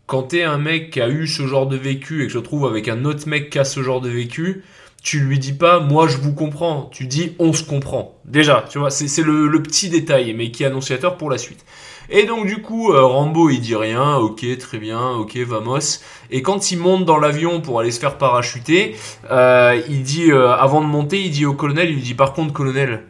quand 0.09 0.23
t'es 0.23 0.41
un 0.41 0.57
mec 0.57 0.89
qui 0.89 1.01
a 1.01 1.07
eu 1.07 1.27
ce 1.27 1.45
genre 1.45 1.67
de 1.67 1.77
vécu 1.77 2.23
et 2.23 2.25
que 2.27 2.33
je 2.33 2.39
trouve 2.39 2.65
avec 2.65 2.87
un 2.87 3.05
autre 3.05 3.27
mec 3.27 3.51
qui 3.51 3.59
a 3.59 3.63
ce 3.63 3.83
genre 3.83 4.01
de 4.01 4.09
vécu, 4.09 4.63
tu 5.03 5.19
lui 5.19 5.37
dis 5.37 5.53
pas 5.53 5.79
moi 5.79 6.07
je 6.07 6.17
vous 6.17 6.33
comprends, 6.33 6.89
tu 6.91 7.05
dis 7.05 7.35
on 7.37 7.53
se 7.53 7.63
comprend. 7.63 8.19
Déjà, 8.25 8.65
tu 8.67 8.79
vois, 8.79 8.89
c'est 8.89 9.21
le, 9.21 9.61
petit 9.61 9.87
détail, 9.87 10.33
mais 10.33 10.49
qui 10.49 10.63
est 10.63 10.65
annonciateur 10.65 11.15
pour 11.15 11.29
la 11.29 11.37
suite. 11.37 11.63
Et 12.09 12.23
donc 12.23 12.47
du 12.47 12.59
coup, 12.59 12.91
euh, 12.91 13.03
Rambo 13.03 13.51
il 13.51 13.61
dit 13.61 13.75
rien, 13.75 14.15
ok, 14.15 14.43
très 14.57 14.79
bien, 14.79 15.11
ok, 15.11 15.37
vamos. 15.45 15.99
Et 16.31 16.41
quand 16.41 16.71
il 16.71 16.79
monte 16.79 17.05
dans 17.05 17.19
l'avion 17.19 17.61
pour 17.61 17.79
aller 17.79 17.91
se 17.91 17.99
faire 17.99 18.17
parachuter, 18.17 18.95
euh, 19.29 19.79
il 19.89 20.01
dit, 20.01 20.31
euh, 20.31 20.51
avant 20.53 20.81
de 20.81 20.87
monter, 20.87 21.21
il 21.21 21.29
dit 21.29 21.45
au 21.45 21.53
colonel, 21.53 21.87
il 21.87 21.97
lui 21.97 22.01
dit 22.01 22.15
par 22.15 22.33
contre 22.33 22.51
colonel, 22.51 23.03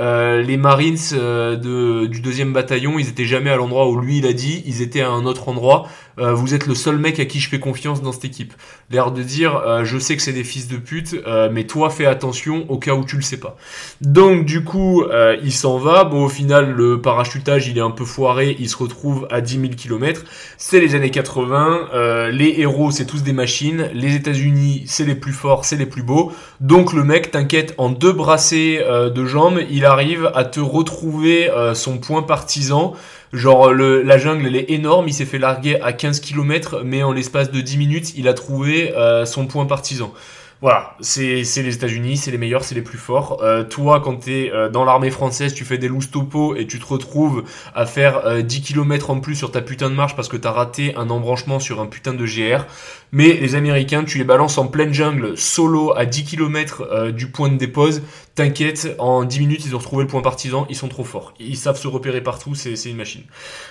euh, 0.00 0.42
les 0.42 0.56
Marines 0.56 0.96
euh, 1.12 1.54
de, 1.56 2.06
du 2.06 2.20
deuxième 2.20 2.52
bataillon, 2.52 2.98
ils 2.98 3.08
étaient 3.08 3.24
jamais 3.24 3.50
à 3.50 3.56
l'endroit 3.56 3.88
où 3.88 4.00
lui 4.00 4.18
il 4.18 4.26
a 4.26 4.32
dit, 4.32 4.62
ils 4.66 4.82
étaient 4.82 5.02
à 5.02 5.10
un 5.10 5.24
autre 5.24 5.48
endroit. 5.48 5.86
Euh, 6.18 6.32
vous 6.32 6.54
êtes 6.54 6.66
le 6.66 6.74
seul 6.74 6.98
mec 6.98 7.20
à 7.20 7.24
qui 7.24 7.40
je 7.40 7.48
fais 7.48 7.58
confiance 7.58 8.02
dans 8.02 8.12
cette 8.12 8.24
équipe. 8.24 8.54
L'air 8.90 9.10
de 9.10 9.22
dire, 9.22 9.84
je 9.84 9.98
sais 9.98 10.16
que 10.16 10.22
c'est 10.22 10.32
des 10.32 10.44
fils 10.44 10.68
de 10.68 10.76
pute, 10.76 11.16
mais 11.52 11.64
toi 11.64 11.90
fais 11.90 12.06
attention 12.06 12.66
au 12.68 12.78
cas 12.78 12.94
où 12.94 13.04
tu 13.04 13.16
le 13.16 13.22
sais 13.22 13.38
pas. 13.38 13.56
Donc 14.00 14.44
du 14.44 14.62
coup, 14.62 15.04
il 15.42 15.52
s'en 15.52 15.78
va. 15.78 16.04
Bon, 16.04 16.24
au 16.24 16.28
final, 16.28 16.70
le 16.70 17.00
parachutage 17.00 17.66
il 17.66 17.78
est 17.78 17.82
un 17.82 17.90
peu 17.90 18.04
foiré, 18.04 18.56
il 18.58 18.68
se 18.68 18.76
retrouve 18.76 19.26
à 19.30 19.40
10 19.40 19.60
000 19.60 19.66
km. 19.74 20.22
C'est 20.58 20.80
les 20.80 20.94
années 20.94 21.10
80, 21.10 22.28
les 22.30 22.54
héros 22.58 22.90
c'est 22.90 23.06
tous 23.06 23.22
des 23.22 23.32
machines, 23.32 23.88
les 23.94 24.14
États-Unis 24.14 24.84
c'est 24.86 25.06
les 25.06 25.14
plus 25.14 25.32
forts, 25.32 25.64
c'est 25.64 25.76
les 25.76 25.86
plus 25.86 26.02
beaux. 26.02 26.32
Donc 26.60 26.92
le 26.92 27.04
mec, 27.04 27.30
t'inquiète, 27.30 27.74
en 27.78 27.88
deux 27.88 28.12
brassées 28.12 28.80
de 29.14 29.24
jambes, 29.24 29.60
il 29.70 29.86
arrive 29.86 30.30
à 30.34 30.44
te 30.44 30.60
retrouver 30.60 31.50
euh, 31.50 31.74
son 31.74 31.98
point 31.98 32.22
partisan. 32.22 32.94
Genre 33.34 33.72
le, 33.72 34.02
la 34.02 34.16
jungle 34.16 34.46
elle 34.46 34.54
est 34.54 34.70
énorme, 34.70 35.08
il 35.08 35.12
s'est 35.12 35.24
fait 35.24 35.40
larguer 35.40 35.80
à 35.80 35.92
15 35.92 36.20
km, 36.20 36.82
mais 36.84 37.02
en 37.02 37.10
l'espace 37.10 37.50
de 37.50 37.60
10 37.60 37.78
minutes, 37.78 38.16
il 38.16 38.28
a 38.28 38.32
trouvé 38.32 38.94
euh, 38.94 39.26
son 39.26 39.46
point 39.48 39.66
partisan. 39.66 40.14
Voilà, 40.60 40.94
c'est 41.00 41.42
les 41.42 41.74
États-Unis, 41.74 42.16
c'est 42.16 42.30
les 42.30 42.38
meilleurs, 42.38 42.62
c'est 42.62 42.76
les 42.76 42.80
plus 42.80 42.96
forts. 42.96 43.42
Euh, 43.42 43.64
toi, 43.64 44.00
quand 44.00 44.16
tu 44.18 44.32
es 44.32 44.52
euh, 44.52 44.68
dans 44.68 44.84
l'armée 44.84 45.10
française, 45.10 45.52
tu 45.52 45.64
fais 45.64 45.78
des 45.78 45.88
loose 45.88 46.12
topo 46.12 46.54
et 46.54 46.68
tu 46.68 46.78
te 46.78 46.86
retrouves 46.86 47.42
à 47.74 47.86
faire 47.86 48.44
10 48.44 48.62
km 48.62 49.10
en 49.10 49.18
plus 49.18 49.34
sur 49.34 49.50
ta 49.50 49.60
putain 49.60 49.90
de 49.90 49.96
marche 49.96 50.14
parce 50.14 50.28
que 50.28 50.36
t'as 50.36 50.52
raté 50.52 50.94
un 50.94 51.10
embranchement 51.10 51.58
sur 51.58 51.80
un 51.80 51.86
putain 51.86 52.14
de 52.14 52.24
GR. 52.24 52.64
Mais 53.10 53.32
les 53.32 53.56
Américains, 53.56 54.04
tu 54.04 54.16
les 54.16 54.24
balances 54.24 54.58
en 54.58 54.68
pleine 54.68 54.94
jungle, 54.94 55.36
solo, 55.36 55.92
à 55.96 56.06
10 56.06 56.24
km 56.24 57.10
du 57.10 57.26
point 57.26 57.48
de 57.48 57.56
dépose. 57.56 58.02
T'inquiète, 58.34 58.96
en 58.98 59.22
10 59.22 59.38
minutes, 59.38 59.64
ils 59.64 59.76
ont 59.76 59.78
retrouvé 59.78 60.02
le 60.02 60.08
point 60.08 60.20
partisan, 60.20 60.66
ils 60.68 60.74
sont 60.74 60.88
trop 60.88 61.04
forts. 61.04 61.34
Ils 61.38 61.56
savent 61.56 61.78
se 61.78 61.86
repérer 61.86 62.20
partout, 62.20 62.56
c'est 62.56 62.74
une 62.90 62.96
machine. 62.96 63.22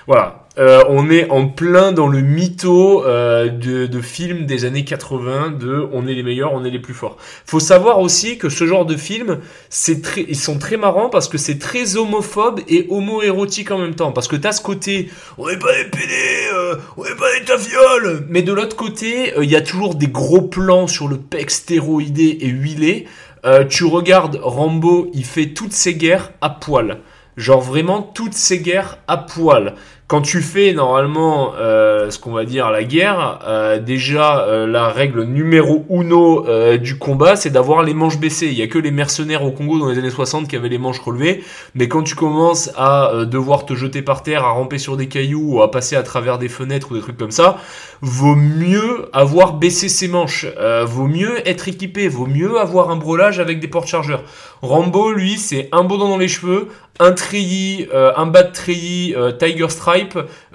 Voilà, 0.08 0.48
euh, 0.58 0.82
on 0.88 1.10
est 1.10 1.30
en 1.30 1.50
plein 1.50 1.92
dans 1.92 2.08
le 2.08 2.22
mytho 2.22 3.04
euh, 3.04 3.50
de, 3.50 3.88
de 3.88 4.02
films 4.02 4.46
des 4.46 4.64
années 4.64 4.86
80, 4.86 5.58
de 5.60 5.86
on 5.92 6.08
est 6.08 6.14
les 6.14 6.24
meilleurs, 6.24 6.54
on 6.54 6.64
est 6.64 6.70
les 6.70 6.80
plus 6.80 6.94
forts. 6.94 7.18
Faut 7.46 7.60
savoir 7.60 8.00
aussi 8.00 8.38
que 8.38 8.48
ce 8.48 8.66
genre 8.66 8.86
de 8.86 8.96
film, 8.96 9.40
c'est 9.70 10.02
très, 10.02 10.22
ils 10.30 10.40
sont 10.40 10.58
très 10.58 10.78
marrants 10.78 11.10
parce 11.10 11.28
que 11.28 11.38
c'est 11.38 11.60
très 11.60 11.98
homophobe 11.98 12.62
et 12.70 12.88
homo-érotique 12.90 13.70
en 13.70 13.80
même 13.80 13.96
temps. 13.96 14.14
Parce 14.14 14.30
que 14.30 14.38
t'as 14.38 14.54
ce 14.54 14.62
côté, 14.62 15.10
on 15.38 15.50
est 15.50 15.60
pas 15.60 15.76
des 15.76 15.90
pédés, 15.90 16.48
euh, 16.54 16.76
on 16.96 17.04
est 17.04 17.18
pas 17.18 17.38
des 17.38 17.44
tafioles, 17.44 18.28
mais 18.30 18.44
de 18.44 18.54
l'autre 18.54 18.78
côté, 18.78 19.34
il 19.42 19.52
y 19.52 19.58
a 19.58 19.62
toujours 19.62 19.96
des 19.96 20.08
gros 20.08 20.42
plans 20.42 20.88
sur 20.88 21.10
le 21.10 21.18
pec 21.18 21.52
stéroïdé 21.52 22.38
et 22.40 22.48
huilé. 22.48 23.08
Euh, 23.46 23.66
tu 23.66 23.84
regardes 23.84 24.40
Rambo, 24.42 25.10
il 25.14 25.26
fait 25.26 25.48
toutes 25.48 25.74
ses 25.74 25.96
guerres 25.96 26.32
à 26.40 26.50
poil. 26.50 27.00
Genre 27.36 27.62
vraiment 27.62 28.02
toutes 28.02 28.36
ses 28.36 28.60
guerres 28.60 29.00
à 29.08 29.18
poil 29.18 29.76
quand 30.08 30.22
tu 30.22 30.42
fais 30.42 30.74
normalement 30.74 31.54
euh, 31.58 32.12
ce 32.12 32.20
qu'on 32.20 32.34
va 32.34 32.44
dire 32.44 32.70
la 32.72 32.84
guerre, 32.84 33.40
euh, 33.48 33.80
déjà 33.80 34.42
euh, 34.42 34.68
la 34.68 34.90
règle 34.90 35.24
numéro 35.24 35.86
uno 35.90 36.46
du 36.78 36.98
combat, 36.98 37.36
c'est 37.36 37.50
d'avoir 37.50 37.84
les 37.84 37.94
manches 37.94 38.20
baissées. 38.20 38.48
Il 38.48 38.54
y 38.54 38.62
a 38.62 38.68
que 38.68 38.78
les 38.78 38.92
mercenaires 38.92 39.44
au 39.44 39.52
Congo 39.52 39.80
dans 39.80 39.90
les 39.90 39.98
années 39.98 40.10
60 40.10 40.48
qui 40.48 40.56
avaient 40.56 40.70
les 40.70 40.78
manches 40.78 41.00
relevées, 41.00 41.44
mais 41.74 41.88
quand 41.88 42.04
tu 42.04 42.16
commences 42.16 42.70
à 42.76 43.26
devoir 43.26 43.66
te 43.66 43.74
jeter 43.74 44.02
par 44.02 44.24
terre, 44.24 44.44
à 44.44 44.50
ramper 44.50 44.78
sur 44.78 44.98
des 44.98 45.08
cailloux 45.08 45.56
ou 45.56 45.62
à 45.62 45.72
passer 45.72 45.96
à 45.96 46.04
travers 46.04 46.38
des 46.38 46.50
fenêtres 46.50 46.92
ou 46.92 46.96
des 46.96 47.02
trucs 47.02 47.18
comme 47.18 47.32
ça, 47.32 47.58
vaut 48.02 48.36
mieux 48.36 49.10
avoir 49.14 49.54
baissé 49.54 49.90
ses 49.90 50.08
manches, 50.08 50.46
vaut 50.86 51.08
mieux 51.08 51.48
être 51.48 51.68
équipé, 51.68 52.08
vaut 52.08 52.28
mieux 52.28 52.60
avoir 52.60 52.90
un 52.90 52.98
brelage 52.98 53.40
avec 53.40 53.60
des 53.60 53.68
porte-chargeurs. 53.68 54.24
Rambo, 54.62 55.12
lui, 55.12 55.38
c'est 55.38 55.70
un 55.72 55.84
baudon 55.84 56.10
dans 56.10 56.18
les 56.18 56.28
cheveux, 56.28 56.68
un 57.00 57.12
treillis, 57.12 57.88
un 57.94 58.26
bas 58.26 58.44
de 58.44 58.52
treillis, 58.52 59.16
Tiger 59.40 59.70
Strike 59.70 59.93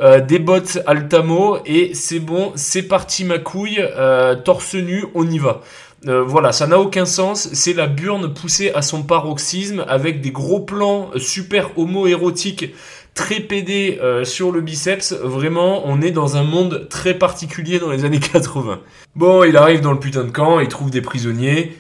euh, 0.01 0.21
des 0.21 0.39
bottes 0.39 0.79
Altamo 0.87 1.59
et 1.67 1.93
c'est 1.95 2.21
bon, 2.21 2.53
c'est 2.55 2.83
parti 2.83 3.25
ma 3.25 3.39
couille, 3.39 3.81
euh, 3.81 4.35
torse 4.37 4.75
nu, 4.75 5.05
on 5.15 5.29
y 5.29 5.39
va. 5.39 5.61
Euh, 6.07 6.23
voilà, 6.23 6.53
ça 6.53 6.67
n'a 6.67 6.79
aucun 6.79 7.07
sens. 7.07 7.49
C'est 7.53 7.73
la 7.73 7.87
burne 7.87 8.33
poussée 8.33 8.71
à 8.75 8.83
son 8.83 9.03
paroxysme 9.03 9.85
avec 9.89 10.21
des 10.21 10.31
gros 10.31 10.61
plans 10.61 11.11
super 11.17 11.77
homo-érotiques 11.77 12.73
très 13.15 13.41
pédés 13.41 13.99
sur 14.23 14.53
le 14.53 14.61
biceps. 14.61 15.13
Vraiment, 15.13 15.83
on 15.87 16.01
est 16.01 16.13
dans 16.13 16.37
un 16.37 16.45
monde 16.45 16.87
très 16.89 17.15
particulier 17.15 17.81
dans 17.81 17.91
les 17.91 18.05
années 18.05 18.21
80. 18.21 18.79
Bon, 19.17 19.43
il 19.43 19.57
arrive 19.57 19.81
dans 19.81 19.91
le 19.91 19.99
putain 19.99 20.23
de 20.23 20.31
camp, 20.31 20.61
il 20.61 20.69
trouve 20.69 20.93
des 20.93 21.01
prisonniers. 21.01 21.77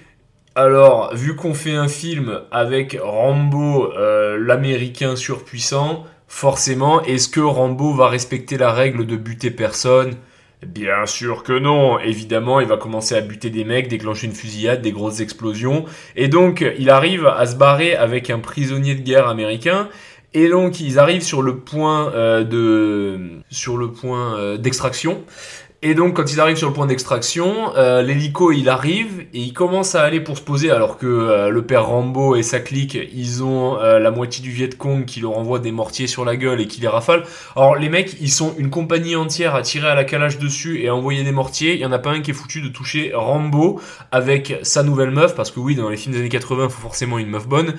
Alors, 0.56 1.14
vu 1.14 1.36
qu'on 1.36 1.54
fait 1.54 1.76
un 1.76 1.86
film 1.86 2.40
avec 2.50 2.98
Rambo, 3.00 3.92
l'américain 4.36 5.14
surpuissant, 5.14 6.04
forcément, 6.28 7.02
est-ce 7.02 7.28
que 7.28 7.40
Rambo 7.40 7.92
va 7.94 8.08
respecter 8.08 8.56
la 8.56 8.72
règle 8.72 9.06
de 9.06 9.16
buter 9.16 9.50
personne? 9.50 10.14
Bien 10.66 11.06
sûr 11.06 11.44
que 11.44 11.56
non. 11.56 11.98
Évidemment, 12.00 12.60
il 12.60 12.66
va 12.66 12.76
commencer 12.76 13.14
à 13.14 13.20
buter 13.20 13.48
des 13.50 13.64
mecs, 13.64 13.88
déclencher 13.88 14.26
une 14.26 14.32
fusillade, 14.32 14.82
des 14.82 14.92
grosses 14.92 15.20
explosions. 15.20 15.84
Et 16.16 16.28
donc, 16.28 16.64
il 16.78 16.90
arrive 16.90 17.26
à 17.26 17.46
se 17.46 17.56
barrer 17.56 17.94
avec 17.94 18.28
un 18.28 18.40
prisonnier 18.40 18.94
de 18.94 19.02
guerre 19.02 19.28
américain. 19.28 19.88
Et 20.34 20.48
donc, 20.48 20.80
ils 20.80 20.98
arrivent 20.98 21.22
sur 21.22 21.42
le 21.42 21.58
point 21.58 22.12
euh, 22.12 22.44
de, 22.44 23.40
sur 23.50 23.76
le 23.76 23.92
point 23.92 24.36
euh, 24.36 24.56
d'extraction. 24.56 25.24
Et 25.80 25.94
donc 25.94 26.16
quand 26.16 26.32
ils 26.32 26.40
arrivent 26.40 26.56
sur 26.56 26.66
le 26.66 26.74
point 26.74 26.86
d'extraction, 26.86 27.72
euh, 27.76 28.02
l'hélico 28.02 28.50
il 28.50 28.68
arrive 28.68 29.20
et 29.32 29.38
il 29.38 29.52
commence 29.52 29.94
à 29.94 30.02
aller 30.02 30.18
pour 30.18 30.36
se 30.36 30.42
poser 30.42 30.72
alors 30.72 30.98
que 30.98 31.06
euh, 31.06 31.50
le 31.50 31.62
père 31.62 31.86
Rambo 31.86 32.34
et 32.34 32.42
sa 32.42 32.58
clique 32.58 32.98
ils 33.14 33.44
ont 33.44 33.78
euh, 33.78 34.00
la 34.00 34.10
moitié 34.10 34.42
du 34.42 34.50
Viet 34.50 34.70
Cong 34.76 35.04
qui 35.04 35.20
leur 35.20 35.38
envoie 35.38 35.60
des 35.60 35.70
mortiers 35.70 36.08
sur 36.08 36.24
la 36.24 36.34
gueule 36.34 36.60
et 36.60 36.66
qui 36.66 36.80
les 36.80 36.88
rafale. 36.88 37.22
Alors 37.54 37.76
les 37.76 37.88
mecs 37.88 38.16
ils 38.20 38.30
sont 38.30 38.56
une 38.58 38.70
compagnie 38.70 39.14
entière 39.14 39.54
à 39.54 39.62
tirer 39.62 39.86
à 39.86 39.94
la 39.94 40.02
calage 40.02 40.40
dessus 40.40 40.80
et 40.82 40.88
à 40.88 40.96
envoyer 40.96 41.22
des 41.22 41.30
mortiers. 41.30 41.74
Il 41.74 41.80
y 41.80 41.86
en 41.86 41.92
a 41.92 42.00
pas 42.00 42.10
un 42.10 42.22
qui 42.22 42.32
est 42.32 42.34
foutu 42.34 42.60
de 42.60 42.68
toucher 42.68 43.12
Rambo 43.14 43.80
avec 44.10 44.58
sa 44.62 44.82
nouvelle 44.82 45.12
meuf 45.12 45.36
parce 45.36 45.52
que 45.52 45.60
oui 45.60 45.76
dans 45.76 45.90
les 45.90 45.96
films 45.96 46.12
des 46.12 46.18
années 46.18 46.28
80 46.28 46.64
il 46.64 46.70
faut 46.70 46.82
forcément 46.82 47.20
une 47.20 47.30
meuf 47.30 47.46
bonne 47.46 47.74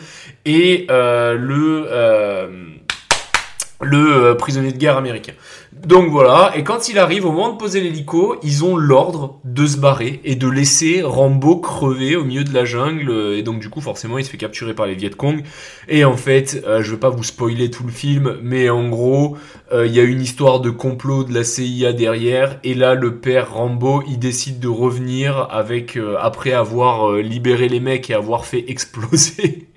et 0.46 0.88
le 0.88 2.79
le 3.82 4.36
prisonnier 4.38 4.72
de 4.72 4.78
guerre 4.78 4.98
américain. 4.98 5.34
Donc 5.86 6.10
voilà, 6.10 6.52
et 6.56 6.64
quand 6.64 6.90
il 6.90 7.00
arrive 7.00 7.26
au 7.26 7.32
moment 7.32 7.54
de 7.54 7.58
poser 7.58 7.80
l'hélico, 7.80 8.36
ils 8.44 8.66
ont 8.66 8.76
l'ordre 8.76 9.40
de 9.46 9.66
se 9.66 9.78
barrer 9.78 10.20
et 10.26 10.36
de 10.36 10.48
laisser 10.48 11.02
Rambo 11.02 11.58
crever 11.58 12.18
au 12.18 12.26
milieu 12.26 12.44
de 12.44 12.54
la 12.54 12.66
jungle. 12.66 13.12
Et 13.36 13.44
donc 13.44 13.60
du 13.60 13.70
coup, 13.70 13.80
forcément, 13.80 14.18
il 14.18 14.26
se 14.26 14.30
fait 14.30 14.38
capturer 14.38 14.74
par 14.74 14.88
les 14.88 14.96
Viet 14.96 15.12
Cong. 15.12 15.42
Et 15.88 16.04
en 16.04 16.18
fait, 16.18 16.62
euh, 16.68 16.84
je 16.84 16.92
veux 16.92 17.00
pas 17.00 17.10
vous 17.10 17.24
spoiler 17.24 17.72
tout 17.72 17.84
le 17.86 17.92
film, 17.92 18.38
mais 18.42 18.70
en 18.70 18.90
gros, 18.90 19.38
euh, 19.72 19.88
il 19.88 19.94
y 19.94 20.00
a 20.00 20.04
une 20.04 20.22
histoire 20.22 20.60
de 20.60 20.70
complot 20.70 21.24
de 21.24 21.34
la 21.34 21.46
CIA 21.46 21.94
derrière. 21.94 22.60
Et 22.66 22.74
là, 22.74 22.96
le 22.96 23.18
père 23.18 23.54
Rambo, 23.54 24.04
il 24.10 24.20
décide 24.20 24.60
de 24.60 24.68
revenir 24.68 25.48
avec 25.50 25.96
euh, 25.96 26.18
après 26.20 26.52
avoir 26.52 27.14
libéré 27.14 27.70
les 27.70 27.80
mecs 27.80 28.10
et 28.10 28.14
avoir 28.14 28.46
fait 28.46 28.66
exploser 28.70 29.68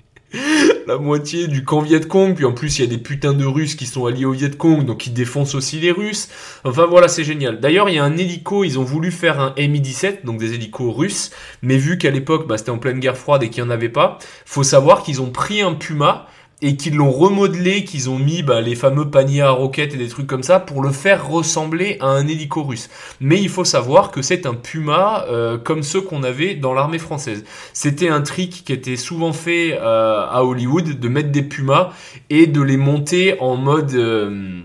la 0.87 0.97
moitié 0.97 1.47
du 1.47 1.63
camp 1.63 1.81
Viet 1.81 2.07
Cong, 2.07 2.35
puis 2.35 2.45
en 2.45 2.53
plus 2.53 2.77
il 2.77 2.81
y 2.81 2.85
a 2.85 2.87
des 2.87 2.97
putains 2.97 3.33
de 3.33 3.45
Russes 3.45 3.75
qui 3.75 3.85
sont 3.85 4.05
alliés 4.05 4.25
au 4.25 4.31
Viet 4.31 4.57
Cong, 4.57 4.85
donc 4.85 5.07
ils 5.07 5.13
défoncent 5.13 5.55
aussi 5.55 5.79
les 5.79 5.91
Russes. 5.91 6.29
Enfin 6.63 6.85
voilà, 6.85 7.07
c'est 7.07 7.23
génial. 7.23 7.59
D'ailleurs, 7.59 7.89
il 7.89 7.95
y 7.95 7.99
a 7.99 8.03
un 8.03 8.17
hélico, 8.17 8.63
ils 8.63 8.79
ont 8.79 8.83
voulu 8.83 9.11
faire 9.11 9.39
un 9.39 9.53
Mi-17, 9.57 10.25
donc 10.25 10.39
des 10.39 10.53
hélicos 10.53 10.95
russes, 10.95 11.31
mais 11.61 11.77
vu 11.77 11.97
qu'à 11.97 12.11
l'époque 12.11 12.47
bah, 12.47 12.57
c'était 12.57 12.71
en 12.71 12.77
pleine 12.77 12.99
guerre 12.99 13.17
froide 13.17 13.43
et 13.43 13.49
qu'il 13.49 13.63
n'y 13.63 13.69
en 13.69 13.71
avait 13.71 13.89
pas, 13.89 14.17
faut 14.45 14.63
savoir 14.63 15.03
qu'ils 15.03 15.21
ont 15.21 15.31
pris 15.31 15.61
un 15.61 15.73
Puma, 15.73 16.27
et 16.63 16.77
qu'ils 16.77 16.95
l'ont 16.95 17.11
remodelé, 17.11 17.83
qu'ils 17.83 18.09
ont 18.09 18.17
mis 18.17 18.41
bah, 18.41 18.61
les 18.61 18.75
fameux 18.75 19.09
paniers 19.09 19.41
à 19.41 19.51
roquettes 19.51 19.93
et 19.93 19.97
des 19.97 20.07
trucs 20.07 20.27
comme 20.27 20.43
ça 20.43 20.61
pour 20.61 20.81
le 20.81 20.91
faire 20.91 21.27
ressembler 21.27 21.97
à 21.99 22.07
un 22.07 22.25
hélico 22.25 22.63
russe. 22.63 22.89
Mais 23.19 23.39
il 23.39 23.49
faut 23.49 23.65
savoir 23.65 24.11
que 24.11 24.21
c'est 24.21 24.45
un 24.45 24.53
Puma 24.53 25.25
euh, 25.27 25.57
comme 25.57 25.83
ceux 25.83 25.99
qu'on 25.99 26.23
avait 26.23 26.55
dans 26.55 26.73
l'armée 26.73 26.99
française. 26.99 27.43
C'était 27.73 28.07
un 28.07 28.21
trick 28.21 28.63
qui 28.63 28.71
était 28.71 28.95
souvent 28.95 29.33
fait 29.33 29.77
euh, 29.77 30.25
à 30.25 30.45
Hollywood 30.45 30.99
de 30.99 31.07
mettre 31.09 31.31
des 31.31 31.43
Pumas 31.43 31.91
et 32.29 32.47
de 32.47 32.61
les 32.61 32.77
monter 32.77 33.37
en 33.41 33.57
mode 33.57 33.93
euh, 33.93 34.61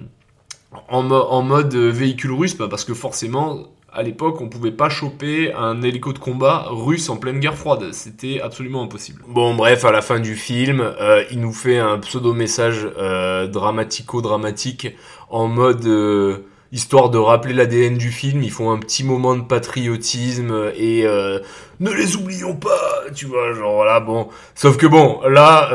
en, 0.88 1.42
mode 1.42 1.74
véhicule 1.74 2.32
russe 2.32 2.56
bah, 2.56 2.68
parce 2.70 2.84
que 2.84 2.94
forcément 2.94 3.66
à 3.98 4.02
l'époque, 4.04 4.40
on 4.40 4.48
pouvait 4.48 4.70
pas 4.70 4.88
choper 4.88 5.52
un 5.52 5.82
hélico 5.82 6.12
de 6.12 6.20
combat 6.20 6.66
russe 6.70 7.08
en 7.08 7.16
pleine 7.16 7.40
guerre 7.40 7.56
froide. 7.56 7.88
C'était 7.90 8.40
absolument 8.40 8.84
impossible. 8.84 9.24
Bon, 9.26 9.56
bref, 9.56 9.84
à 9.84 9.90
la 9.90 10.02
fin 10.02 10.20
du 10.20 10.36
film, 10.36 10.80
euh, 10.80 11.24
il 11.32 11.40
nous 11.40 11.52
fait 11.52 11.78
un 11.78 11.98
pseudo-message 11.98 12.88
euh, 12.96 13.48
dramatico-dramatique 13.48 14.94
en 15.30 15.48
mode... 15.48 15.84
Euh, 15.86 16.46
histoire 16.70 17.08
de 17.08 17.16
rappeler 17.16 17.54
l'ADN 17.54 17.96
du 17.96 18.10
film, 18.10 18.42
ils 18.42 18.50
font 18.50 18.70
un 18.70 18.78
petit 18.78 19.02
moment 19.02 19.34
de 19.34 19.40
patriotisme 19.40 20.70
et 20.76 21.04
ne 21.04 21.90
les 21.90 22.14
oublions 22.14 22.54
pas, 22.54 23.04
tu 23.14 23.24
vois, 23.24 23.54
genre 23.54 23.76
voilà, 23.76 24.00
bon. 24.00 24.28
Sauf 24.54 24.76
que 24.76 24.86
bon, 24.86 25.18
là, 25.26 25.70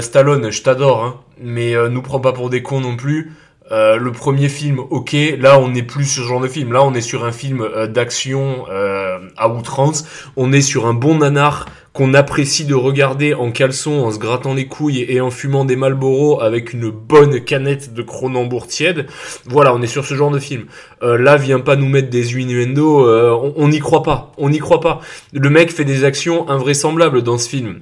Stallone, 0.00 0.50
je 0.50 0.60
t'adore, 0.60 1.04
hein, 1.04 1.20
mais 1.40 1.76
nous 1.88 2.02
prends 2.02 2.18
pas 2.18 2.32
pour 2.32 2.50
des 2.50 2.64
cons 2.64 2.80
non 2.80 2.96
plus. 2.96 3.30
Euh, 3.70 3.96
le 3.96 4.12
premier 4.12 4.48
film, 4.48 4.78
ok, 4.78 5.14
là 5.38 5.60
on 5.60 5.68
n'est 5.68 5.82
plus 5.82 6.06
ce 6.06 6.22
genre 6.22 6.40
de 6.40 6.48
film, 6.48 6.72
là 6.72 6.82
on 6.82 6.94
est 6.94 7.02
sur 7.02 7.24
un 7.26 7.32
film 7.32 7.60
euh, 7.60 7.86
d'action 7.86 8.64
euh, 8.70 9.18
à 9.36 9.50
outrance, 9.50 10.06
on 10.36 10.52
est 10.54 10.62
sur 10.62 10.86
un 10.86 10.94
bon 10.94 11.18
nanar 11.18 11.66
qu'on 11.92 12.14
apprécie 12.14 12.64
de 12.64 12.74
regarder 12.74 13.34
en 13.34 13.50
caleçon, 13.50 14.04
en 14.04 14.10
se 14.10 14.18
grattant 14.18 14.54
les 14.54 14.68
couilles 14.68 15.04
et 15.06 15.20
en 15.20 15.30
fumant 15.30 15.66
des 15.66 15.76
Marlboro 15.76 16.40
avec 16.40 16.72
une 16.72 16.88
bonne 16.90 17.44
canette 17.44 17.92
de 17.92 18.02
Cronenbourg 18.02 18.68
tiède. 18.68 19.06
Voilà, 19.46 19.74
on 19.74 19.82
est 19.82 19.88
sur 19.88 20.06
ce 20.06 20.14
genre 20.14 20.30
de 20.30 20.38
film. 20.38 20.66
là, 21.02 21.36
vient 21.36 21.58
pas 21.58 21.74
nous 21.74 21.88
mettre 21.88 22.08
des 22.08 22.38
innuendo, 22.38 23.04
on 23.56 23.68
n'y 23.68 23.80
croit 23.80 24.04
pas, 24.04 24.30
on 24.38 24.48
n'y 24.48 24.60
croit 24.60 24.80
pas. 24.80 25.00
Le 25.32 25.50
mec 25.50 25.72
fait 25.72 25.84
des 25.84 26.04
actions 26.04 26.48
invraisemblables 26.48 27.22
dans 27.22 27.36
ce 27.38 27.48
film. 27.48 27.80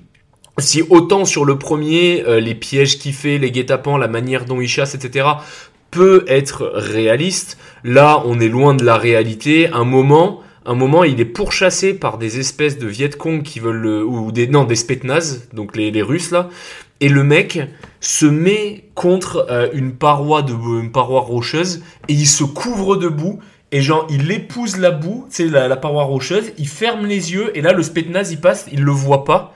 Si 0.58 0.82
autant 0.88 1.26
sur 1.26 1.44
le 1.44 1.58
premier, 1.58 2.24
les 2.40 2.54
pièges 2.54 2.98
qu'il 2.98 3.12
fait, 3.12 3.36
les 3.36 3.50
guet-apens, 3.50 3.98
la 3.98 4.08
manière 4.08 4.46
dont 4.46 4.62
il 4.62 4.68
chasse, 4.68 4.94
etc., 4.94 5.26
peut 5.90 6.24
être 6.28 6.70
réaliste. 6.74 7.58
Là, 7.84 8.22
on 8.26 8.40
est 8.40 8.48
loin 8.48 8.74
de 8.74 8.84
la 8.84 8.96
réalité. 8.96 9.68
Un 9.72 9.84
moment, 9.84 10.40
un 10.64 10.74
moment, 10.74 11.04
il 11.04 11.20
est 11.20 11.24
pourchassé 11.24 11.94
par 11.94 12.18
des 12.18 12.40
espèces 12.40 12.78
de 12.78 12.86
Viet 12.86 13.10
Cong 13.10 13.42
qui 13.42 13.60
veulent 13.60 13.76
le, 13.76 14.04
ou 14.04 14.32
des 14.32 14.46
non 14.48 14.64
des 14.64 14.76
Spetnaz, 14.76 15.48
donc 15.52 15.76
les, 15.76 15.90
les 15.90 16.02
Russes 16.02 16.30
là. 16.30 16.48
Et 17.00 17.08
le 17.08 17.22
mec 17.22 17.60
se 18.00 18.26
met 18.26 18.84
contre 18.94 19.46
euh, 19.50 19.68
une 19.74 19.92
paroi 19.92 20.42
de 20.42 20.52
une 20.52 20.90
paroi 20.92 21.20
rocheuse 21.20 21.82
et 22.08 22.14
il 22.14 22.26
se 22.26 22.42
couvre 22.42 22.96
debout 22.96 23.38
et 23.70 23.82
genre 23.82 24.06
il 24.08 24.30
épouse 24.30 24.78
la 24.78 24.92
boue, 24.92 25.26
c'est 25.28 25.46
la, 25.46 25.68
la 25.68 25.76
paroi 25.76 26.04
rocheuse, 26.04 26.52
il 26.56 26.68
ferme 26.68 27.04
les 27.04 27.32
yeux 27.32 27.56
et 27.56 27.60
là 27.60 27.72
le 27.72 27.82
Spetnaz 27.82 28.32
il 28.32 28.40
passe, 28.40 28.66
il 28.72 28.82
le 28.82 28.92
voit 28.92 29.24
pas 29.24 29.54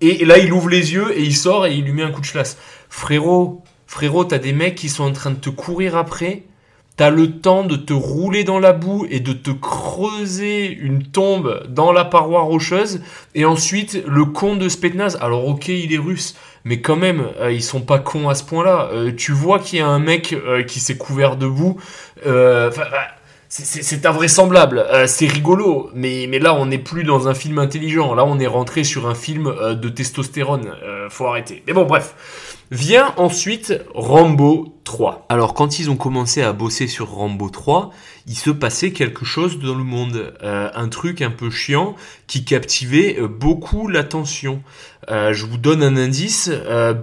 et, 0.00 0.24
là 0.24 0.38
il 0.38 0.52
ouvre 0.52 0.68
les 0.68 0.92
yeux 0.92 1.16
et 1.16 1.22
il 1.22 1.36
sort 1.36 1.66
et 1.66 1.74
il 1.74 1.84
lui 1.84 1.92
met 1.92 2.02
un 2.02 2.10
coup 2.10 2.20
de 2.20 2.26
chlasse. 2.26 2.56
Frérot, 2.88 3.62
Frérot, 3.86 4.24
t'as 4.24 4.38
des 4.38 4.52
mecs 4.52 4.74
qui 4.74 4.88
sont 4.88 5.04
en 5.04 5.12
train 5.12 5.30
de 5.30 5.36
te 5.36 5.50
courir 5.50 5.96
après. 5.96 6.42
T'as 6.96 7.10
le 7.10 7.40
temps 7.40 7.64
de 7.64 7.76
te 7.76 7.92
rouler 7.92 8.42
dans 8.42 8.58
la 8.58 8.72
boue 8.72 9.06
et 9.10 9.20
de 9.20 9.34
te 9.34 9.50
creuser 9.50 10.66
une 10.66 11.02
tombe 11.02 11.66
dans 11.68 11.92
la 11.92 12.06
paroi 12.06 12.40
rocheuse. 12.40 13.02
Et 13.34 13.44
ensuite, 13.44 14.02
le 14.06 14.24
con 14.24 14.56
de 14.56 14.66
Spetnaz. 14.70 15.18
Alors, 15.20 15.46
ok, 15.46 15.68
il 15.68 15.92
est 15.92 15.98
russe, 15.98 16.36
mais 16.64 16.80
quand 16.80 16.96
même, 16.96 17.28
euh, 17.38 17.52
ils 17.52 17.62
sont 17.62 17.82
pas 17.82 17.98
cons 17.98 18.30
à 18.30 18.34
ce 18.34 18.44
point-là. 18.44 18.88
Euh, 18.92 19.12
tu 19.14 19.32
vois 19.32 19.58
qu'il 19.58 19.78
y 19.78 19.82
a 19.82 19.86
un 19.86 19.98
mec 19.98 20.32
euh, 20.32 20.62
qui 20.62 20.80
s'est 20.80 20.96
couvert 20.96 21.36
de 21.36 21.46
boue. 21.46 21.76
C'est 23.64 24.06
invraisemblable, 24.06 24.86
c'est 25.06 25.26
rigolo, 25.26 25.90
mais, 25.94 26.26
là 26.38 26.54
on 26.54 26.66
n'est 26.66 26.78
plus 26.78 27.04
dans 27.04 27.28
un 27.28 27.34
film 27.34 27.58
intelligent, 27.58 28.14
là 28.14 28.24
on 28.26 28.38
est 28.38 28.46
rentré 28.46 28.84
sur 28.84 29.08
un 29.08 29.14
film 29.14 29.52
de 29.74 29.88
testostérone, 29.88 30.72
faut 31.08 31.26
arrêter. 31.26 31.62
Mais 31.66 31.72
bon 31.72 31.84
bref, 31.84 32.14
Vient 32.72 33.14
ensuite 33.16 33.74
Rambo 33.94 34.74
3. 34.82 35.26
Alors 35.28 35.54
quand 35.54 35.78
ils 35.78 35.88
ont 35.88 35.96
commencé 35.96 36.42
à 36.42 36.52
bosser 36.52 36.88
sur 36.88 37.10
Rambo 37.10 37.48
3, 37.48 37.90
il 38.26 38.34
se 38.34 38.50
passait 38.50 38.90
quelque 38.90 39.24
chose 39.24 39.60
dans 39.60 39.76
le 39.76 39.84
monde, 39.84 40.34
euh, 40.42 40.68
un 40.74 40.88
truc 40.88 41.22
un 41.22 41.30
peu 41.30 41.48
chiant 41.48 41.94
qui 42.26 42.44
captivait 42.44 43.20
euh, 43.20 43.28
beaucoup 43.28 43.86
l'attention. 43.86 44.64
Euh, 45.08 45.32
je 45.32 45.46
vous 45.46 45.58
donne 45.58 45.84
un 45.84 45.96
indice, 45.96 46.50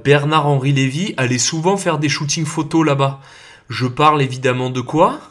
Bernard-Henri 0.04 0.74
Lévy 0.74 1.14
allait 1.16 1.38
souvent 1.38 1.78
faire 1.78 1.97
des 1.97 2.10
shootings 2.10 2.45
photos 2.45 2.86
là-bas. 2.86 3.22
Je 3.70 3.88
parle 3.88 4.22
évidemment 4.22 4.70
de 4.70 4.82
quoi? 4.82 5.22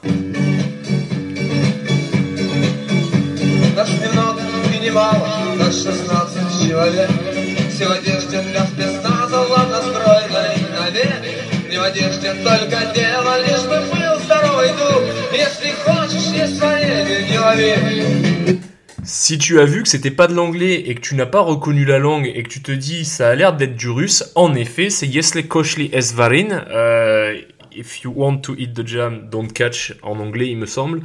Si 19.04 19.38
tu 19.38 19.60
as 19.60 19.64
vu 19.64 19.82
que 19.82 19.88
c'était 19.88 20.10
pas 20.10 20.26
de 20.26 20.34
l'anglais 20.34 20.74
et 20.86 20.94
que 20.94 21.00
tu 21.00 21.14
n'as 21.14 21.26
pas 21.26 21.40
reconnu 21.40 21.84
la 21.84 21.98
langue 21.98 22.30
et 22.32 22.42
que 22.42 22.48
tu 22.48 22.62
te 22.62 22.72
dis 22.72 23.04
ça 23.04 23.30
a 23.30 23.34
l'air 23.34 23.54
d'être 23.54 23.76
du 23.76 23.88
russe, 23.88 24.30
en 24.34 24.54
effet, 24.54 24.90
c'est 24.90 25.06
Yesle 25.06 25.46
Koshli 25.48 25.90
Esvarin. 25.92 26.64
Euh, 26.70 27.40
If 27.76 28.02
you 28.02 28.12
want 28.14 28.38
to 28.42 28.54
eat 28.56 28.74
the 28.74 28.86
jam, 28.86 29.28
don't 29.30 29.48
catch 29.48 29.94
en 30.02 30.18
anglais, 30.20 30.48
il 30.48 30.58
me 30.58 30.66
semble. 30.66 31.02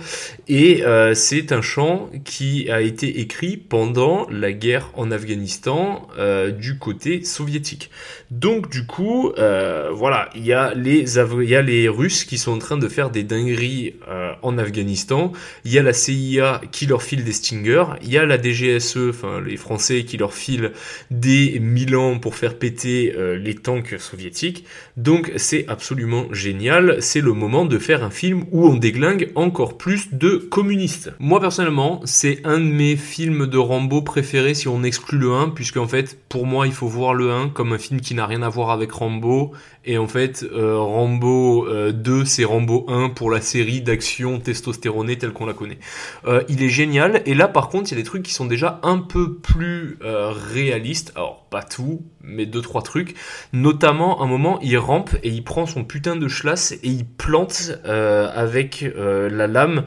Et 0.48 0.86
euh, 0.86 1.14
c'est 1.14 1.52
un 1.52 1.62
chant 1.62 2.10
qui 2.26 2.70
a 2.70 2.82
été 2.82 3.20
écrit 3.20 3.58
pendant 3.58 4.28
la 4.30 4.52
guerre 4.52 4.90
en 4.96 5.12
Afghanistan 5.12 6.08
euh, 6.18 6.52
du 6.52 6.78
côté 6.78 7.24
soviétique. 7.24 7.90
Donc 8.32 8.70
du 8.70 8.86
coup, 8.86 9.32
euh, 9.38 9.90
voilà, 9.92 10.30
il 10.36 10.46
y 10.46 10.54
a 10.54 10.74
les 10.74 11.18
il 11.18 11.50
y 11.50 11.56
a 11.56 11.62
les 11.62 11.88
Russes 11.88 12.26
qui 12.26 12.38
sont 12.38 12.54
en 12.54 12.60
train 12.60 12.78
de 12.78 12.88
faire 12.88 13.10
des 13.10 13.24
dingueries 13.24 13.96
en 14.42 14.58
Afghanistan. 14.58 15.32
Il 15.66 15.72
y 15.72 15.80
a 15.80 15.84
la 15.84 15.94
CIA 15.94 16.62
qui 16.72 16.86
leur 16.86 17.02
file 17.02 17.24
des 17.24 17.32
Stingers. 17.32 17.86
Il 18.02 18.10
y 18.10 18.18
a 18.18 18.26
la 18.26 18.42
DGSE, 18.42 19.10
enfin 19.10 19.42
les 19.42 19.58
Français 19.58 20.04
qui 20.04 20.18
leur 20.18 20.34
filent 20.34 20.72
des 21.12 21.60
Milan 21.60 22.20
pour 22.20 22.36
faire 22.36 22.58
péter 22.58 23.14
les 23.38 23.56
tanks 23.56 23.96
soviétiques. 24.00 24.66
Donc 24.98 25.32
c'est 25.38 25.68
absolument 25.68 26.28
génial. 26.32 26.57
C'est 27.00 27.22
le 27.22 27.34
moment 27.34 27.66
de 27.66 27.78
faire 27.78 28.04
un 28.04 28.10
film 28.10 28.46
où 28.52 28.68
on 28.68 28.76
déglingue 28.76 29.32
encore 29.36 29.78
plus 29.78 30.14
de 30.14 30.38
communistes. 30.38 31.14
Moi 31.20 31.40
personnellement, 31.40 32.02
c'est 32.06 32.42
un 32.44 32.60
de 32.60 32.66
mes 32.66 32.96
films 32.96 33.48
de 33.48 33.58
Rambo 33.58 34.02
préférés 34.02 34.54
si 34.54 34.68
on 34.68 34.84
exclut 34.84 35.18
le 35.18 35.34
1, 35.34 35.50
puisque 35.50 35.78
en 35.78 35.88
fait, 35.88 36.20
pour 36.30 36.46
moi, 36.46 36.68
il 36.68 36.74
faut 36.74 36.88
voir 36.88 37.14
le 37.14 37.32
1 37.32 37.50
comme 37.50 37.74
un 37.74 37.78
film 37.78 38.02
qui 38.02 38.16
n'a 38.16 38.26
rien 38.26 38.42
à 38.42 38.50
voir 38.50 38.72
avec 38.72 38.92
Rambo. 38.92 39.54
Et 39.86 39.98
en 39.98 40.08
fait, 40.08 40.44
euh, 40.44 40.78
Rambo 40.78 41.66
2, 41.94 42.12
euh, 42.12 42.26
c'est 42.26 42.44
Rambo 42.44 42.86
1 42.90 43.10
pour 43.10 43.32
la 43.32 43.40
série 43.40 43.82
d'action 43.82 44.40
testostéronée 44.40 45.18
telle 45.18 45.32
qu'on 45.32 45.46
la 45.46 45.54
connaît. 45.54 45.80
Euh, 46.26 46.44
il 46.50 46.62
est 46.62 46.70
génial. 46.70 47.22
Et 47.26 47.34
là, 47.34 47.48
par 47.48 47.70
contre, 47.70 47.90
il 47.90 47.96
y 47.96 47.98
a 47.98 48.02
des 48.02 48.08
trucs 48.08 48.24
qui 48.24 48.34
sont 48.34 48.46
déjà 48.46 48.82
un 48.84 48.98
peu 48.98 49.36
plus 49.36 49.98
réalistes. 50.02 51.14
Pas 51.50 51.64
tout, 51.64 52.06
mais 52.22 52.46
deux 52.46 52.62
trois 52.62 52.82
trucs. 52.82 53.16
Notamment, 53.54 54.22
un 54.22 54.28
moment, 54.28 54.60
il 54.62 54.78
rampe 54.78 55.12
et 55.24 55.30
il 55.30 55.44
prend 55.44 55.66
son 55.66 55.84
putain 55.84 56.16
de 56.16 56.28
schlass 56.28 56.72
et 56.72 56.80
il 56.84 57.06
plante 57.06 57.72
avec 57.84 58.86
la 58.96 59.48
lame 59.48 59.84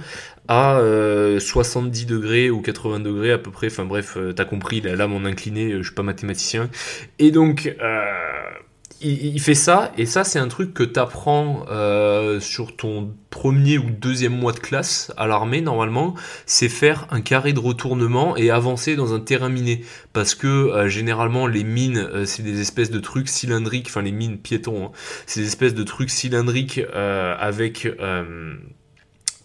à 0.49 0.81
70 1.39 2.07
degrés 2.07 2.51
ou 2.51 2.61
80 2.61 3.01
degrés 3.01 3.33
à 3.33 3.39
peu 3.39 3.51
près. 3.51 3.69
Enfin 3.69 3.85
bref, 3.85 4.17
t'as 4.35 4.45
compris, 4.45 4.81
la 4.81 4.97
lame 4.97 5.13
en 5.13 5.25
incliné, 5.25 5.73
je 5.79 5.83
suis 5.83 5.95
pas 5.95 6.03
mathématicien. 6.03 6.69
Et 7.19 7.31
donc, 7.31 7.75
il, 9.03 9.41
fait 9.41 9.55
ça, 9.55 9.93
et 9.97 10.07
ça 10.07 10.25
c'est 10.25 10.39
un 10.39 10.49
truc 10.49 10.75
que 10.75 10.83
t'apprends 10.83 11.65
euh, 11.71 12.39
sur 12.41 12.77
ton 12.77 13.15
premier 13.31 13.79
ou 13.79 13.91
deuxième 13.91 14.37
mois 14.37 14.53
de 14.53 14.59
classe 14.59 15.13
à 15.17 15.27
l'armée 15.27 15.61
normalement, 15.61 16.15
c'est 16.47 16.69
faire 16.69 17.07
un 17.11 17.21
carré 17.21 17.53
de 17.53 17.61
retournement 17.61 18.37
et 18.37 18.51
avancer 18.51 18.97
dans 18.97 19.15
un 19.15 19.21
terrain 19.21 19.49
miné. 19.49 19.85
Parce 20.13 20.35
que 20.35 20.47
euh, 20.47 20.89
généralement 20.89 21.47
les 21.47 21.65
mines, 21.65 21.99
euh, 21.99 22.27
c'est 22.27 22.43
des 22.43 22.61
espèces 22.61 22.91
de 22.91 23.01
trucs 23.01 23.29
cylindriques, 23.29 23.87
enfin 23.89 24.03
les 24.03 24.13
mines 24.13 24.39
piétons, 24.39 24.87
hein, 24.87 24.91
c'est 25.27 25.41
des 25.41 25.47
espèces 25.47 25.75
de 25.75 25.83
trucs 25.83 26.11
cylindriques 26.11 26.81
avec 26.93 27.89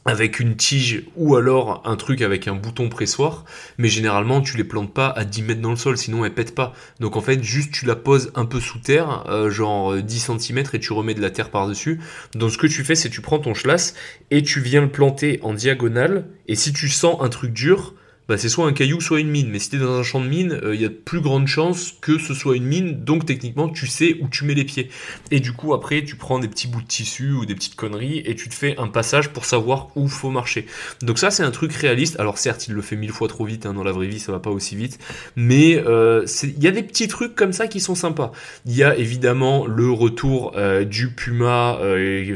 avec 0.05 0.39
une 0.39 0.55
tige 0.55 1.03
ou 1.15 1.35
alors 1.35 1.81
un 1.83 1.95
truc 1.95 2.21
avec 2.21 2.47
un 2.47 2.53
bouton 2.53 2.89
pressoir, 2.89 3.43
mais 3.79 3.87
généralement 3.87 4.41
tu 4.41 4.55
les 4.55 4.63
plantes 4.63 4.93
pas 4.93 5.09
à 5.09 5.25
10 5.25 5.41
mètres 5.41 5.61
dans 5.61 5.71
le 5.71 5.75
sol, 5.75 5.97
sinon 5.97 6.23
elles 6.23 6.33
pètent 6.33 6.53
pas. 6.53 6.73
Donc 6.99 7.15
en 7.15 7.21
fait 7.21 7.43
juste 7.43 7.71
tu 7.71 7.85
la 7.85 7.95
poses 7.95 8.31
un 8.35 8.45
peu 8.45 8.59
sous 8.59 8.77
terre, 8.77 9.25
euh, 9.27 9.49
genre 9.49 9.95
10 9.95 10.29
euh, 10.29 10.37
cm 10.37 10.63
et 10.73 10.79
tu 10.79 10.93
remets 10.93 11.15
de 11.15 11.21
la 11.21 11.31
terre 11.31 11.49
par-dessus. 11.49 11.99
Donc 12.35 12.51
ce 12.51 12.57
que 12.59 12.67
tu 12.67 12.83
fais 12.83 12.95
c'est 12.95 13.09
tu 13.09 13.21
prends 13.21 13.39
ton 13.39 13.55
schlass 13.55 13.95
et 14.29 14.43
tu 14.43 14.61
viens 14.61 14.81
le 14.81 14.91
planter 14.91 15.39
en 15.41 15.53
diagonale, 15.53 16.27
et 16.47 16.55
si 16.55 16.71
tu 16.71 16.87
sens 16.87 17.17
un 17.21 17.29
truc 17.29 17.51
dur, 17.51 17.95
bah, 18.27 18.37
c'est 18.37 18.49
soit 18.49 18.65
un 18.65 18.73
caillou, 18.73 19.01
soit 19.01 19.19
une 19.19 19.29
mine. 19.29 19.49
Mais 19.51 19.59
si 19.59 19.69
t'es 19.69 19.77
dans 19.77 19.97
un 19.97 20.03
champ 20.03 20.19
de 20.19 20.27
mine, 20.27 20.59
euh, 20.63 20.75
il 20.75 20.81
y 20.81 20.85
a 20.85 20.89
de 20.89 20.93
plus 20.93 21.21
grandes 21.21 21.47
chances 21.47 21.93
que 22.01 22.17
ce 22.17 22.33
soit 22.33 22.55
une 22.55 22.65
mine, 22.65 23.03
donc 23.03 23.25
techniquement 23.25 23.69
tu 23.69 23.87
sais 23.87 24.17
où 24.21 24.27
tu 24.27 24.45
mets 24.45 24.53
les 24.53 24.63
pieds. 24.63 24.89
Et 25.31 25.39
du 25.39 25.53
coup 25.53 25.73
après 25.73 26.03
tu 26.03 26.15
prends 26.15 26.39
des 26.39 26.47
petits 26.47 26.67
bouts 26.67 26.81
de 26.81 26.87
tissu 26.87 27.31
ou 27.31 27.45
des 27.45 27.55
petites 27.55 27.75
conneries 27.75 28.19
et 28.25 28.35
tu 28.35 28.49
te 28.49 28.55
fais 28.55 28.75
un 28.77 28.87
passage 28.87 29.29
pour 29.29 29.45
savoir 29.45 29.89
où 29.95 30.07
faut 30.07 30.31
marcher. 30.31 30.65
Donc 31.01 31.19
ça 31.19 31.31
c'est 31.31 31.43
un 31.43 31.51
truc 31.51 31.73
réaliste. 31.73 32.19
Alors 32.19 32.37
certes 32.37 32.67
il 32.67 32.73
le 32.73 32.81
fait 32.81 32.95
mille 32.95 33.11
fois 33.11 33.27
trop 33.27 33.45
vite, 33.45 33.65
hein, 33.65 33.73
dans 33.73 33.83
la 33.83 33.91
vraie 33.91 34.07
vie 34.07 34.19
ça 34.19 34.31
va 34.31 34.39
pas 34.39 34.49
aussi 34.49 34.75
vite, 34.75 34.99
mais 35.35 35.75
euh, 35.77 36.25
il 36.43 36.63
y 36.63 36.67
a 36.67 36.71
des 36.71 36.83
petits 36.83 37.07
trucs 37.07 37.35
comme 37.35 37.53
ça 37.53 37.67
qui 37.67 37.79
sont 37.79 37.95
sympas. 37.95 38.31
Il 38.65 38.75
y 38.75 38.83
a 38.83 38.95
évidemment 38.97 39.65
le 39.65 39.89
retour 39.91 40.53
euh, 40.55 40.83
du 40.83 41.09
Puma 41.09 41.79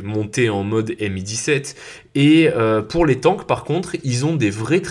monté 0.04 0.50
en 0.50 0.64
mode 0.64 0.96
Mi-17 1.00 1.76
et 2.16 2.50
pour 2.90 3.06
les 3.06 3.20
tanks 3.20 3.46
par 3.46 3.64
contre 3.64 3.96
ils 4.04 4.26
ont 4.26 4.36
des 4.36 4.50
vrais 4.50 4.82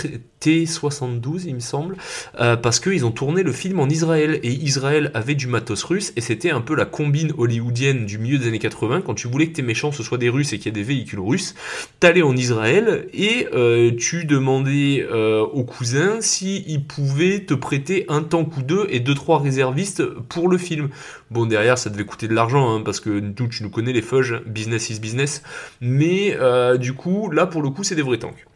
T72, 0.41 1.45
il 1.47 1.57
me 1.57 1.61
semble, 1.61 1.97
euh, 2.41 2.57
parce 2.57 2.80
qu'ils 2.80 3.05
ont 3.05 3.11
tourné 3.11 3.43
le 3.43 3.53
film 3.53 3.80
en 3.80 3.89
Israël, 3.89 4.39
et 4.43 4.53
Israël 4.53 5.11
avait 5.14 5.34
du 5.34 5.47
matos 5.47 5.82
russe, 5.82 6.12
et 6.16 6.20
c'était 6.20 6.51
un 6.51 6.61
peu 6.61 6.74
la 6.74 6.84
combine 6.84 7.32
hollywoodienne 7.36 8.07
du 8.07 8.18
milieu 8.18 8.39
des 8.39 8.47
années 8.47 8.59
80, 8.59 9.03
quand 9.03 9.14
tu 9.14 9.28
voulais 9.28 9.49
que 9.49 9.55
tes 9.55 9.62
méchants 9.62 9.93
ce 9.93 10.03
soient 10.03 10.18
des 10.18 10.28
Russes 10.28 10.53
et 10.53 10.59
qu'il 10.59 10.66
y 10.66 10.68
ait 10.68 10.72
des 10.72 10.82
véhicules 10.82 11.20
russes, 11.20 11.55
t'allais 12.01 12.22
en 12.22 12.36
Israël, 12.36 13.07
et 13.12 13.49
euh, 13.53 13.93
tu 13.97 14.24
demandais 14.24 15.07
euh, 15.11 15.41
aux 15.41 15.64
cousins 15.64 16.20
s'ils 16.20 16.84
pouvaient 16.84 17.41
te 17.41 17.55
prêter 17.55 18.05
un 18.09 18.22
tank 18.22 18.57
ou 18.57 18.62
deux, 18.62 18.86
et 18.91 19.01
deux 19.01 19.14
trois 19.14 19.41
réservistes 19.41 20.05
pour 20.05 20.49
le 20.49 20.59
film. 20.59 20.89
Bon, 21.30 21.47
derrière, 21.47 21.78
ça 21.78 21.91
devait 21.91 22.05
coûter 22.05 22.28
de 22.28 22.34
l'argent, 22.34 22.74
hein, 22.74 22.82
parce 22.84 23.01
que 23.01 23.11
nous, 23.11 23.49
tu 23.49 23.62
nous 23.62 23.70
connais 23.70 23.93
les 23.93 24.03
fudge, 24.03 24.34
business 24.47 24.91
is 24.91 25.01
business, 25.01 25.43
mais 25.80 26.36
du 26.78 26.95
coup, 26.95 27.30
là, 27.30 27.47
pour 27.47 27.62
le 27.62 27.70
coup, 27.70 27.84
c'est 27.84 27.95
des 27.95 28.03
vrais 28.03 28.18
tanks. 28.18 28.47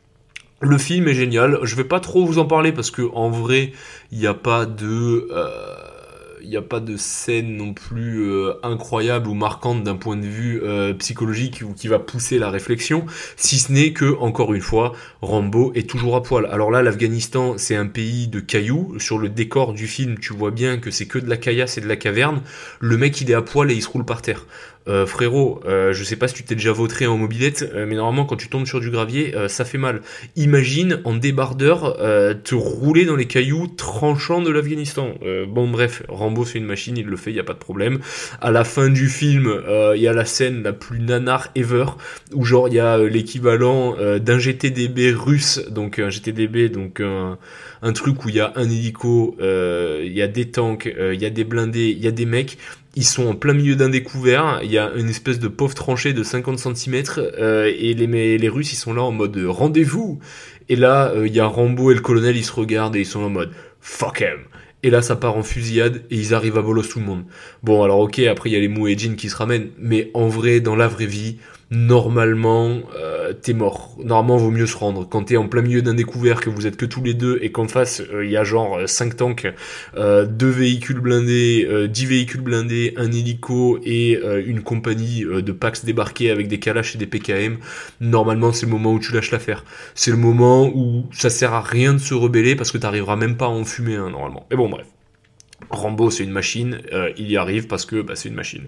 Le 0.62 0.78
film 0.78 1.08
est 1.08 1.14
génial. 1.14 1.58
Je 1.64 1.74
vais 1.74 1.82
pas 1.82 1.98
trop 1.98 2.24
vous 2.24 2.38
en 2.38 2.44
parler 2.44 2.70
parce 2.70 2.92
que 2.92 3.02
en 3.14 3.30
vrai, 3.30 3.72
il 4.12 4.18
n'y 4.18 4.28
a 4.28 4.34
pas 4.34 4.64
de 4.64 5.28
euh, 5.32 5.48
il 6.42 6.48
n'y 6.48 6.56
a 6.56 6.62
pas 6.62 6.80
de 6.80 6.96
scène 6.96 7.56
non 7.56 7.72
plus 7.72 8.22
euh, 8.22 8.54
incroyable 8.62 9.28
ou 9.28 9.34
marquante 9.34 9.82
d'un 9.82 9.96
point 9.96 10.16
de 10.16 10.26
vue 10.26 10.60
euh, 10.62 10.92
psychologique 10.94 11.62
ou 11.66 11.72
qui 11.72 11.88
va 11.88 11.98
pousser 11.98 12.38
la 12.38 12.50
réflexion, 12.50 13.06
si 13.36 13.58
ce 13.58 13.72
n'est 13.72 13.92
que, 13.92 14.16
encore 14.18 14.52
une 14.52 14.60
fois, 14.60 14.92
Rambo 15.20 15.72
est 15.74 15.88
toujours 15.88 16.16
à 16.16 16.22
poil. 16.22 16.46
Alors 16.46 16.70
là, 16.70 16.82
l'Afghanistan, 16.82 17.54
c'est 17.58 17.76
un 17.76 17.86
pays 17.86 18.28
de 18.28 18.40
cailloux. 18.40 18.94
Sur 18.98 19.18
le 19.18 19.28
décor 19.28 19.72
du 19.72 19.86
film, 19.86 20.18
tu 20.18 20.32
vois 20.32 20.50
bien 20.50 20.78
que 20.78 20.90
c'est 20.90 21.06
que 21.06 21.18
de 21.18 21.28
la 21.28 21.36
caillasse 21.36 21.78
et 21.78 21.80
de 21.80 21.88
la 21.88 21.96
caverne. 21.96 22.42
Le 22.80 22.96
mec, 22.96 23.20
il 23.20 23.30
est 23.30 23.34
à 23.34 23.42
poil 23.42 23.70
et 23.70 23.74
il 23.74 23.82
se 23.82 23.88
roule 23.88 24.04
par 24.04 24.22
terre. 24.22 24.46
Euh, 24.88 25.06
frérot, 25.06 25.60
euh, 25.64 25.92
je 25.92 26.02
sais 26.02 26.16
pas 26.16 26.28
si 26.28 26.34
tu 26.34 26.42
t'es 26.42 26.54
déjà 26.54 26.72
vautré 26.72 27.06
en 27.06 27.16
mobilette, 27.16 27.70
euh, 27.74 27.86
mais 27.86 27.94
normalement 27.94 28.24
quand 28.24 28.36
tu 28.36 28.48
tombes 28.48 28.66
sur 28.66 28.80
du 28.80 28.90
gravier, 28.90 29.34
ça 29.48 29.64
fait 29.64 29.78
mal. 29.78 30.02
Imagine 30.36 31.00
en 31.04 31.14
débardeur 31.14 31.96
te 32.44 32.54
rouler 32.54 33.04
dans 33.04 33.16
les 33.16 33.26
cailloux 33.26 33.66
tranchants 33.66 34.42
de 34.42 34.50
l'Afghanistan. 34.50 35.14
bon 35.48 35.68
bref, 35.68 36.02
Rambo 36.08 36.44
c'est 36.44 36.58
une 36.58 36.64
machine, 36.64 36.96
il 36.96 37.06
le 37.06 37.16
fait, 37.16 37.30
il 37.30 37.36
y 37.36 37.40
a 37.40 37.44
pas 37.44 37.52
de 37.54 37.58
problème. 37.58 38.00
À 38.40 38.50
la 38.50 38.64
fin 38.64 38.88
du 38.88 39.08
film, 39.08 39.52
il 39.94 40.00
y 40.00 40.08
a 40.08 40.12
la 40.12 40.24
scène 40.24 40.62
la 40.62 40.72
plus 40.72 41.00
nanar 41.00 41.48
ever, 41.54 41.86
où 42.32 42.44
genre 42.44 42.68
y 42.68 42.80
a 42.80 42.98
l'équivalent 42.98 43.96
d'un 44.18 44.38
GTDB 44.38 45.12
russe, 45.12 45.60
donc 45.70 45.98
un 45.98 46.10
GTDB, 46.10 46.68
donc 46.68 47.00
un 47.82 47.92
truc 47.92 48.24
où 48.24 48.28
il 48.28 48.36
y 48.36 48.40
a 48.40 48.52
un 48.56 48.64
hélico, 48.64 49.36
il 49.40 50.12
y 50.12 50.22
a 50.22 50.28
des 50.28 50.50
tanks, 50.50 50.92
il 50.96 51.20
y 51.20 51.26
a 51.26 51.30
des 51.30 51.44
blindés, 51.44 51.90
il 51.90 52.02
y 52.02 52.06
a 52.06 52.12
des 52.12 52.26
mecs. 52.26 52.58
Ils 52.94 53.04
sont 53.04 53.26
en 53.26 53.34
plein 53.34 53.54
milieu 53.54 53.74
d'un 53.74 53.88
découvert, 53.88 54.60
il 54.62 54.70
y 54.70 54.76
a 54.76 54.92
une 54.94 55.08
espèce 55.08 55.38
de 55.38 55.48
pauvre 55.48 55.74
tranchée 55.74 56.12
de 56.12 56.22
50 56.22 56.58
cm 56.58 57.02
euh, 57.18 57.72
et 57.74 57.94
les, 57.94 58.36
les 58.36 58.48
Russes 58.50 58.74
ils 58.74 58.76
sont 58.76 58.92
là 58.92 59.02
en 59.02 59.12
mode 59.12 59.38
rendez-vous. 59.46 60.18
Et 60.68 60.76
là 60.76 61.10
euh, 61.10 61.26
il 61.26 61.34
y 61.34 61.40
a 61.40 61.46
Rambo 61.46 61.90
et 61.90 61.94
le 61.94 62.00
colonel 62.00 62.36
ils 62.36 62.44
se 62.44 62.52
regardent 62.52 62.94
et 62.96 63.00
ils 63.00 63.06
sont 63.06 63.22
en 63.22 63.30
mode 63.30 63.50
fuck 63.80 64.20
him 64.20 64.40
et 64.82 64.90
là 64.90 65.00
ça 65.00 65.16
part 65.16 65.36
en 65.36 65.42
fusillade 65.42 66.02
et 66.10 66.16
ils 66.16 66.34
arrivent 66.34 66.58
à 66.58 66.62
bolos 66.62 66.82
tout 66.82 66.98
le 66.98 67.06
monde. 67.06 67.24
Bon 67.62 67.82
alors 67.82 68.00
ok 68.00 68.18
après 68.20 68.50
il 68.50 68.52
y 68.52 68.56
a 68.56 68.60
les 68.60 68.68
Mouedjin 68.68 69.14
qui 69.14 69.30
se 69.30 69.36
ramènent. 69.36 69.70
Mais 69.78 70.10
en 70.12 70.28
vrai 70.28 70.60
dans 70.60 70.76
la 70.76 70.86
vraie 70.86 71.06
vie 71.06 71.38
normalement, 71.72 72.80
euh, 72.98 73.11
t'es 73.40 73.52
mort. 73.52 73.96
Normalement, 73.98 74.36
vaut 74.36 74.50
mieux 74.50 74.66
se 74.66 74.76
rendre. 74.76 75.08
Quand 75.08 75.24
t'es 75.24 75.36
en 75.36 75.48
plein 75.48 75.62
milieu 75.62 75.82
d'un 75.82 75.94
découvert, 75.94 76.40
que 76.40 76.50
vous 76.50 76.66
êtes 76.66 76.76
que 76.76 76.86
tous 76.86 77.02
les 77.02 77.14
deux, 77.14 77.38
et 77.42 77.52
qu'en 77.52 77.68
face, 77.68 78.02
il 78.10 78.16
euh, 78.16 78.26
y 78.26 78.36
a 78.36 78.44
genre 78.44 78.80
5 78.86 79.12
euh, 79.12 79.16
tanks, 79.16 79.46
euh, 79.96 80.26
deux 80.26 80.50
véhicules 80.50 81.00
blindés, 81.00 81.88
10 81.88 82.06
véhicules 82.06 82.40
blindés, 82.40 82.94
un 82.96 83.10
hélico 83.10 83.78
et 83.84 84.20
une 84.46 84.62
compagnie 84.62 85.24
de 85.24 85.52
Pax 85.52 85.84
débarqués 85.84 86.30
avec 86.30 86.48
des 86.48 86.58
Kalash 86.58 86.94
et 86.94 86.98
des 86.98 87.06
PKM, 87.06 87.58
normalement, 88.00 88.52
c'est 88.52 88.66
le 88.66 88.72
moment 88.72 88.92
où 88.92 88.98
tu 88.98 89.12
lâches 89.12 89.30
l'affaire. 89.30 89.64
C'est 89.94 90.10
le 90.10 90.16
moment 90.16 90.68
où 90.74 91.06
ça 91.12 91.30
sert 91.30 91.52
à 91.52 91.60
rien 91.60 91.94
de 91.94 91.98
se 91.98 92.14
rebeller 92.14 92.56
parce 92.56 92.72
que 92.72 92.78
t'arriveras 92.78 93.16
même 93.16 93.36
pas 93.36 93.46
à 93.46 93.48
en 93.48 93.64
fumer, 93.64 93.96
hein, 93.96 94.10
normalement. 94.10 94.46
Mais 94.50 94.56
bon, 94.56 94.68
bref. 94.68 94.86
Rambo 95.72 96.10
c'est 96.10 96.24
une 96.24 96.30
machine, 96.30 96.80
euh, 96.92 97.10
il 97.16 97.30
y 97.30 97.36
arrive 97.36 97.66
parce 97.66 97.86
que 97.86 98.02
bah, 98.02 98.14
c'est 98.14 98.28
une 98.28 98.34
machine. 98.34 98.66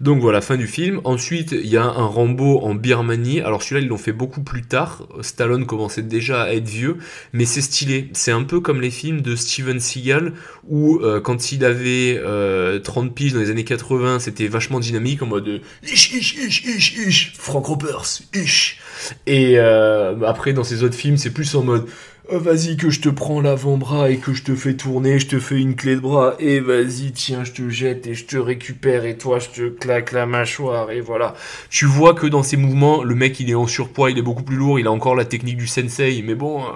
Donc 0.00 0.20
voilà, 0.20 0.40
fin 0.40 0.56
du 0.56 0.66
film. 0.66 1.00
Ensuite, 1.04 1.52
il 1.52 1.66
y 1.66 1.76
a 1.76 1.84
un 1.84 2.06
Rambo 2.06 2.60
en 2.62 2.74
Birmanie. 2.74 3.40
Alors 3.40 3.62
celui-là, 3.62 3.80
ils 3.82 3.88
l'ont 3.88 3.98
fait 3.98 4.12
beaucoup 4.12 4.42
plus 4.42 4.62
tard. 4.62 5.06
Stallone 5.20 5.66
commençait 5.66 6.02
déjà 6.02 6.42
à 6.42 6.52
être 6.52 6.68
vieux, 6.68 6.98
mais 7.32 7.44
c'est 7.44 7.60
stylé. 7.60 8.10
C'est 8.12 8.32
un 8.32 8.42
peu 8.42 8.60
comme 8.60 8.80
les 8.80 8.90
films 8.90 9.20
de 9.20 9.36
Steven 9.36 9.80
Seagal, 9.80 10.32
où 10.68 10.98
euh, 10.98 11.20
quand 11.20 11.52
il 11.52 11.64
avait 11.64 12.14
30 12.16 12.24
euh, 12.24 13.10
piges 13.14 13.32
dans 13.32 13.40
les 13.40 13.50
années 13.50 13.64
80, 13.64 14.18
c'était 14.20 14.48
vachement 14.48 14.80
dynamique 14.80 15.22
en 15.22 15.26
mode 15.26 15.60
ish 15.82 16.12
ish 16.12 16.34
ish 16.34 16.64
ish 16.64 16.96
ish 16.96 17.32
Frank 17.36 17.66
Ropers 17.66 18.22
ish 18.34 18.80
Et 19.26 19.58
euh, 19.58 20.14
après, 20.26 20.52
dans 20.52 20.64
ces 20.64 20.82
autres 20.82 20.94
films, 20.94 21.16
c'est 21.16 21.30
plus 21.30 21.54
en 21.54 21.62
mode 21.62 21.86
Oh, 22.32 22.38
vas-y 22.38 22.76
que 22.76 22.90
je 22.90 23.00
te 23.00 23.08
prends 23.08 23.40
l'avant-bras 23.40 24.08
et 24.08 24.18
que 24.18 24.32
je 24.32 24.44
te 24.44 24.54
fais 24.54 24.74
tourner, 24.74 25.18
je 25.18 25.26
te 25.26 25.40
fais 25.40 25.58
une 25.58 25.74
clé 25.74 25.96
de 25.96 26.00
bras 26.00 26.36
et 26.38 26.60
vas-y 26.60 27.10
tiens 27.10 27.42
je 27.42 27.50
te 27.50 27.68
jette 27.68 28.06
et 28.06 28.14
je 28.14 28.24
te 28.24 28.36
récupère 28.36 29.04
et 29.04 29.18
toi 29.18 29.40
je 29.40 29.48
te 29.48 29.68
claque 29.68 30.12
la 30.12 30.26
mâchoire 30.26 30.92
et 30.92 31.00
voilà. 31.00 31.34
Tu 31.70 31.86
vois 31.86 32.14
que 32.14 32.28
dans 32.28 32.44
ces 32.44 32.56
mouvements 32.56 33.02
le 33.02 33.16
mec 33.16 33.40
il 33.40 33.50
est 33.50 33.56
en 33.56 33.66
surpoids, 33.66 34.12
il 34.12 34.18
est 34.18 34.22
beaucoup 34.22 34.44
plus 34.44 34.54
lourd, 34.54 34.78
il 34.78 34.86
a 34.86 34.92
encore 34.92 35.16
la 35.16 35.24
technique 35.24 35.56
du 35.56 35.66
sensei 35.66 36.22
mais 36.24 36.36
bon 36.36 36.60
euh, 36.60 36.68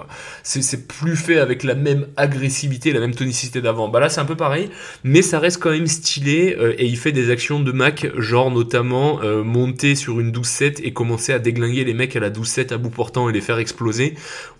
c'est 0.43 0.89
plus 0.89 1.15
fait 1.15 1.39
avec 1.39 1.63
la 1.63 1.75
même 1.75 2.07
agressivité, 2.17 2.91
la 2.91 2.99
même 2.99 3.15
tonicité 3.15 3.61
d'avant. 3.61 3.87
Bah 3.87 4.01
là 4.01 4.09
c'est 4.09 4.19
un 4.19 4.25
peu 4.25 4.35
pareil 4.35 4.69
mais 5.05 5.21
ça 5.21 5.39
reste 5.39 5.61
quand 5.61 5.71
même 5.71 5.87
stylé 5.87 6.57
euh, 6.59 6.75
et 6.77 6.85
il 6.85 6.97
fait 6.97 7.13
des 7.13 7.29
actions 7.29 7.61
de 7.61 7.71
Mac 7.71 8.07
genre 8.17 8.51
notamment 8.51 9.21
euh, 9.23 9.41
monter 9.41 9.95
sur 9.95 10.19
une 10.19 10.33
12-7 10.33 10.81
et 10.83 10.91
commencer 10.91 11.31
à 11.31 11.39
déglinguer 11.39 11.85
les 11.85 11.93
mecs 11.93 12.13
à 12.17 12.19
la 12.19 12.29
12-7 12.29 12.73
à 12.73 12.77
bout 12.77 12.89
portant 12.89 13.29
et 13.29 13.31
les 13.31 13.39
faire 13.39 13.59
exploser. 13.59 14.15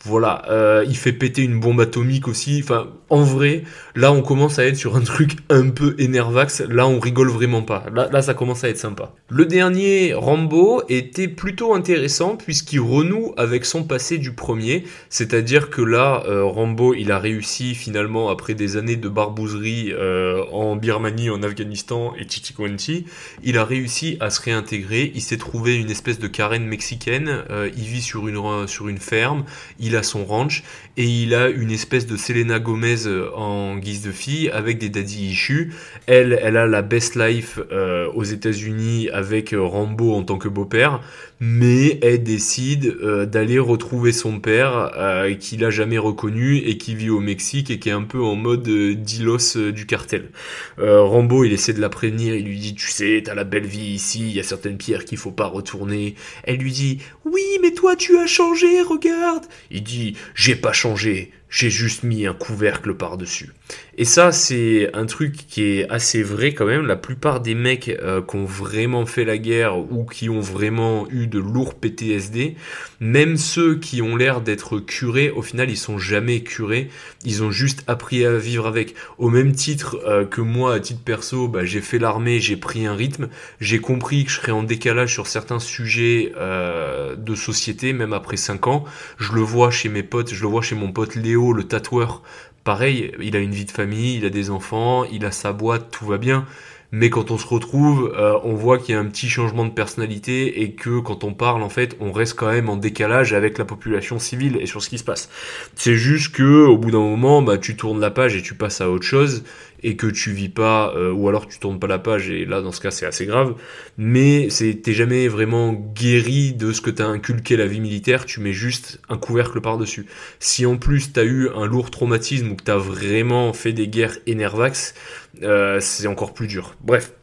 Voilà. 0.05 0.43
Il 0.88 0.97
fait 0.97 1.13
péter 1.13 1.43
une 1.43 1.59
bombe 1.59 1.81
atomique 1.81 2.27
aussi. 2.27 2.61
Enfin, 2.63 2.88
en 3.09 3.23
vrai, 3.23 3.63
là, 3.95 4.11
on 4.11 4.21
commence 4.21 4.57
à 4.57 4.65
être 4.65 4.77
sur 4.77 4.95
un 4.95 5.01
truc 5.01 5.38
un 5.49 5.69
peu 5.69 5.95
énervax. 5.99 6.61
Là, 6.61 6.88
on 6.88 6.99
rigole 6.99 7.29
vraiment 7.29 7.61
pas. 7.61 7.86
Là, 7.93 8.21
ça 8.21 8.33
commence 8.33 8.63
à 8.63 8.69
être 8.69 8.77
sympa. 8.77 9.13
Le 9.29 9.45
dernier, 9.45 10.13
Rambo, 10.13 10.83
était 10.89 11.27
plutôt 11.27 11.73
intéressant 11.73 12.36
puisqu'il 12.36 12.79
renoue 12.79 13.33
avec 13.38 13.65
son 13.65 13.83
passé 13.83 14.17
du 14.17 14.33
premier. 14.33 14.86
C'est-à-dire 15.09 15.69
que 15.69 15.81
là, 15.81 16.23
euh, 16.27 16.43
Rambo, 16.43 16.93
il 16.93 17.11
a 17.11 17.19
réussi 17.19 17.75
finalement, 17.75 18.29
après 18.29 18.53
des 18.53 18.77
années 18.77 18.95
de 18.95 19.09
barbouzerie 19.09 19.91
euh, 19.93 20.43
en 20.51 20.75
Birmanie, 20.75 21.29
en 21.29 21.43
Afghanistan 21.43 22.13
et 22.17 22.27
Chichikwenti, 22.27 23.05
il 23.43 23.57
a 23.57 23.65
réussi 23.65 24.17
à 24.19 24.29
se 24.29 24.41
réintégrer. 24.41 25.11
Il 25.15 25.21
s'est 25.21 25.38
trouvé 25.38 25.75
une 25.75 25.91
espèce 25.91 26.19
de 26.19 26.27
carène 26.27 26.65
mexicaine. 26.65 27.43
Euh, 27.49 27.69
il 27.77 27.83
vit 27.83 28.01
sur 28.01 28.27
une, 28.27 28.67
sur 28.67 28.88
une 28.88 28.97
ferme. 28.97 29.43
Il 29.79 29.95
a 29.95 30.03
son 30.03 30.25
ranch 30.25 30.63
et 30.97 31.05
il 31.05 31.36
a 31.36 31.49
une 31.49 31.72
espèce 31.72 32.07
de 32.07 32.16
Selena 32.16 32.59
Gomez 32.59 33.05
euh, 33.05 33.30
en 33.36 33.78
guise 33.78 34.01
de 34.01 34.11
fille 34.11 34.49
avec 34.49 34.78
des 34.78 34.89
daddy 34.89 35.28
issues. 35.28 35.74
Elle, 36.07 36.39
elle 36.41 36.57
a 36.57 36.68
la 36.68 36.82
best 36.82 37.16
life 37.16 37.59
euh, 37.72 38.07
aux 38.13 38.24
États-Unis 38.24 39.09
avec 39.09 39.53
euh, 39.53 39.61
Rambo 39.61 40.13
en 40.13 40.24
tant 40.24 40.38
que 40.38 40.47
beau-père 40.47 41.01
mais 41.39 41.99
elle 42.01 42.23
décide 42.23 42.95
euh, 43.01 43.25
d'aller 43.25 43.59
retrouver 43.59 44.11
son 44.11 44.39
père 44.39 44.91
euh, 44.97 45.33
qu'il 45.36 45.65
a 45.65 45.69
jamais 45.69 45.97
reconnu 45.97 46.57
et 46.57 46.77
qui 46.77 46.95
vit 46.95 47.09
au 47.09 47.19
Mexique 47.19 47.69
et 47.69 47.79
qui 47.79 47.89
est 47.89 47.93
un 47.93 48.03
peu 48.03 48.21
en 48.23 48.36
mode 48.36 48.67
euh, 48.67 48.95
dilos 48.95 49.57
euh, 49.57 49.71
du 49.71 49.86
cartel. 49.86 50.29
Rambo, 50.77 51.43
il 51.43 51.53
essaie 51.53 51.73
de 51.73 51.81
la 51.81 51.89
prévenir, 51.89 52.36
il 52.36 52.45
lui 52.45 52.59
dit 52.59 52.75
"Tu 52.75 52.89
sais, 52.89 53.21
t'as 53.25 53.36
la 53.36 53.43
belle 53.43 53.65
vie 53.65 53.93
ici, 53.93 54.21
il 54.21 54.36
y 54.36 54.39
a 54.39 54.43
certaines 54.43 54.77
pierres 54.77 55.05
qu'il 55.05 55.17
faut 55.17 55.31
pas 55.31 55.47
retourner." 55.47 56.15
Elle 56.43 56.57
lui 56.57 56.71
dit 56.71 56.99
"Oui, 57.25 57.43
mais 57.61 57.71
toi 57.71 57.95
tu 57.95 58.17
as 58.17 58.27
changé, 58.27 58.81
regarde." 58.81 59.45
Il 59.71 59.83
dit 59.83 60.15
"J'ai 60.36 60.55
pas 60.55 60.73
changé, 60.73 61.31
j'ai 61.49 61.69
juste 61.69 62.03
mis 62.03 62.25
un 62.25 62.33
couvercle 62.33 62.95
par-dessus." 62.95 63.51
Et 63.97 64.03
ça, 64.03 64.33
c'est 64.33 64.89
un 64.93 65.05
truc 65.05 65.47
qui 65.47 65.63
est 65.63 65.89
assez 65.89 66.21
vrai 66.21 66.53
quand 66.53 66.65
même. 66.65 66.85
La 66.85 66.97
plupart 66.97 67.39
des 67.39 67.55
mecs 67.55 67.87
euh, 67.87 68.21
qui 68.21 68.35
ont 68.35 68.43
vraiment 68.45 69.05
fait 69.05 69.23
la 69.23 69.37
guerre 69.37 69.77
ou 69.77 70.05
qui 70.05 70.29
ont 70.29 70.41
vraiment 70.41 71.07
eu 71.09 71.27
de 71.27 71.39
lourds 71.39 71.75
PTSD, 71.75 72.55
même 72.99 73.37
ceux 73.37 73.75
qui 73.75 74.01
ont 74.01 74.17
l'air 74.17 74.41
d'être 74.41 74.79
curés, 74.79 75.29
au 75.31 75.41
final, 75.41 75.69
ils 75.69 75.77
sont 75.77 75.97
jamais 75.97 76.41
curés. 76.41 76.89
Ils 77.23 77.41
ont 77.41 77.51
juste 77.51 77.83
appris 77.87 78.25
à 78.25 78.37
vivre 78.37 78.67
avec. 78.67 78.95
Au 79.17 79.29
même 79.29 79.53
titre 79.53 79.97
euh, 80.05 80.25
que 80.25 80.41
moi, 80.41 80.75
à 80.75 80.79
titre 80.81 81.01
perso, 81.03 81.47
bah, 81.47 81.63
j'ai 81.63 81.81
fait 81.81 81.99
l'armée, 81.99 82.41
j'ai 82.41 82.57
pris 82.57 82.85
un 82.85 82.95
rythme, 82.95 83.29
j'ai 83.61 83.79
compris 83.79 84.25
que 84.25 84.31
je 84.31 84.35
serais 84.35 84.51
en 84.51 84.63
décalage 84.63 85.13
sur 85.13 85.27
certains 85.27 85.59
sujets 85.59 86.33
euh, 86.35 87.15
de 87.15 87.33
société, 87.33 87.93
même 87.93 88.11
après 88.11 88.37
5 88.37 88.67
ans. 88.67 88.83
Je 89.19 89.31
le 89.31 89.41
vois 89.41 89.71
chez 89.71 89.87
mes 89.87 90.03
potes, 90.03 90.33
je 90.33 90.41
le 90.41 90.49
vois 90.49 90.61
chez 90.61 90.75
mon 90.75 90.91
pote 90.91 91.15
Léo, 91.15 91.34
le 91.36 91.63
tatoueur 91.63 92.21
pareil, 92.65 93.11
il 93.21 93.36
a 93.38 93.39
une 93.39 93.51
vie 93.51 93.63
de 93.63 93.71
famille, 93.71 94.17
il 94.17 94.25
a 94.25 94.29
des 94.29 94.49
enfants, 94.49 95.05
il 95.05 95.23
a 95.23 95.31
sa 95.31 95.53
boîte, 95.53 95.91
tout 95.91 96.05
va 96.05 96.17
bien. 96.17 96.45
Mais 96.91 97.09
quand 97.09 97.29
on 97.31 97.38
se 97.38 97.47
retrouve, 97.47 98.13
euh, 98.17 98.39
on 98.43 98.53
voit 98.53 98.77
qu'il 98.77 98.95
y 98.95 98.97
a 98.97 99.01
un 99.01 99.05
petit 99.05 99.27
changement 99.27 99.65
de 99.65 99.71
personnalité 99.71 100.61
et 100.61 100.71
que 100.71 100.99
quand 100.99 101.23
on 101.23 101.33
parle, 101.33 101.61
en 101.61 101.69
fait, 101.69 101.95
on 101.99 102.11
reste 102.11 102.36
quand 102.36 102.51
même 102.51 102.69
en 102.69 102.77
décalage 102.77 103.33
avec 103.33 103.57
la 103.57 103.65
population 103.65 104.17
civile 104.17 104.57
et 104.61 104.65
sur 104.65 104.81
ce 104.81 104.89
qui 104.89 104.97
se 104.97 105.03
passe. 105.03 105.29
C'est 105.75 105.95
juste 105.95 106.33
que 106.33 106.65
au 106.65 106.77
bout 106.77 106.91
d'un 106.91 106.99
moment, 106.99 107.41
bah, 107.41 107.57
tu 107.57 107.75
tournes 107.75 107.99
la 107.99 108.11
page 108.11 108.36
et 108.36 108.41
tu 108.41 108.55
passes 108.55 108.81
à 108.81 108.89
autre 108.89 109.05
chose 109.05 109.43
et 109.86 109.95
que 109.95 110.07
tu 110.07 110.31
vis 110.31 110.49
pas, 110.49 110.91
euh, 110.95 111.11
ou 111.11 111.29
alors 111.29 111.47
tu 111.47 111.59
tournes 111.59 111.79
pas 111.79 111.86
la 111.86 111.99
page, 111.99 112.31
et 112.31 112.45
là 112.45 112.61
dans 112.63 112.71
ce 112.71 112.81
cas 112.81 112.89
c'est 112.89 113.05
assez 113.05 113.27
grave, 113.27 113.53
mais 113.99 114.47
t'es 114.49 114.93
jamais 114.93 115.27
vraiment 115.27 115.73
guéri 115.73 116.53
de 116.53 116.71
ce 116.71 116.81
que 116.81 116.89
t'as 116.89 117.05
inculqué 117.05 117.55
la 117.55 117.67
vie 117.67 117.79
militaire, 117.79 118.25
tu 118.25 118.39
mets 118.39 118.51
juste 118.51 118.99
un 119.09 119.17
couvercle 119.17 119.61
par-dessus. 119.61 120.07
Si 120.39 120.65
en 120.65 120.77
plus 120.77 121.13
t'as 121.13 121.23
eu 121.23 121.49
un 121.55 121.67
lourd 121.67 121.91
traumatisme 121.91 122.49
ou 122.49 122.55
que 122.55 122.63
t'as 122.63 122.77
vraiment 122.77 123.53
fait 123.53 123.73
des 123.73 123.88
guerres 123.88 124.17
énervax, 124.25 124.95
euh, 125.43 125.79
c'est 125.79 126.07
encore 126.07 126.33
plus 126.33 126.47
dur. 126.47 126.75
Bref, 126.81 127.13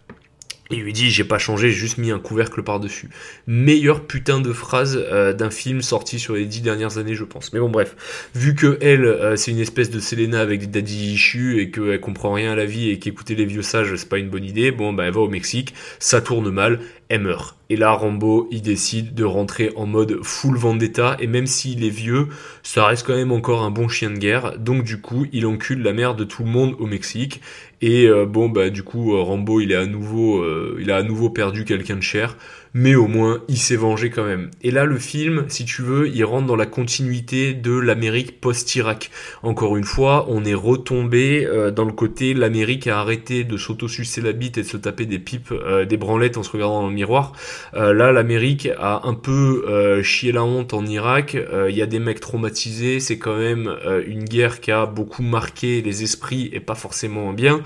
il 0.70 0.82
lui 0.82 0.92
dit 0.92 1.10
j'ai 1.10 1.24
pas 1.24 1.38
changé, 1.38 1.70
j'ai 1.70 1.76
juste 1.76 1.98
mis 1.98 2.10
un 2.10 2.18
couvercle 2.18 2.62
par-dessus. 2.62 3.10
Meilleure 3.46 4.06
putain 4.06 4.40
de 4.40 4.52
phrase 4.52 4.96
euh, 4.98 5.32
d'un 5.32 5.50
film 5.50 5.82
sorti 5.82 6.18
sur 6.18 6.34
les 6.34 6.46
dix 6.46 6.60
dernières 6.60 6.98
années, 6.98 7.14
je 7.14 7.24
pense. 7.24 7.52
Mais 7.52 7.60
bon, 7.60 7.68
bref. 7.68 7.96
Vu 8.34 8.54
que 8.54 8.78
elle, 8.80 9.04
euh, 9.04 9.36
c'est 9.36 9.50
une 9.50 9.60
espèce 9.60 9.90
de 9.90 10.00
Selena 10.00 10.40
avec 10.40 10.60
des 10.60 10.66
daddy 10.66 11.14
issues 11.14 11.60
et 11.60 11.70
qu'elle 11.70 12.00
comprend 12.00 12.32
rien 12.32 12.52
à 12.52 12.56
la 12.56 12.66
vie 12.66 12.90
et 12.90 12.98
qu'écouter 12.98 13.34
les 13.34 13.44
vieux 13.46 13.62
sages, 13.62 13.94
c'est 13.96 14.08
pas 14.08 14.18
une 14.18 14.30
bonne 14.30 14.44
idée, 14.44 14.70
bon, 14.70 14.92
bah, 14.92 15.04
elle 15.04 15.14
va 15.14 15.20
au 15.20 15.28
Mexique, 15.28 15.74
ça 15.98 16.20
tourne 16.20 16.50
mal, 16.50 16.80
elle 17.08 17.22
meurt. 17.22 17.56
Et 17.72 17.76
là, 17.76 17.92
Rambo, 17.92 18.48
il 18.50 18.60
décide 18.60 19.14
de 19.14 19.24
rentrer 19.24 19.72
en 19.76 19.86
mode 19.86 20.18
full 20.22 20.58
vendetta, 20.58 21.16
et 21.20 21.26
même 21.26 21.46
s'il 21.46 21.86
est 21.86 21.88
vieux, 21.88 22.28
ça 22.62 22.84
reste 22.84 23.06
quand 23.06 23.14
même 23.14 23.32
encore 23.32 23.62
un 23.62 23.70
bon 23.70 23.88
chien 23.88 24.10
de 24.10 24.18
guerre. 24.18 24.58
Donc 24.58 24.84
du 24.84 25.00
coup, 25.00 25.24
il 25.32 25.46
encule 25.46 25.80
la 25.80 25.94
mère 25.94 26.14
de 26.14 26.24
tout 26.24 26.44
le 26.44 26.50
monde 26.50 26.74
au 26.80 26.84
Mexique. 26.84 27.40
Et 27.80 28.08
euh, 28.08 28.26
bon, 28.26 28.50
bah 28.50 28.68
du 28.68 28.82
coup, 28.82 29.18
Rambo, 29.18 29.62
il 29.62 29.72
est 29.72 29.76
à 29.76 29.86
nouveau, 29.86 30.42
euh, 30.42 30.76
il 30.82 30.90
a 30.90 30.96
à 30.96 31.02
nouveau 31.02 31.30
perdu 31.30 31.64
quelqu'un 31.64 31.96
de 31.96 32.02
cher 32.02 32.36
mais 32.74 32.94
au 32.94 33.06
moins 33.06 33.42
il 33.48 33.58
s'est 33.58 33.76
vengé 33.76 34.10
quand 34.10 34.24
même. 34.24 34.50
Et 34.62 34.70
là 34.70 34.84
le 34.84 34.98
film, 34.98 35.44
si 35.48 35.64
tu 35.64 35.82
veux, 35.82 36.08
il 36.08 36.24
rentre 36.24 36.46
dans 36.46 36.56
la 36.56 36.66
continuité 36.66 37.54
de 37.54 37.72
l'Amérique 37.72 38.40
post-Irak. 38.40 39.10
Encore 39.42 39.76
une 39.76 39.84
fois, 39.84 40.26
on 40.28 40.44
est 40.44 40.54
retombé 40.54 41.46
euh, 41.46 41.70
dans 41.70 41.84
le 41.84 41.92
côté 41.92 42.34
l'Amérique 42.34 42.86
a 42.86 43.00
arrêté 43.00 43.44
de 43.44 43.56
s'autosucer 43.56 44.20
la 44.20 44.32
bite 44.32 44.58
et 44.58 44.62
de 44.62 44.66
se 44.66 44.76
taper 44.76 45.06
des 45.06 45.18
pipes, 45.18 45.52
euh, 45.52 45.84
des 45.84 45.96
branlettes 45.96 46.36
en 46.36 46.42
se 46.42 46.50
regardant 46.50 46.82
dans 46.82 46.88
le 46.88 46.94
miroir. 46.94 47.32
Euh, 47.74 47.92
là 47.92 48.12
l'Amérique 48.12 48.68
a 48.78 49.06
un 49.06 49.14
peu 49.14 50.02
chié 50.02 50.32
la 50.32 50.44
honte 50.44 50.74
en 50.74 50.86
Irak. 50.86 51.36
Il 51.68 51.74
y 51.74 51.82
a 51.82 51.86
des 51.86 51.98
mecs 51.98 52.20
traumatisés, 52.20 53.00
c'est 53.00 53.18
quand 53.18 53.36
même 53.36 53.74
une 54.06 54.24
guerre 54.24 54.60
qui 54.60 54.70
a 54.70 54.86
beaucoup 54.86 55.22
marqué 55.22 55.82
les 55.82 56.02
esprits 56.02 56.50
et 56.52 56.60
pas 56.60 56.74
forcément 56.74 57.32
bien. 57.32 57.60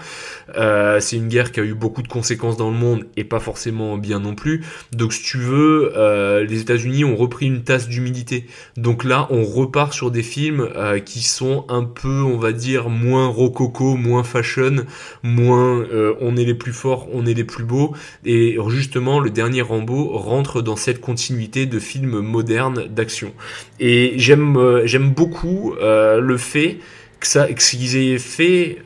c'est 0.54 1.16
une 1.16 1.28
guerre 1.28 1.52
qui 1.52 1.60
a 1.60 1.64
eu 1.64 1.74
beaucoup 1.74 2.02
de 2.02 2.08
conséquences 2.08 2.56
dans 2.56 2.70
le 2.70 2.76
monde 2.76 3.06
et 3.16 3.24
pas 3.24 3.40
forcément 3.40 3.96
bien 3.98 4.20
non 4.20 4.34
plus. 4.34 4.64
Donc 4.96 5.12
si 5.12 5.22
tu 5.22 5.36
veux, 5.36 5.92
euh, 5.96 6.44
les 6.44 6.62
États-Unis 6.62 7.04
ont 7.04 7.16
repris 7.16 7.46
une 7.46 7.62
tasse 7.62 7.86
d'humidité. 7.86 8.46
Donc 8.78 9.04
là, 9.04 9.26
on 9.30 9.44
repart 9.44 9.92
sur 9.92 10.10
des 10.10 10.22
films 10.22 10.68
euh, 10.74 10.98
qui 11.00 11.22
sont 11.22 11.66
un 11.68 11.84
peu, 11.84 12.22
on 12.22 12.38
va 12.38 12.52
dire, 12.52 12.88
moins 12.88 13.26
rococo, 13.26 13.96
moins 13.96 14.24
fashion, 14.24 14.86
moins 15.22 15.80
euh, 15.80 16.14
on 16.20 16.36
est 16.36 16.44
les 16.44 16.54
plus 16.54 16.72
forts, 16.72 17.08
on 17.12 17.26
est 17.26 17.34
les 17.34 17.44
plus 17.44 17.64
beaux. 17.64 17.94
Et 18.24 18.56
justement, 18.68 19.20
le 19.20 19.28
dernier 19.28 19.60
Rambo 19.60 20.16
rentre 20.16 20.62
dans 20.62 20.76
cette 20.76 21.00
continuité 21.02 21.66
de 21.66 21.78
films 21.78 22.20
modernes 22.20 22.86
d'action. 22.88 23.32
Et 23.78 24.14
j'aime 24.16 24.58
j'aime 24.84 25.10
beaucoup 25.10 25.74
le 25.78 26.36
fait 26.38 26.78
que 27.20 27.26
ça 27.26 27.52
qu'ils 27.52 27.96
aient 27.96 28.18
fait 28.18 28.78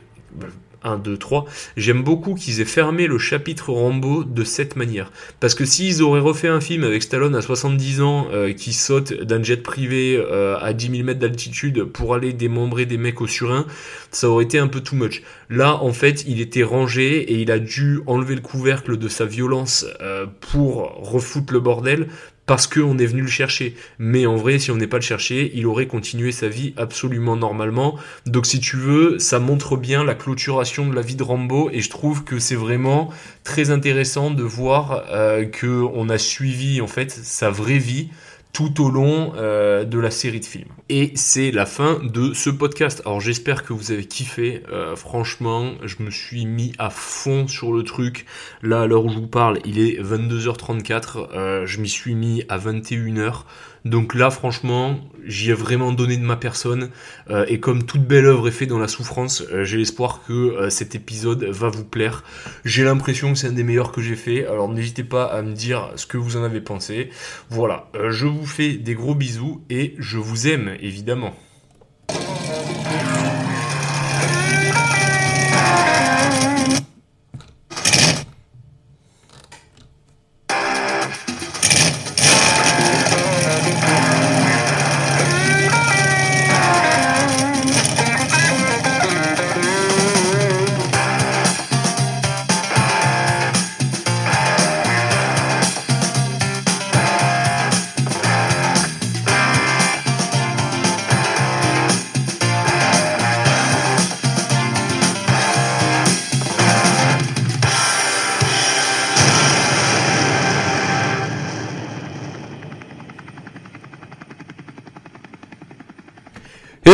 1, 0.83 0.97
2, 0.97 1.17
3, 1.17 1.45
j'aime 1.77 2.03
beaucoup 2.03 2.35
qu'ils 2.35 2.61
aient 2.61 2.65
fermé 2.65 3.07
le 3.07 3.17
chapitre 3.17 3.71
Rambo 3.71 4.23
de 4.23 4.43
cette 4.43 4.75
manière. 4.75 5.11
Parce 5.39 5.55
que 5.55 5.65
s'ils 5.65 6.01
auraient 6.01 6.19
refait 6.19 6.47
un 6.47 6.61
film 6.61 6.83
avec 6.83 7.03
Stallone 7.03 7.35
à 7.35 7.41
70 7.41 8.01
ans 8.01 8.27
euh, 8.31 8.53
qui 8.53 8.73
saute 8.73 9.13
d'un 9.13 9.43
jet 9.43 9.61
privé 9.63 10.17
euh, 10.17 10.57
à 10.59 10.73
10 10.73 10.91
000 10.91 11.03
mètres 11.03 11.19
d'altitude 11.19 11.83
pour 11.83 12.15
aller 12.15 12.33
démembrer 12.33 12.85
des 12.85 12.97
mecs 12.97 13.21
au 13.21 13.27
surin, 13.27 13.65
ça 14.11 14.29
aurait 14.29 14.45
été 14.45 14.59
un 14.59 14.67
peu 14.67 14.81
too 14.81 14.95
much. 14.95 15.23
Là, 15.49 15.75
en 15.81 15.93
fait, 15.93 16.23
il 16.27 16.41
était 16.41 16.63
rangé 16.63 17.17
et 17.17 17.41
il 17.41 17.51
a 17.51 17.59
dû 17.59 18.01
enlever 18.07 18.35
le 18.35 18.41
couvercle 18.41 18.97
de 18.97 19.07
sa 19.07 19.25
violence 19.25 19.85
euh, 20.01 20.25
pour 20.39 20.99
refoutre 21.01 21.53
le 21.53 21.59
bordel 21.59 22.07
parce 22.51 22.67
qu'on 22.67 22.97
est 22.97 23.05
venu 23.05 23.21
le 23.21 23.29
chercher. 23.29 23.77
Mais 23.97 24.25
en 24.25 24.35
vrai, 24.35 24.59
si 24.59 24.71
on 24.71 24.75
n'est 24.75 24.85
pas 24.85 24.97
le 24.97 25.03
chercher, 25.03 25.53
il 25.55 25.65
aurait 25.67 25.87
continué 25.87 26.33
sa 26.33 26.49
vie 26.49 26.73
absolument 26.75 27.37
normalement. 27.37 27.97
Donc 28.25 28.45
si 28.45 28.59
tu 28.59 28.75
veux, 28.75 29.19
ça 29.19 29.39
montre 29.39 29.77
bien 29.77 30.03
la 30.03 30.15
clôturation 30.15 30.85
de 30.85 30.93
la 30.93 31.01
vie 31.01 31.15
de 31.15 31.23
Rambo 31.23 31.69
et 31.71 31.79
je 31.79 31.89
trouve 31.89 32.25
que 32.25 32.39
c'est 32.39 32.55
vraiment 32.55 33.09
très 33.45 33.69
intéressant 33.69 34.31
de 34.31 34.43
voir 34.43 35.05
euh, 35.11 35.45
que 35.45 35.85
on 35.93 36.09
a 36.09 36.17
suivi 36.17 36.81
en 36.81 36.87
fait 36.87 37.09
sa 37.09 37.49
vraie 37.49 37.77
vie 37.77 38.09
tout 38.53 38.83
au 38.83 38.89
long 38.89 39.33
euh, 39.37 39.85
de 39.85 39.99
la 39.99 40.11
série 40.11 40.39
de 40.39 40.45
films. 40.45 40.67
Et 40.89 41.11
c'est 41.15 41.51
la 41.51 41.65
fin 41.65 41.99
de 42.03 42.33
ce 42.33 42.49
podcast. 42.49 43.01
Alors 43.05 43.21
j'espère 43.21 43.63
que 43.63 43.73
vous 43.73 43.91
avez 43.91 44.05
kiffé. 44.05 44.63
Euh, 44.71 44.95
franchement, 44.95 45.71
je 45.83 45.95
me 45.99 46.09
suis 46.09 46.45
mis 46.45 46.73
à 46.77 46.89
fond 46.89 47.47
sur 47.47 47.71
le 47.71 47.83
truc. 47.83 48.25
Là, 48.61 48.81
à 48.81 48.87
l'heure 48.87 49.05
où 49.05 49.09
je 49.09 49.17
vous 49.17 49.27
parle, 49.27 49.59
il 49.65 49.79
est 49.79 50.01
22h34. 50.01 51.29
Euh, 51.33 51.65
je 51.65 51.79
m'y 51.79 51.89
suis 51.89 52.15
mis 52.15 52.43
à 52.49 52.57
21h. 52.57 53.43
Donc 53.83 54.13
là, 54.13 54.29
franchement, 54.29 54.99
j'y 55.25 55.49
ai 55.49 55.53
vraiment 55.53 55.91
donné 55.91 56.17
de 56.17 56.23
ma 56.23 56.35
personne. 56.35 56.89
Euh, 57.29 57.45
et 57.47 57.59
comme 57.59 57.83
toute 57.83 58.05
belle 58.05 58.25
œuvre 58.25 58.47
est 58.47 58.51
faite 58.51 58.69
dans 58.69 58.79
la 58.79 58.87
souffrance, 58.87 59.43
euh, 59.51 59.63
j'ai 59.63 59.77
l'espoir 59.77 60.21
que 60.27 60.33
euh, 60.33 60.69
cet 60.69 60.93
épisode 60.93 61.43
va 61.45 61.69
vous 61.69 61.85
plaire. 61.85 62.23
J'ai 62.63 62.83
l'impression 62.83 63.33
que 63.33 63.39
c'est 63.39 63.47
un 63.47 63.53
des 63.53 63.63
meilleurs 63.63 63.91
que 63.91 64.01
j'ai 64.01 64.15
fait. 64.15 64.45
Alors 64.45 64.69
n'hésitez 64.69 65.03
pas 65.03 65.25
à 65.25 65.41
me 65.41 65.53
dire 65.53 65.91
ce 65.95 66.05
que 66.05 66.17
vous 66.17 66.37
en 66.37 66.43
avez 66.43 66.61
pensé. 66.61 67.09
Voilà, 67.49 67.89
je 68.09 68.27
vous 68.27 68.45
fais 68.45 68.73
des 68.73 68.93
gros 68.93 69.15
bisous 69.15 69.63
et 69.69 69.95
je 69.97 70.17
vous 70.17 70.47
aime 70.47 70.75
évidemment. 70.79 71.33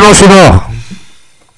Et 0.08 0.10
bon, 0.10 0.16
c'est 0.16 0.28
mort 0.28 0.67